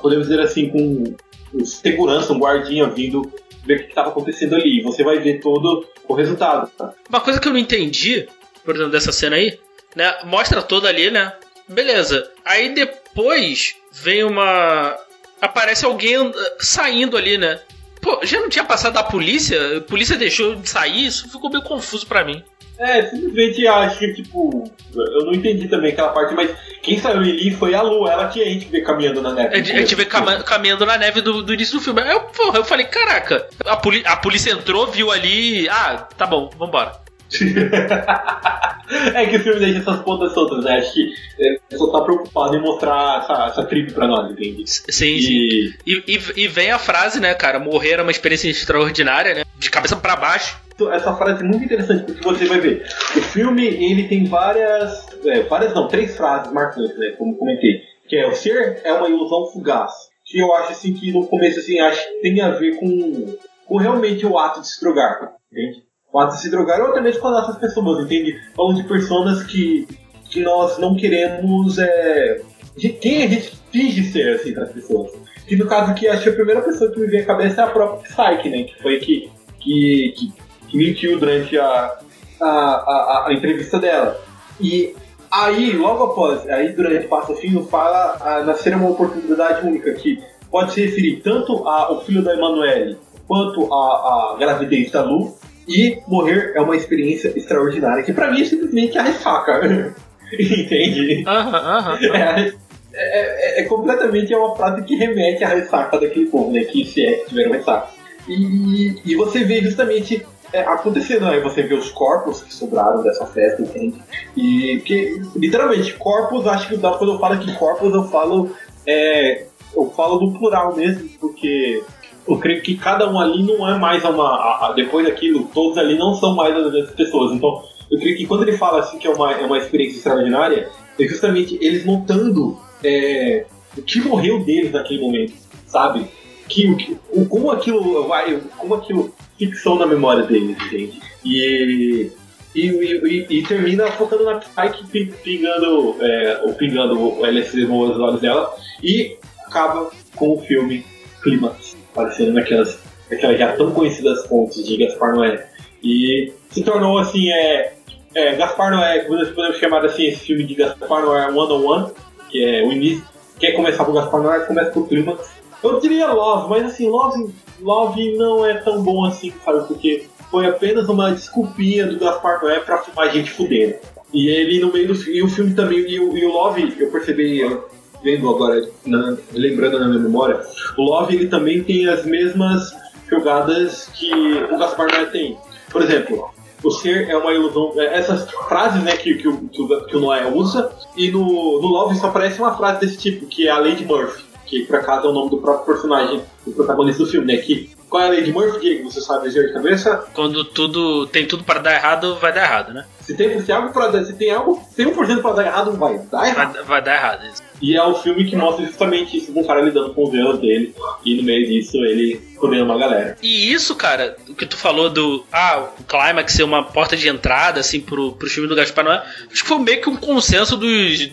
podemos 0.00 0.28
dizer 0.28 0.40
assim, 0.40 0.70
com 0.70 1.64
segurança, 1.64 2.32
um 2.32 2.38
guardinha 2.38 2.88
vindo 2.88 3.30
ver 3.64 3.74
o 3.74 3.78
que 3.80 3.88
estava 3.88 4.08
acontecendo 4.08 4.54
ali. 4.54 4.80
E 4.80 4.82
você 4.82 5.04
vai 5.04 5.18
ver 5.18 5.40
todo 5.40 5.86
o 6.06 6.14
resultado. 6.14 6.70
Tá? 6.76 6.92
Uma 7.08 7.20
coisa 7.20 7.38
que 7.40 7.46
eu 7.46 7.52
não 7.52 7.58
entendi, 7.58 8.26
por 8.64 8.74
exemplo, 8.74 8.92
dessa 8.92 9.12
cena 9.12 9.36
aí, 9.36 9.58
né? 9.94 10.14
Mostra 10.24 10.62
toda 10.62 10.88
ali, 10.88 11.10
né? 11.10 11.34
Beleza. 11.68 12.30
Aí 12.44 12.74
depois 12.74 13.76
vem 13.92 14.24
uma. 14.24 14.96
Aparece 15.40 15.84
alguém 15.84 16.32
saindo 16.58 17.16
ali, 17.16 17.36
né? 17.36 17.60
Pô, 18.08 18.20
já 18.24 18.40
não 18.40 18.48
tinha 18.48 18.64
passado 18.64 18.94
da 18.94 19.02
polícia? 19.02 19.76
A 19.76 19.80
polícia 19.82 20.16
deixou 20.16 20.54
de 20.54 20.66
sair? 20.70 21.04
Isso 21.04 21.28
ficou 21.30 21.50
meio 21.50 21.62
confuso 21.62 22.06
pra 22.06 22.24
mim. 22.24 22.42
É, 22.78 23.02
simplesmente 23.02 23.66
acho 23.66 23.98
que, 23.98 24.14
tipo, 24.14 24.64
eu 24.94 25.26
não 25.26 25.34
entendi 25.34 25.68
também 25.68 25.92
aquela 25.92 26.08
parte, 26.10 26.32
mas 26.32 26.50
quem 26.80 26.98
saiu 26.98 27.18
ali 27.18 27.50
foi 27.50 27.74
a 27.74 27.82
Lu, 27.82 28.08
ela 28.08 28.28
que 28.28 28.40
a 28.40 28.44
gente 28.46 28.66
vê 28.68 28.80
caminhando 28.80 29.20
na 29.20 29.32
neve. 29.34 29.54
A 29.56 29.62
gente- 29.62 29.94
vê 29.94 30.04
cama- 30.06 30.42
caminhando 30.42 30.86
na 30.86 30.96
neve 30.96 31.20
do, 31.20 31.42
do 31.42 31.52
início 31.52 31.76
do 31.76 31.82
filme. 31.84 32.00
Eu, 32.00 32.20
porra, 32.20 32.58
eu 32.60 32.64
falei, 32.64 32.86
caraca, 32.86 33.46
a, 33.66 33.76
poli- 33.76 34.04
a 34.06 34.16
polícia 34.16 34.52
entrou, 34.52 34.86
viu 34.86 35.10
ali. 35.10 35.68
Ah, 35.68 35.96
tá 36.16 36.24
bom, 36.24 36.48
vambora. 36.56 36.92
É 39.14 39.26
que 39.26 39.36
o 39.36 39.40
filme 39.40 39.60
deixa 39.60 39.80
essas 39.80 40.00
pontas 40.00 40.32
soltas, 40.32 40.64
né? 40.64 40.78
Acho 40.78 40.94
que 40.94 41.12
é, 41.40 41.76
só 41.76 41.90
tá 41.92 42.00
preocupado 42.02 42.56
em 42.56 42.60
mostrar 42.60 43.22
essa, 43.22 43.46
essa 43.46 43.64
tribo 43.64 43.92
pra 43.92 44.06
nós, 44.06 44.30
entende? 44.30 44.64
Sim, 44.66 45.18
sim. 45.20 45.32
E 45.32 45.74
E, 45.86 46.02
e, 46.06 46.42
e 46.44 46.48
vem 46.48 46.70
a 46.70 46.78
frase, 46.78 47.20
né, 47.20 47.34
cara? 47.34 47.58
Morrer 47.58 47.98
é 47.98 48.02
uma 48.02 48.10
experiência 48.10 48.48
extraordinária, 48.48 49.34
né? 49.34 49.44
De 49.58 49.70
cabeça 49.70 49.96
pra 49.96 50.16
baixo. 50.16 50.58
essa 50.92 51.14
frase 51.16 51.42
é 51.42 51.46
muito 51.46 51.64
interessante, 51.64 52.04
porque 52.04 52.22
você 52.22 52.46
vai 52.46 52.60
ver. 52.60 52.86
O 53.16 53.20
filme, 53.20 53.66
ele 53.66 54.08
tem 54.08 54.24
várias. 54.24 55.06
é, 55.26 55.42
várias 55.42 55.74
não, 55.74 55.88
três 55.88 56.16
frases 56.16 56.52
marcantes, 56.52 56.96
né? 56.98 57.14
Como 57.18 57.36
comentei. 57.36 57.82
Que 58.08 58.16
é 58.16 58.26
o 58.26 58.34
ser 58.34 58.80
é 58.84 58.92
uma 58.92 59.08
ilusão 59.08 59.46
fugaz. 59.52 59.92
Que 60.24 60.38
eu 60.38 60.54
acho 60.56 60.72
assim 60.72 60.94
que 60.94 61.12
no 61.12 61.26
começo 61.26 61.58
assim, 61.58 61.78
acho 61.80 62.06
que 62.06 62.20
tem 62.22 62.40
a 62.40 62.50
ver 62.52 62.76
com, 62.76 63.36
com 63.66 63.76
realmente 63.76 64.24
o 64.24 64.38
ato 64.38 64.60
de 64.60 64.68
se 64.68 64.80
drogar. 64.80 65.34
Entende? 65.52 65.87
De 66.12 66.40
se 66.40 66.50
drogar 66.50 66.80
ou 66.80 66.88
até 66.88 67.00
mesmo 67.00 67.20
com 67.20 67.28
as 67.28 67.34
nossas 67.34 67.58
pessoas, 67.58 68.04
entende? 68.04 68.34
Falando 68.56 68.76
de 68.76 68.88
personas 68.88 69.42
que, 69.42 69.86
que 70.30 70.40
nós 70.40 70.78
não 70.78 70.96
queremos. 70.96 71.78
É, 71.78 72.40
de 72.76 72.88
quem 72.90 73.24
a 73.24 73.26
gente 73.28 73.58
finge 73.70 74.04
ser 74.04 74.34
assim 74.34 74.52
para 74.54 74.64
as 74.64 74.72
pessoas. 74.72 75.12
Que 75.46 75.56
no 75.56 75.66
caso 75.66 75.94
que 75.94 76.08
acho 76.08 76.22
que 76.22 76.28
a 76.30 76.34
primeira 76.34 76.62
pessoa 76.62 76.90
que 76.90 77.00
me 77.00 77.06
vem 77.06 77.20
à 77.20 77.26
cabeça 77.26 77.62
é 77.62 77.64
a 77.64 77.68
própria 77.68 78.02
Psyche, 78.02 78.48
né? 78.48 78.64
Que 78.64 78.82
foi 78.82 78.98
que, 78.98 79.30
que, 79.60 80.14
que, 80.16 80.32
que 80.68 80.76
mentiu 80.76 81.18
durante 81.18 81.58
a, 81.58 81.98
a, 82.40 82.46
a, 82.46 83.24
a 83.28 83.34
entrevista 83.34 83.78
dela. 83.78 84.18
E 84.60 84.94
aí, 85.30 85.72
logo 85.72 86.04
após, 86.04 86.48
aí 86.48 86.72
durante 86.72 87.06
o 87.06 87.08
patrocínio 87.08 87.64
fala 87.66 88.16
a 88.20 88.44
nascer 88.44 88.74
uma 88.74 88.90
oportunidade 88.90 89.66
única 89.66 89.92
que 89.94 90.22
pode 90.50 90.72
se 90.72 90.84
referir 90.84 91.20
tanto 91.22 91.68
ao 91.68 92.04
filho 92.04 92.22
da 92.22 92.34
Emanuele 92.34 92.96
quanto 93.26 93.72
à 93.72 94.36
gravidez 94.38 94.90
da 94.90 95.02
Lu. 95.02 95.36
E 95.68 95.98
morrer 96.08 96.52
é 96.56 96.60
uma 96.60 96.74
experiência 96.76 97.32
extraordinária, 97.36 98.02
que 98.02 98.12
pra 98.12 98.30
mim 98.30 98.40
é 98.40 98.44
simplesmente 98.44 98.96
a 98.98 99.02
ressaca. 99.02 99.94
Entende? 100.32 101.24
Aham, 101.26 101.56
aham. 101.56 101.98
É, 102.14 102.52
é, 102.94 103.60
é- 103.60 103.60
é 103.60 103.64
completamente 103.64 104.34
uma 104.34 104.56
frase 104.56 104.82
que 104.84 104.96
remete 104.96 105.44
à 105.44 105.48
ressaca 105.48 105.98
daquele 106.00 106.26
povo, 106.26 106.50
né? 106.52 106.64
Que 106.64 106.84
se 106.84 107.04
é 107.04 107.12
que 107.14 107.28
tiveram 107.28 107.52
ressaca. 107.52 107.88
E, 108.28 108.94
e 109.04 109.14
você 109.14 109.44
vê 109.44 109.60
justamente 109.62 110.26
é, 110.52 110.60
acontecendo, 110.60 111.26
aí 111.26 111.40
você 111.40 111.62
vê 111.62 111.74
os 111.74 111.90
corpos 111.90 112.42
que 112.42 112.52
sobraram 112.52 113.02
dessa 113.02 113.26
festa, 113.26 113.62
entende? 113.62 114.02
E 114.36 114.80
que, 114.84 115.20
literalmente, 115.36 115.94
corpos, 115.94 116.46
acho 116.46 116.68
que 116.68 116.78
quando 116.78 117.12
eu 117.12 117.18
falo 117.18 117.34
aqui 117.34 117.54
corpos, 117.56 117.92
eu 117.94 118.04
falo. 118.04 118.50
é, 118.86 119.46
eu 119.76 119.90
falo 119.90 120.18
do 120.18 120.32
plural 120.38 120.74
mesmo, 120.74 121.08
porque 121.20 121.82
eu 122.28 122.38
creio 122.38 122.62
que 122.62 122.76
cada 122.76 123.10
um 123.10 123.18
ali 123.18 123.42
não 123.42 123.68
é 123.68 123.78
mais 123.78 124.04
uma. 124.04 124.24
a- 124.36 124.66
a- 124.68 124.72
depois 124.72 125.06
daquilo, 125.06 125.48
todos 125.54 125.78
ali 125.78 125.96
não 125.98 126.14
são 126.14 126.34
mais 126.34 126.54
as 126.56 126.72
mesmas 126.72 126.94
pessoas. 126.94 127.32
Então, 127.32 127.62
eu 127.90 127.98
creio 127.98 128.16
que 128.16 128.26
quando 128.26 128.42
ele 128.42 128.56
fala 128.56 128.80
assim 128.80 128.98
que 128.98 129.06
é 129.06 129.10
uma, 129.10 129.32
é 129.32 129.44
uma 129.46 129.58
experiência 129.58 129.96
extraordinária, 129.98 130.68
é 130.98 131.04
justamente 131.06 131.58
eles 131.60 131.84
notando 131.86 132.58
é, 132.84 133.46
o 133.76 133.82
que 133.82 134.00
morreu 134.00 134.40
deles 134.44 134.72
naquele 134.72 135.00
momento, 135.00 135.32
sabe? 135.66 136.06
Que, 136.48 136.74
que- 136.76 136.96
o, 137.12 137.26
como 137.26 137.50
aquilo 137.50 138.06
vai, 138.08 138.40
como 138.56 138.74
aquilo 138.74 139.14
fixou 139.38 139.78
na 139.78 139.86
memória 139.86 140.24
deles, 140.24 140.56
entende? 140.66 141.00
E, 141.24 142.10
e, 142.54 142.60
e, 142.60 143.26
e- 143.38 143.42
termina 143.42 143.86
focando 143.92 144.24
na 144.24 144.40
Spike 144.40 144.86
pi- 144.88 145.12
pingando, 145.22 145.96
é, 146.00 146.40
ou 146.44 146.54
pingando 146.54 147.18
o 147.20 147.24
LSD 147.26 147.66
nos 147.66 147.98
olhos 147.98 148.20
dela 148.20 148.54
e 148.82 149.16
acaba 149.46 149.90
com 150.16 150.34
o 150.34 150.40
filme 150.40 150.84
Clímax, 151.22 151.76
aparecendo 151.98 152.32
naquelas, 152.32 152.78
naquelas 153.10 153.38
já 153.38 153.52
tão 153.52 153.72
conhecidas 153.72 154.24
fontes 154.26 154.64
de 154.66 154.76
Gaspar 154.76 155.14
Noé. 155.14 155.48
E 155.82 156.32
se 156.50 156.62
tornou 156.62 156.98
assim, 156.98 157.30
é, 157.30 157.74
é, 158.14 158.36
Gaspar 158.36 158.70
Noé, 158.70 159.00
podemos 159.00 159.58
chamar 159.58 159.84
assim 159.84 160.06
esse 160.06 160.20
filme 160.20 160.44
de 160.44 160.54
Gaspar 160.54 161.02
Noé 161.02 161.26
101, 161.26 161.90
que 162.30 162.44
é 162.44 162.62
o 162.62 162.72
início. 162.72 163.04
Quer 163.38 163.52
começar 163.52 163.84
por 163.84 163.94
Gaspar 163.94 164.22
Noé, 164.22 164.40
começa 164.40 164.70
por 164.70 164.88
Clímax. 164.88 165.38
Eu 165.62 165.80
diria 165.80 166.12
Love, 166.12 166.50
mas 166.50 166.66
assim, 166.66 166.88
Love, 166.88 167.34
Love 167.60 168.16
não 168.16 168.46
é 168.46 168.54
tão 168.54 168.82
bom 168.82 169.04
assim, 169.04 169.32
sabe? 169.44 169.66
Porque 169.66 170.06
foi 170.30 170.46
apenas 170.46 170.88
uma 170.88 171.10
desculpinha 171.10 171.86
do 171.86 171.98
Gaspar 171.98 172.40
Noé 172.42 172.60
pra 172.60 172.78
filmar 172.78 173.12
gente 173.12 173.30
fudendo. 173.30 173.74
E 174.12 174.28
ele 174.28 174.60
no 174.60 174.72
meio 174.72 174.88
do 174.88 175.10
e 175.10 175.22
o 175.22 175.28
filme 175.28 175.54
também, 175.54 175.80
e 175.80 176.00
o, 176.00 176.16
e 176.16 176.24
o 176.24 176.32
Love, 176.32 176.74
eu 176.78 176.90
percebi, 176.90 177.40
eu 177.40 177.68
vendo 178.02 178.28
agora, 178.28 178.68
na- 178.86 179.16
lembrando 179.32 179.78
na 179.78 179.86
minha 179.88 180.00
memória, 180.00 180.40
o 180.76 180.82
Love 180.82 181.14
ele 181.16 181.28
também 181.28 181.62
tem 181.62 181.88
as 181.88 182.04
mesmas 182.04 182.72
jogadas 183.08 183.88
que 183.94 184.12
o 184.50 184.58
Gaspar 184.58 184.88
Noé 184.88 185.06
tem. 185.06 185.38
Por 185.70 185.82
exemplo, 185.82 186.30
o 186.62 186.70
ser 186.70 187.08
é 187.08 187.16
uma 187.16 187.32
ilusão. 187.32 187.72
é, 187.76 187.98
Essas 187.98 188.28
frases 188.48 188.82
né, 188.82 188.96
que, 188.96 189.14
que, 189.14 189.28
o, 189.28 189.48
que, 189.48 189.96
o, 189.96 190.00
Noé 190.00 190.26
usa, 190.26 190.70
e 190.96 191.10
no, 191.10 191.24
no 191.60 191.68
Love 191.68 191.96
só 191.98 192.08
aparece 192.08 192.40
uma 192.40 192.56
frase 192.56 192.80
desse 192.80 192.98
tipo, 192.98 193.26
que 193.26 193.46
é 193.46 193.50
a 193.50 193.58
Lady 193.58 193.84
Murphy, 193.84 194.24
que 194.46 194.64
por 194.64 194.76
acaso 194.76 195.06
é 195.06 195.10
o 195.10 195.12
nome 195.12 195.30
do 195.30 195.38
próprio 195.38 195.66
personagem, 195.74 196.22
do 196.46 196.52
protagonista 196.52 197.04
do 197.04 197.10
filme, 197.10 197.26
né? 197.26 197.40
Que, 197.40 197.70
qual 197.88 198.02
é 198.02 198.06
a 198.06 198.10
Lady 198.10 198.32
Murphy, 198.32 198.60
Diego? 198.60 198.90
Você 198.90 199.00
sabe 199.00 199.28
dizer 199.28 199.46
de 199.46 199.52
cabeça? 199.54 200.04
Quando 200.12 200.44
tudo 200.44 201.06
tem 201.06 201.26
tudo 201.26 201.44
para 201.44 201.60
dar 201.60 201.74
errado, 201.74 202.16
vai 202.16 202.32
dar 202.32 202.42
errado, 202.44 202.74
né? 202.74 202.84
Se 203.00 203.16
tem, 203.16 203.40
se 203.40 203.50
algo 203.50 203.72
pra 203.72 203.88
dar, 203.88 204.04
se 204.04 204.12
tem 204.14 204.30
algo, 204.30 204.62
tem 204.76 204.86
1% 204.86 205.22
pra 205.22 205.32
dar 205.32 205.46
errado, 205.46 205.72
vai 205.72 205.98
dar 206.10 206.26
errado. 206.28 206.52
Vai, 206.54 206.64
vai 206.64 206.82
dar 206.82 206.94
errado. 206.96 207.26
isso. 207.26 207.42
E 207.60 207.74
é 207.76 207.84
um 207.86 207.94
filme 207.94 208.24
que 208.24 208.36
mostra 208.36 208.64
justamente 208.64 209.16
isso, 209.16 209.32
o 209.38 209.46
cara 209.46 209.60
lidando 209.60 209.92
com 209.92 210.04
os 210.08 210.14
erros 210.14 210.38
dele, 210.40 210.74
e 211.04 211.16
no 211.16 211.22
meio 211.24 211.46
disso 211.46 211.76
ele 211.84 212.20
comendo 212.36 212.64
uma 212.64 212.78
galera. 212.78 213.16
E 213.22 213.52
isso, 213.52 213.74
cara, 213.74 214.16
o 214.28 214.34
que 214.34 214.46
tu 214.46 214.56
falou 214.56 214.88
do. 214.88 215.24
Ah, 215.32 215.68
o 215.78 215.82
Climax 215.84 216.32
ser 216.34 216.44
uma 216.44 216.62
porta 216.62 216.96
de 216.96 217.08
entrada, 217.08 217.58
assim, 217.60 217.80
pro, 217.80 218.12
pro 218.12 218.30
filme 218.30 218.48
do 218.48 218.54
Gaspar 218.54 218.84
Noé, 218.84 219.02
acho 219.32 219.42
que 219.42 219.48
foi 219.48 219.58
meio 219.58 219.80
que 219.80 219.88
um 219.90 219.96
consenso 219.96 220.56
dos. 220.56 221.10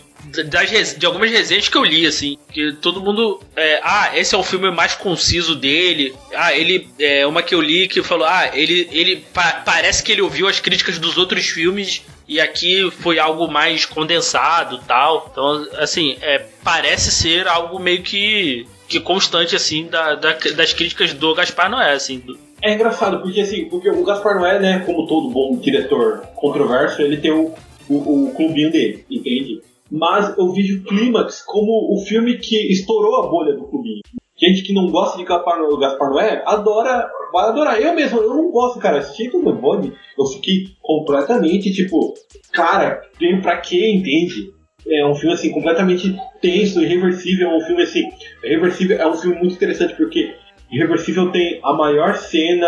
Das, 0.49 0.95
de 0.97 1.05
algumas 1.05 1.29
resenhas 1.29 1.67
que 1.67 1.77
eu 1.77 1.83
li, 1.83 2.05
assim, 2.07 2.35
que 2.51 2.73
todo 2.81 2.99
mundo. 2.99 3.39
é, 3.55 3.79
ah, 3.83 4.09
esse 4.17 4.33
é 4.33 4.37
o 4.37 4.43
filme 4.43 4.71
mais 4.71 4.95
conciso 4.95 5.55
dele. 5.55 6.15
Ah, 6.33 6.51
ele. 6.55 6.87
É 6.99 7.27
uma 7.27 7.43
que 7.43 7.53
eu 7.53 7.61
li 7.61 7.87
que 7.87 8.01
falou: 8.01 8.25
ah, 8.27 8.49
ele. 8.53 8.87
ele 8.91 9.17
pa- 9.33 9.61
parece 9.63 10.01
que 10.03 10.11
ele 10.11 10.21
ouviu 10.23 10.47
as 10.47 10.59
críticas 10.59 10.97
dos 10.97 11.15
outros 11.17 11.45
filmes 11.45 12.01
e 12.27 12.39
aqui 12.39 12.89
foi 12.91 13.19
algo 13.19 13.47
mais 13.47 13.85
condensado 13.85 14.79
tal. 14.87 15.29
Então, 15.31 15.67
assim, 15.77 16.17
é, 16.21 16.45
parece 16.63 17.11
ser 17.11 17.47
algo 17.47 17.79
meio 17.79 18.01
que. 18.03 18.65
que 18.87 18.99
constante, 18.99 19.55
assim, 19.55 19.87
da, 19.87 20.15
da- 20.15 20.37
das 20.55 20.73
críticas 20.73 21.13
do 21.13 21.33
Gaspar 21.35 21.69
Noé, 21.69 21.93
assim. 21.93 22.19
do- 22.19 22.37
É 22.61 22.73
engraçado, 22.73 23.21
porque 23.21 23.41
assim, 23.41 23.65
porque 23.69 23.89
o 23.89 24.03
Gaspar 24.03 24.35
Noé, 24.39 24.59
né, 24.59 24.79
como 24.85 25.05
todo 25.07 25.29
bom 25.29 25.57
diretor 25.57 26.21
controverso, 26.35 27.01
ele 27.01 27.17
tem 27.17 27.31
o, 27.31 27.53
o, 27.89 28.25
o 28.29 28.33
clubinho 28.35 28.71
dele, 28.71 29.05
entende? 29.09 29.61
Mas 29.91 30.35
eu 30.37 30.51
vejo 30.51 30.79
o 30.79 30.83
Clímax 30.83 31.43
como 31.45 31.93
o 31.93 32.03
filme 32.05 32.37
que 32.39 32.55
estourou 32.71 33.17
a 33.23 33.27
bolha 33.27 33.53
do 33.53 33.65
clubinho. 33.65 34.01
Gente 34.37 34.63
que 34.63 34.73
não 34.73 34.89
gosta 34.89 35.17
de 35.17 35.23
Gaspar, 35.23 35.59
Gaspar 35.79 36.09
Noé 36.09 36.43
adora, 36.45 37.09
vai 37.31 37.45
adorar. 37.45 37.81
Eu 37.81 37.93
mesmo, 37.95 38.19
eu 38.19 38.35
não 38.35 38.51
gosto, 38.51 38.79
cara. 38.79 38.97
Assisti 38.97 39.29
o 39.35 39.53
Bond, 39.53 39.93
eu 40.17 40.25
fiquei 40.25 40.67
completamente 40.81 41.71
tipo, 41.71 42.13
cara, 42.51 43.01
veio 43.17 43.41
pra 43.41 43.57
quê, 43.57 43.91
entende? 43.91 44.53
É 44.87 45.05
um 45.05 45.15
filme 45.15 45.33
assim 45.33 45.51
completamente 45.51 46.15
tenso, 46.41 46.81
irreversível, 46.81 47.49
é 47.49 47.57
um 47.57 47.61
filme 47.61 47.81
assim, 47.81 48.03
irreversível 48.43 48.99
é 48.99 49.07
um 49.07 49.15
filme 49.15 49.37
muito 49.37 49.55
interessante 49.55 49.95
porque 49.95 50.35
Irreversível 50.71 51.31
tem 51.31 51.59
a 51.63 51.73
maior 51.73 52.15
cena 52.15 52.67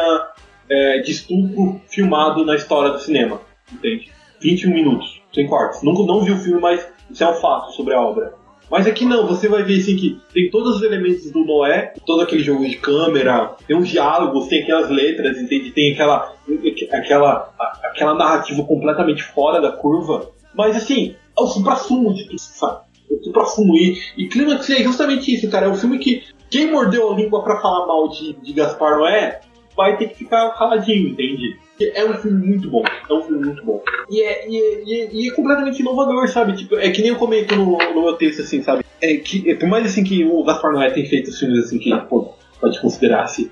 é, 0.70 1.00
de 1.00 1.12
estupro 1.12 1.82
filmado 1.88 2.46
na 2.46 2.56
história 2.56 2.92
do 2.92 3.00
cinema, 3.00 3.42
entende? 3.72 4.12
21 4.40 4.74
minutos, 4.74 5.22
sem 5.34 5.48
cortes. 5.48 5.82
Nunca 5.82 6.04
não 6.04 6.24
vi 6.24 6.32
o 6.32 6.38
filme, 6.38 6.62
mas 6.62 6.88
isso 7.10 7.24
é 7.24 7.30
um 7.30 7.34
fato 7.34 7.72
sobre 7.74 7.94
a 7.94 8.02
obra. 8.02 8.34
Mas 8.70 8.86
aqui 8.86 9.06
não, 9.06 9.28
você 9.28 9.48
vai 9.48 9.64
ver 9.64 9.80
assim 9.80 9.96
que 9.96 10.20
tem 10.34 10.50
todos 10.50 10.78
os 10.78 10.84
elementos 10.84 11.32
do 11.32 11.46
Noé, 11.46 11.94
todo 12.06 12.22
aquele 12.22 12.44
jogo 12.44 12.68
de 12.68 12.76
câmera, 12.78 13.56
tem 13.66 13.76
uns 13.78 13.88
diálogos, 13.88 14.48
tem 14.48 14.64
aquelas 14.64 14.90
letras, 14.90 15.38
entende? 15.38 15.72
Tem 15.72 15.94
aquela, 15.94 16.34
aquela, 16.92 17.54
aquela 17.84 18.14
narrativa 18.14 18.64
completamente 18.64 19.24
fora 19.24 19.62
da 19.62 19.72
curva. 19.72 20.30
Mas 20.54 20.76
assim, 20.76 21.16
é 21.38 21.42
o 21.42 21.48
supra-sumo 21.48 22.14
de 22.14 22.26
tudo, 22.26 22.40
sabe? 22.40 22.82
É 23.10 23.14
o 23.14 23.24
supra-sumo. 23.24 23.76
E, 23.76 23.98
e 24.18 24.28
Clímax 24.28 24.70
é 24.70 24.84
justamente 24.84 25.34
isso, 25.34 25.50
cara. 25.50 25.68
É 25.68 25.70
um 25.70 25.76
filme 25.76 26.00
que 26.00 26.24
quem 26.50 26.72
mordeu 26.72 27.12
a 27.12 27.16
língua 27.16 27.44
pra 27.44 27.62
falar 27.62 27.86
mal 27.86 28.10
de, 28.10 28.34
de 28.34 28.54
Gaspar 28.54 28.98
Noé 28.98 29.42
vai 29.78 29.96
ter 29.98 30.10
que 30.10 30.16
ficar 30.18 30.50
caladinho, 30.58 31.10
entende? 31.10 31.56
É 31.94 32.04
um 32.04 32.16
filme 32.16 32.44
muito 32.48 32.68
bom, 32.72 32.84
é 33.08 33.14
um 33.14 33.22
filme 33.22 33.46
muito 33.46 33.64
bom. 33.64 33.80
E 34.10 34.20
é, 34.22 34.50
e 34.50 34.58
é, 34.58 34.84
e 34.84 35.02
é- 35.02 35.10
e 35.14 35.30
é 35.30 35.32
completamente 35.32 35.80
inovador, 35.80 36.28
sabe? 36.28 36.58
Tipo, 36.58 36.76
é 36.78 36.90
que 36.90 37.02
nem 37.04 37.12
eu 37.12 37.18
comento 37.18 37.56
no, 37.56 37.78
no 37.78 38.02
meu 38.02 38.14
texto, 38.14 38.42
assim, 38.42 38.64
sabe? 38.64 38.84
É 39.00 39.16
que, 39.18 39.48
é, 39.52 39.54
por 39.56 39.70
mais 39.70 39.86
assim 39.86 40.04
que 40.04 40.26
o 40.26 40.44
Gaspar 40.44 40.74
Noé 40.74 40.90
tem 40.90 41.06
feito 41.06 41.30
os 41.30 41.38
filmes 41.40 41.60
assim 41.66 41.78
que 41.78 41.96
pô, 42.10 42.34
pode 42.60 42.82
considerar-se 42.82 43.52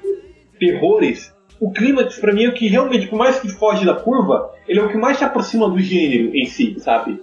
terrores, 0.60 1.34
o 1.62 1.72
Clímax, 1.72 2.18
pra 2.20 2.34
mim, 2.34 2.46
é 2.46 2.50
o 2.50 2.54
que 2.54 2.68
realmente, 2.68 3.08
por 3.08 3.18
mais 3.18 3.40
que 3.40 3.48
foge 3.50 3.86
da 3.86 3.94
curva, 3.94 4.52
ele 4.68 4.80
é 4.80 4.84
o 4.84 4.90
que 4.90 4.98
mais 4.98 5.18
se 5.18 5.24
aproxima 5.24 5.70
do 5.70 5.80
gênero 5.80 6.36
em 6.36 6.46
si, 6.48 6.76
sabe? 6.80 7.22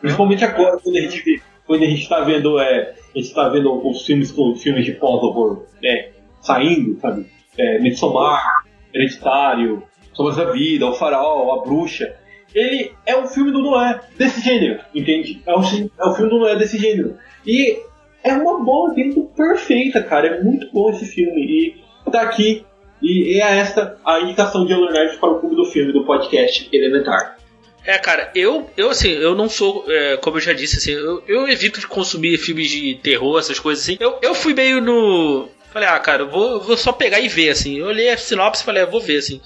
Principalmente 0.00 0.44
agora, 0.44 0.78
quando 0.82 0.96
a 0.96 1.00
gente 1.00 1.22
vê, 1.22 1.40
quando 1.66 1.82
a 1.82 1.86
gente 1.86 2.08
tá 2.08 2.20
vendo, 2.20 2.58
é, 2.58 2.94
a 3.14 3.18
gente 3.18 3.32
tá 3.34 3.48
vendo 3.50 3.72
os 3.88 4.04
filmes 4.04 4.36
os 4.36 4.62
filmes 4.62 4.84
de 4.84 4.92
pós-horror, 4.92 5.64
né, 5.82 6.08
saindo, 6.40 6.98
sabe? 7.00 7.26
É, 7.58 7.78
Midsommar, 7.78 8.64
Hereditário, 8.92 9.82
Sombras 10.12 10.36
da 10.36 10.52
Vida, 10.52 10.86
O 10.86 10.94
Farol, 10.94 11.60
A 11.60 11.64
Bruxa. 11.64 12.14
ele 12.54 12.92
é 13.04 13.16
um 13.16 13.26
filme 13.26 13.50
do 13.50 13.62
Noé 13.62 14.00
desse 14.16 14.40
gênero, 14.40 14.80
entende? 14.94 15.42
É 15.46 15.56
um, 15.56 15.62
é 15.62 16.08
um 16.08 16.14
filme 16.14 16.30
do 16.30 16.38
Noé 16.38 16.56
desse 16.56 16.78
gênero. 16.78 17.16
E 17.46 17.78
é 18.22 18.32
uma 18.32 18.62
bola 18.64 18.94
dentro 18.94 19.24
perfeita, 19.36 20.02
cara. 20.02 20.28
É 20.28 20.42
muito 20.42 20.68
bom 20.72 20.90
esse 20.90 21.04
filme. 21.04 21.42
E 21.42 22.10
tá 22.10 22.22
aqui. 22.22 22.64
E 23.02 23.40
é 23.40 23.58
esta 23.58 23.98
a 24.04 24.20
indicação 24.20 24.64
de 24.64 24.72
Leonardo 24.72 25.18
para 25.18 25.30
o 25.30 25.40
clube 25.40 25.56
do 25.56 25.66
filme 25.66 25.92
do 25.92 26.04
podcast 26.04 26.68
Elementar. 26.72 27.36
É, 27.84 27.98
cara, 27.98 28.30
eu, 28.34 28.70
eu 28.78 28.88
assim, 28.88 29.10
eu 29.10 29.34
não 29.34 29.46
sou, 29.46 29.84
é, 29.86 30.16
como 30.16 30.38
eu 30.38 30.40
já 30.40 30.54
disse, 30.54 30.78
assim, 30.78 30.92
eu, 30.92 31.22
eu 31.28 31.46
evito 31.46 31.80
de 31.80 31.86
consumir 31.86 32.38
filmes 32.38 32.70
de 32.70 32.94
terror, 32.94 33.38
essas 33.38 33.60
coisas 33.60 33.84
assim. 33.84 33.98
Eu, 34.00 34.18
eu 34.22 34.34
fui 34.34 34.54
meio 34.54 34.80
no. 34.80 35.50
Falei, 35.74 35.88
ah, 35.88 35.98
cara, 35.98 36.22
eu 36.22 36.30
vou, 36.30 36.60
vou 36.60 36.76
só 36.76 36.92
pegar 36.92 37.18
e 37.18 37.26
ver, 37.26 37.50
assim. 37.50 37.78
Eu 37.78 37.86
olhei 37.86 38.08
a 38.08 38.16
sinopse 38.16 38.62
e 38.62 38.64
falei, 38.64 38.84
ah, 38.84 38.86
vou 38.86 39.00
ver, 39.00 39.18
assim. 39.18 39.40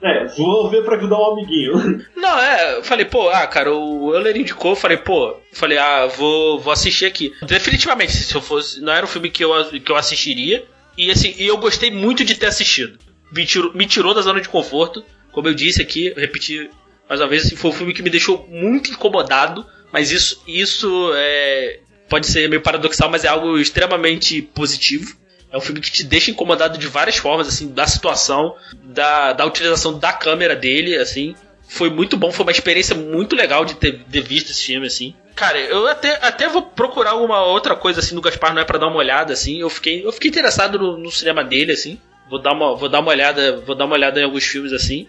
É, 0.00 0.24
vou 0.36 0.70
ver 0.70 0.84
pra 0.84 0.96
ajudar 0.96 1.18
um 1.18 1.32
amiguinho. 1.32 2.04
Não, 2.14 2.38
é, 2.38 2.76
eu 2.76 2.84
falei, 2.84 3.04
pô, 3.04 3.28
ah, 3.28 3.44
cara, 3.44 3.74
o 3.74 4.14
Euler 4.14 4.36
indicou, 4.36 4.70
eu 4.70 4.76
falei, 4.76 4.98
pô, 4.98 5.36
falei, 5.52 5.76
ah, 5.76 6.06
vou, 6.06 6.60
vou 6.60 6.72
assistir 6.72 7.06
aqui. 7.06 7.34
Definitivamente, 7.42 8.12
se 8.12 8.32
eu 8.32 8.40
fosse, 8.40 8.80
não 8.80 8.92
era 8.92 9.04
um 9.04 9.08
filme 9.08 9.28
que 9.28 9.42
eu, 9.42 9.50
que 9.80 9.90
eu 9.90 9.96
assistiria. 9.96 10.64
E 10.96 11.10
assim, 11.10 11.34
e 11.36 11.44
eu 11.44 11.56
gostei 11.56 11.90
muito 11.90 12.24
de 12.24 12.36
ter 12.36 12.46
assistido. 12.46 12.96
Me 13.32 13.44
tirou, 13.44 13.74
me 13.74 13.84
tirou 13.84 14.14
da 14.14 14.22
zona 14.22 14.40
de 14.40 14.48
conforto. 14.48 15.04
Como 15.32 15.48
eu 15.48 15.54
disse 15.54 15.82
aqui, 15.82 16.12
eu 16.14 16.20
repeti 16.20 16.70
mais 17.08 17.20
uma 17.20 17.26
vez, 17.26 17.46
assim, 17.46 17.56
foi 17.56 17.72
um 17.72 17.74
filme 17.74 17.92
que 17.92 18.02
me 18.02 18.10
deixou 18.10 18.46
muito 18.48 18.92
incomodado. 18.92 19.66
Mas 19.92 20.12
isso, 20.12 20.40
isso 20.46 21.10
é, 21.16 21.80
pode 22.08 22.28
ser 22.28 22.48
meio 22.48 22.62
paradoxal, 22.62 23.10
mas 23.10 23.24
é 23.24 23.28
algo 23.28 23.58
extremamente 23.58 24.40
positivo. 24.40 25.16
É 25.54 25.56
um 25.56 25.60
filme 25.60 25.80
que 25.80 25.92
te 25.92 26.02
deixa 26.02 26.32
incomodado 26.32 26.76
de 26.76 26.88
várias 26.88 27.16
formas, 27.16 27.46
assim, 27.46 27.68
da 27.68 27.86
situação, 27.86 28.56
da, 28.82 29.32
da 29.32 29.46
utilização 29.46 29.96
da 29.96 30.12
câmera 30.12 30.56
dele, 30.56 30.96
assim. 30.96 31.36
Foi 31.68 31.88
muito 31.88 32.16
bom, 32.16 32.32
foi 32.32 32.44
uma 32.44 32.50
experiência 32.50 32.96
muito 32.96 33.36
legal 33.36 33.64
de 33.64 33.76
ter, 33.76 34.02
ter 34.02 34.20
visto 34.20 34.50
esse 34.50 34.64
filme, 34.64 34.88
assim. 34.88 35.14
Cara, 35.36 35.60
eu 35.60 35.86
até, 35.86 36.18
até 36.20 36.48
vou 36.48 36.62
procurar 36.62 37.10
alguma 37.10 37.46
outra 37.46 37.76
coisa, 37.76 38.00
assim, 38.00 38.16
do 38.16 38.20
Gaspar 38.20 38.52
Noé 38.52 38.64
pra 38.64 38.78
dar 38.78 38.88
uma 38.88 38.96
olhada, 38.96 39.32
assim. 39.32 39.60
Eu 39.60 39.70
fiquei, 39.70 40.04
eu 40.04 40.10
fiquei 40.10 40.28
interessado 40.28 40.76
no, 40.76 40.96
no 40.98 41.12
cinema 41.12 41.44
dele, 41.44 41.70
assim. 41.70 42.00
Vou 42.28 42.40
dar, 42.40 42.52
uma, 42.52 42.74
vou 42.74 42.88
dar 42.88 42.98
uma 42.98 43.12
olhada, 43.12 43.60
vou 43.60 43.76
dar 43.76 43.84
uma 43.84 43.94
olhada 43.94 44.18
em 44.18 44.24
alguns 44.24 44.42
filmes, 44.42 44.72
assim. 44.72 45.06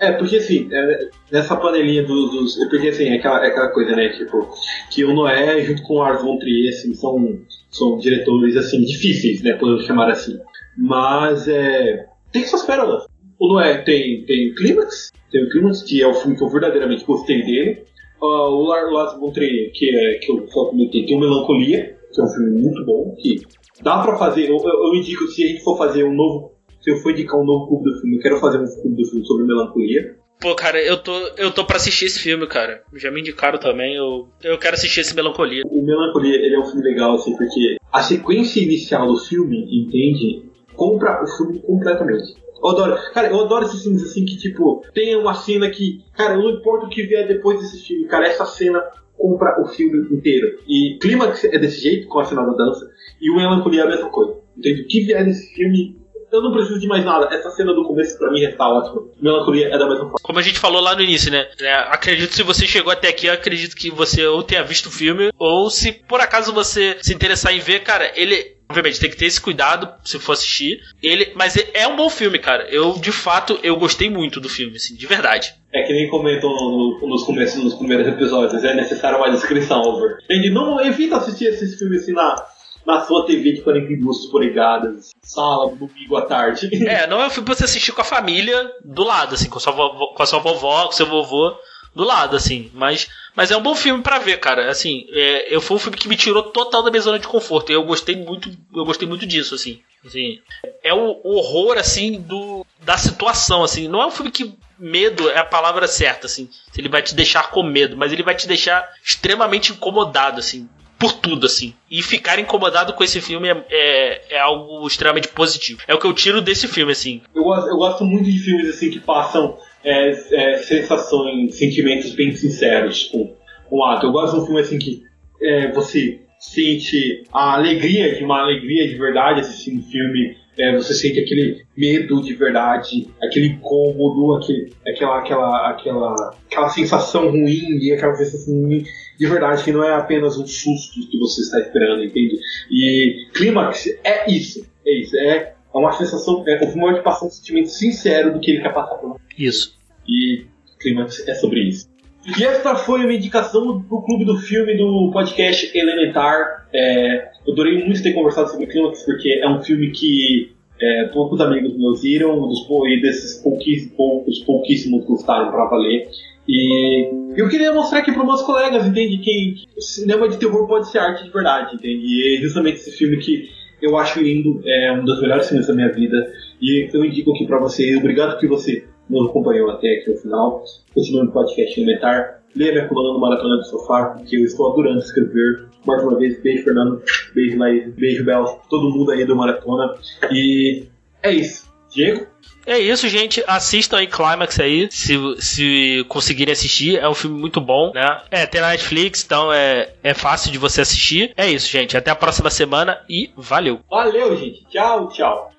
É, 0.00 0.10
porque 0.10 0.36
assim, 0.36 0.68
é, 0.72 1.08
nessa 1.30 1.56
panelinha 1.56 2.02
dos, 2.02 2.30
dos. 2.32 2.68
Porque 2.68 2.88
assim, 2.88 3.10
é 3.10 3.16
aquela, 3.16 3.44
é 3.44 3.48
aquela 3.48 3.68
coisa, 3.68 3.94
né? 3.94 4.08
Tipo, 4.08 4.48
que 4.90 5.04
o 5.04 5.12
Noé 5.12 5.62
junto 5.62 5.82
com 5.84 5.94
o 5.94 5.98
Lars 5.98 6.20
von 6.20 6.36
Trier, 6.38 6.70
assim, 6.72 6.94
são, 6.94 7.38
são 7.70 7.98
diretores, 7.98 8.56
assim, 8.56 8.80
difíceis, 8.82 9.42
né? 9.42 9.54
Podemos 9.54 9.84
chamar 9.84 10.10
assim. 10.10 10.38
Mas, 10.76 11.48
é. 11.48 12.06
Tem 12.32 12.44
suas 12.44 12.62
pérolas. 12.64 13.04
O 13.40 13.48
Noé 13.48 13.78
tem, 13.82 14.24
tem 14.24 14.50
o 14.50 14.54
Clímax, 14.56 15.12
tem 15.30 15.44
o 15.44 15.48
Clímax, 15.50 15.82
que 15.82 16.02
é 16.02 16.06
o 16.06 16.14
filme 16.14 16.36
que 16.36 16.42
eu 16.42 16.48
verdadeiramente 16.48 17.04
gostei 17.04 17.42
dele. 17.44 17.84
Ah, 18.20 18.48
o 18.48 18.62
Lar- 18.64 18.90
Lars 18.90 19.18
von 19.18 19.30
Trier, 19.30 19.70
que, 19.72 19.88
é, 19.96 20.18
que 20.18 20.32
eu 20.32 20.46
só 20.48 20.66
comentei, 20.66 21.06
tem 21.06 21.16
o 21.16 21.20
Melancolia, 21.20 21.96
que 22.12 22.20
é 22.20 22.24
um 22.24 22.28
filme 22.28 22.60
muito 22.62 22.84
bom, 22.84 23.14
que 23.16 23.36
dá 23.82 24.02
pra 24.02 24.16
fazer. 24.16 24.48
Eu, 24.50 24.56
eu 24.56 24.94
indico, 24.94 25.26
se 25.28 25.44
a 25.44 25.46
gente 25.48 25.62
for 25.62 25.76
fazer 25.78 26.04
um 26.04 26.14
novo. 26.14 26.52
Se 26.80 26.90
eu 26.90 26.96
for 26.98 27.10
indicar 27.12 27.40
um 27.40 27.44
novo 27.44 27.68
clube 27.68 27.84
do 27.84 28.00
filme, 28.00 28.16
eu 28.16 28.22
quero 28.22 28.40
fazer 28.40 28.58
um 28.58 28.64
clube 28.82 29.02
do 29.02 29.08
filme 29.08 29.24
sobre 29.26 29.46
melancolia. 29.46 30.16
Pô, 30.40 30.54
cara, 30.54 30.80
eu 30.80 30.96
tô, 30.96 31.12
eu 31.36 31.50
tô 31.50 31.64
pra 31.64 31.76
assistir 31.76 32.06
esse 32.06 32.20
filme, 32.20 32.46
cara. 32.46 32.82
Já 32.94 33.10
me 33.10 33.20
indicaram 33.20 33.58
também, 33.58 33.96
eu, 33.96 34.28
eu 34.42 34.56
quero 34.56 34.74
assistir 34.74 35.00
esse 35.00 35.14
Melancolia. 35.14 35.62
O 35.66 35.82
Melancolia, 35.82 36.36
ele 36.36 36.54
é 36.54 36.58
um 36.58 36.64
filme 36.64 36.82
legal, 36.82 37.16
assim, 37.16 37.36
porque 37.36 37.76
a 37.92 38.02
sequência 38.02 38.60
inicial 38.60 39.06
do 39.06 39.16
filme, 39.16 39.66
entende? 39.70 40.44
Compra 40.76 41.22
o 41.22 41.26
filme 41.26 41.58
completamente. 41.60 42.36
Eu 42.62 42.70
adoro, 42.70 42.96
cara, 43.12 43.28
eu 43.28 43.40
adoro 43.40 43.64
esses 43.64 43.82
filmes 43.82 44.02
assim 44.02 44.24
que, 44.24 44.36
tipo, 44.36 44.84
tem 44.94 45.16
uma 45.16 45.34
cena 45.34 45.70
que, 45.70 46.04
cara, 46.16 46.36
não 46.36 46.50
importa 46.50 46.86
o 46.86 46.88
que 46.88 47.02
vier 47.02 47.26
depois 47.26 47.58
desse 47.60 47.86
filme, 47.86 48.06
cara, 48.06 48.26
essa 48.26 48.44
cena 48.44 48.80
compra 49.16 49.60
o 49.60 49.66
filme 49.66 50.06
inteiro. 50.14 50.58
E 50.68 50.98
Clímax 51.00 51.44
é 51.44 51.58
desse 51.58 51.80
jeito, 51.80 52.08
com 52.08 52.20
a 52.20 52.24
cena 52.24 52.44
da 52.44 52.52
dança, 52.52 52.88
e 53.20 53.30
o 53.30 53.36
Melancolia 53.36 53.82
é 53.82 53.84
a 53.84 53.88
mesma 53.88 54.10
coisa. 54.10 54.36
Entende? 54.56 54.82
O 54.82 54.86
que 54.86 55.00
vier 55.02 55.24
nesse 55.24 55.52
filme, 55.54 55.96
eu 56.32 56.42
não 56.42 56.52
preciso 56.52 56.78
de 56.80 56.86
mais 56.86 57.04
nada. 57.04 57.28
Essa 57.34 57.50
cena 57.50 57.72
do 57.74 57.84
começo, 57.84 58.18
pra 58.18 58.30
mim, 58.30 58.40
está 58.42 58.68
ótima. 58.68 59.02
Melancolia 59.20 59.66
é 59.68 59.78
da 59.78 59.86
mesma 59.86 60.04
forma. 60.04 60.18
Como 60.22 60.38
a 60.38 60.42
gente 60.42 60.58
falou 60.58 60.80
lá 60.80 60.94
no 60.94 61.02
início, 61.02 61.30
né? 61.30 61.46
É, 61.60 61.72
acredito 61.74 62.30
que 62.30 62.36
se 62.36 62.42
você 62.42 62.66
chegou 62.66 62.92
até 62.92 63.08
aqui, 63.08 63.26
eu 63.26 63.32
acredito 63.32 63.76
que 63.76 63.90
você 63.90 64.26
ou 64.26 64.42
tenha 64.42 64.62
visto 64.62 64.86
o 64.86 64.90
filme, 64.92 65.30
ou 65.38 65.70
se 65.70 65.92
por 65.92 66.20
acaso 66.20 66.52
você 66.52 66.96
se 67.02 67.14
interessar 67.14 67.52
em 67.54 67.58
ver, 67.60 67.80
cara, 67.80 68.10
ele. 68.14 68.56
Obviamente, 68.70 69.00
tem 69.00 69.08
que 69.08 69.16
ter 69.16 69.24
esse 69.24 69.40
cuidado 69.40 69.88
se 70.04 70.18
for 70.18 70.32
assistir. 70.32 70.78
Ele, 71.02 71.32
mas 71.34 71.56
é 71.72 71.88
um 71.88 71.96
bom 71.96 72.10
filme, 72.10 72.38
cara. 72.38 72.68
Eu, 72.68 72.92
de 72.98 73.10
fato, 73.10 73.58
eu 73.62 73.74
gostei 73.76 74.10
muito 74.10 74.38
do 74.40 74.48
filme, 74.50 74.76
assim, 74.76 74.94
de 74.94 75.06
verdade. 75.06 75.54
É 75.72 75.82
que 75.84 75.92
nem 75.94 76.06
comentam 76.10 76.50
no- 76.50 77.00
nos 77.08 77.22
começos, 77.24 77.64
nos 77.64 77.72
primeiros 77.76 78.06
episódios, 78.06 78.62
é 78.62 78.74
necessário 78.74 79.16
uma 79.16 79.30
descrição, 79.30 79.80
over. 79.80 80.18
Entende? 80.24 80.50
Não 80.50 80.78
evita 80.84 81.16
assistir 81.16 81.46
esses 81.46 81.78
filmes 81.78 82.02
assim 82.02 82.12
na, 82.12 82.44
na 82.88 83.04
sua 83.04 83.26
TV 83.26 83.52
de 83.52 83.60
42 83.60 84.26
polegadas, 84.30 85.10
sala, 85.22 85.70
domingo 85.76 86.16
à 86.16 86.22
tarde. 86.22 86.70
É, 86.88 87.06
não 87.06 87.20
é 87.20 87.26
um 87.26 87.30
filme 87.30 87.44
pra 87.44 87.54
você 87.54 87.64
assistir 87.64 87.92
com 87.92 88.00
a 88.00 88.04
família 88.04 88.72
do 88.82 89.04
lado, 89.04 89.34
assim, 89.34 89.50
com 89.50 89.58
a 89.58 89.60
sua 89.60 89.74
vovó, 89.74 90.06
com 90.06 90.22
a 90.22 90.26
sua 90.26 90.38
vovó 90.38 90.84
com 90.84 90.88
o 90.88 90.96
seu 90.96 91.04
vovô 91.04 91.54
do 91.94 92.02
lado, 92.02 92.34
assim. 92.34 92.70
Mas, 92.72 93.06
mas 93.36 93.50
é 93.50 93.56
um 93.58 93.62
bom 93.62 93.74
filme 93.74 94.02
pra 94.02 94.18
ver, 94.18 94.40
cara. 94.40 94.70
Assim, 94.70 95.06
é, 95.10 95.54
eu, 95.54 95.60
foi 95.60 95.76
um 95.76 95.80
filme 95.80 95.98
que 95.98 96.08
me 96.08 96.16
tirou 96.16 96.44
total 96.44 96.82
da 96.82 96.90
minha 96.90 97.02
zona 97.02 97.18
de 97.18 97.28
conforto. 97.28 97.70
E 97.70 97.74
eu 97.74 97.84
gostei 97.84 98.16
muito, 98.16 98.50
eu 98.74 98.86
gostei 98.86 99.06
muito 99.06 99.26
disso, 99.26 99.54
assim. 99.54 99.82
Assim, 100.06 100.40
é 100.82 100.94
o 100.94 101.20
horror, 101.22 101.76
assim, 101.76 102.18
do, 102.18 102.64
da 102.80 102.96
situação, 102.96 103.62
assim. 103.62 103.86
Não 103.86 104.00
é 104.00 104.06
um 104.06 104.10
filme 104.10 104.30
que 104.30 104.56
medo 104.78 105.28
é 105.28 105.38
a 105.38 105.44
palavra 105.44 105.86
certa, 105.86 106.26
assim. 106.26 106.48
Ele 106.74 106.88
vai 106.88 107.02
te 107.02 107.14
deixar 107.14 107.50
com 107.50 107.62
medo, 107.62 107.98
mas 107.98 108.12
ele 108.12 108.22
vai 108.22 108.34
te 108.34 108.48
deixar 108.48 108.88
extremamente 109.04 109.72
incomodado, 109.72 110.38
assim. 110.38 110.66
Por 110.98 111.12
tudo, 111.12 111.46
assim. 111.46 111.74
E 111.90 112.02
ficar 112.02 112.38
incomodado 112.40 112.92
com 112.92 113.04
esse 113.04 113.20
filme 113.20 113.48
é, 113.48 113.64
é, 113.70 114.34
é 114.34 114.38
algo 114.40 114.86
extremamente 114.86 115.28
positivo. 115.28 115.80
É 115.86 115.94
o 115.94 115.98
que 115.98 116.06
eu 116.06 116.12
tiro 116.12 116.40
desse 116.40 116.66
filme, 116.66 116.90
assim. 116.92 117.20
Eu, 117.34 117.44
gosto- 117.44 117.68
eu 117.68 117.76
gosto 117.76 118.04
muito 118.04 118.24
de 118.24 118.38
filmes 118.38 118.68
assim 118.68 118.90
que 118.90 118.98
passam 118.98 119.56
é, 119.84 120.10
é, 120.32 120.56
sensações, 120.58 121.54
sentimentos 121.54 122.10
bem 122.14 122.34
sinceros 122.34 123.04
com, 123.04 123.32
com 123.68 123.76
o 123.76 123.84
ato. 123.84 124.06
Eu 124.06 124.12
gosto 124.12 124.34
de 124.36 124.40
um 124.42 124.46
filme 124.46 124.60
assim 124.60 124.78
que 124.78 125.04
é, 125.40 125.70
você 125.72 126.20
sente 126.38 127.24
a 127.32 127.54
alegria 127.54 128.14
de 128.14 128.24
uma 128.24 128.40
alegria 128.40 128.88
de 128.88 128.94
verdade 128.96 129.40
assistindo 129.40 129.80
o 129.80 129.90
filme. 129.90 130.36
é, 130.58 130.76
você 130.76 130.92
sente 130.92 131.20
aquele 131.20 131.64
medo 131.76 132.20
de 132.20 132.34
verdade, 132.34 133.08
aquele 133.22 133.46
incômodo, 133.46 134.34
aquele, 134.34 134.72
aquela, 134.86 135.18
aquela, 135.18 135.70
aquela, 135.70 136.36
aquela 136.46 136.68
sensação 136.70 137.30
ruim 137.30 137.78
e 137.80 137.92
aquela 137.92 138.14
sensação 138.16 138.62
ruim 138.62 138.84
de 139.18 139.26
verdade, 139.26 139.64
que 139.64 139.72
não 139.72 139.84
é 139.84 139.94
apenas 139.94 140.38
um 140.38 140.46
susto 140.46 141.00
que 141.10 141.18
você 141.18 141.42
está 141.42 141.60
esperando, 141.60 142.04
entende? 142.04 142.38
E 142.70 143.26
Clímax 143.34 143.86
é 144.04 144.30
isso, 144.30 144.66
é 144.86 145.00
isso, 145.00 145.16
é 145.16 145.54
uma 145.72 145.92
sensação, 145.92 146.44
é, 146.46 146.56
o 146.56 146.68
filme 146.68 146.80
pode 146.80 147.02
passar 147.02 147.26
um 147.26 147.30
sentimento 147.30 147.68
sincero 147.68 148.32
do 148.32 148.40
que 148.40 148.52
ele 148.52 148.62
quer 148.62 148.72
passar 148.72 148.94
por. 148.96 149.20
Isso. 149.36 149.76
E 150.08 150.46
Clímax 150.80 151.26
é 151.28 151.34
sobre 151.34 151.60
isso. 151.60 151.88
E 152.36 152.44
esta 152.44 152.76
foi 152.76 153.00
a 153.00 153.04
minha 153.04 153.18
indicação 153.18 153.78
do 153.78 154.02
clube 154.02 154.24
do 154.24 154.36
filme 154.36 154.76
do 154.76 155.10
podcast 155.10 155.76
Elementar. 155.76 156.66
É, 156.74 157.30
eu 157.46 157.54
adorei 157.54 157.82
muito 157.82 158.02
ter 158.02 158.12
conversado 158.12 158.50
sobre 158.50 158.66
Clímax, 158.66 159.02
porque 159.04 159.40
é 159.42 159.48
um 159.48 159.62
filme 159.62 159.90
que 159.90 160.52
é, 160.80 161.04
poucos 161.06 161.40
amigos 161.40 161.76
meus 161.78 162.02
viram, 162.02 162.38
dos, 162.46 162.66
e 162.86 163.00
desses 163.00 163.42
pouquíssimos, 163.42 163.96
poucos, 163.96 164.38
pouquíssimos 164.40 165.06
gostaram 165.06 165.50
pra 165.50 165.64
valer. 165.66 166.08
E 166.46 167.10
eu 167.34 167.48
queria 167.48 167.72
mostrar 167.72 168.00
aqui 168.00 168.12
para 168.12 168.24
meus 168.24 168.42
colegas, 168.42 168.86
entende? 168.86 169.18
Que, 169.18 169.54
que 169.74 169.80
cinema 169.80 170.28
de 170.28 170.36
terror 170.36 170.66
pode 170.66 170.90
ser 170.90 170.98
arte 170.98 171.24
de 171.24 171.30
verdade, 171.30 171.76
entende? 171.76 172.04
E 172.04 172.36
é 172.36 172.40
justamente 172.42 172.76
esse 172.76 172.92
filme 172.92 173.16
que 173.16 173.48
eu 173.80 173.96
acho 173.96 174.20
lindo, 174.20 174.60
é 174.66 174.92
um 174.92 175.04
dos 175.04 175.20
melhores 175.20 175.48
filmes 175.48 175.66
da 175.66 175.74
minha 175.74 175.90
vida. 175.90 176.16
E 176.60 176.88
eu 176.92 177.04
indico 177.04 177.32
aqui 177.32 177.46
pra 177.46 177.58
você, 177.58 177.96
obrigado 177.96 178.38
que 178.38 178.46
você 178.46 178.84
nos 179.08 179.28
acompanhou 179.28 179.70
até 179.70 179.88
aqui 179.94 180.10
no 180.10 180.16
final. 180.16 180.64
Continue 180.94 181.24
no 181.24 181.32
podcast 181.32 181.80
Elementar. 181.80 182.42
Leia 182.54 182.72
minha 182.72 182.88
coluna 182.88 183.12
no 183.12 183.20
Maratona 183.20 183.56
do 183.56 183.64
Sofá, 183.64 184.16
que 184.26 184.36
eu 184.36 184.44
estou 184.44 184.72
adorando 184.72 184.98
escrever. 184.98 185.68
Mais 185.86 186.02
uma 186.02 186.18
vez, 186.18 186.40
beijo 186.42 186.64
Fernando, 186.64 187.02
beijo 187.34 187.58
Laís, 187.58 187.94
beijo 187.94 188.24
Bel, 188.24 188.60
todo 188.68 188.90
mundo 188.90 189.12
aí 189.12 189.24
do 189.24 189.36
Maratona. 189.36 189.94
E 190.30 190.84
é 191.22 191.32
isso. 191.32 191.68
Diego? 191.90 192.26
É 192.66 192.78
isso, 192.78 193.08
gente. 193.08 193.42
Assistam 193.46 193.96
aí 193.96 194.06
Climax 194.06 194.60
aí, 194.60 194.88
se, 194.90 195.14
se 195.38 196.04
conseguirem 196.06 196.52
assistir. 196.52 196.98
É 196.98 197.08
um 197.08 197.14
filme 197.14 197.40
muito 197.40 197.62
bom, 197.62 197.92
né? 197.94 198.20
É, 198.30 198.44
tem 198.44 198.60
na 198.60 198.68
Netflix, 198.68 199.24
então 199.24 199.50
é, 199.50 199.94
é 200.02 200.12
fácil 200.12 200.52
de 200.52 200.58
você 200.58 200.82
assistir. 200.82 201.32
É 201.34 201.50
isso, 201.50 201.66
gente. 201.70 201.96
Até 201.96 202.10
a 202.10 202.16
próxima 202.16 202.50
semana 202.50 203.00
e 203.08 203.30
valeu! 203.34 203.80
Valeu, 203.88 204.36
gente. 204.36 204.66
Tchau, 204.68 205.08
tchau. 205.08 205.50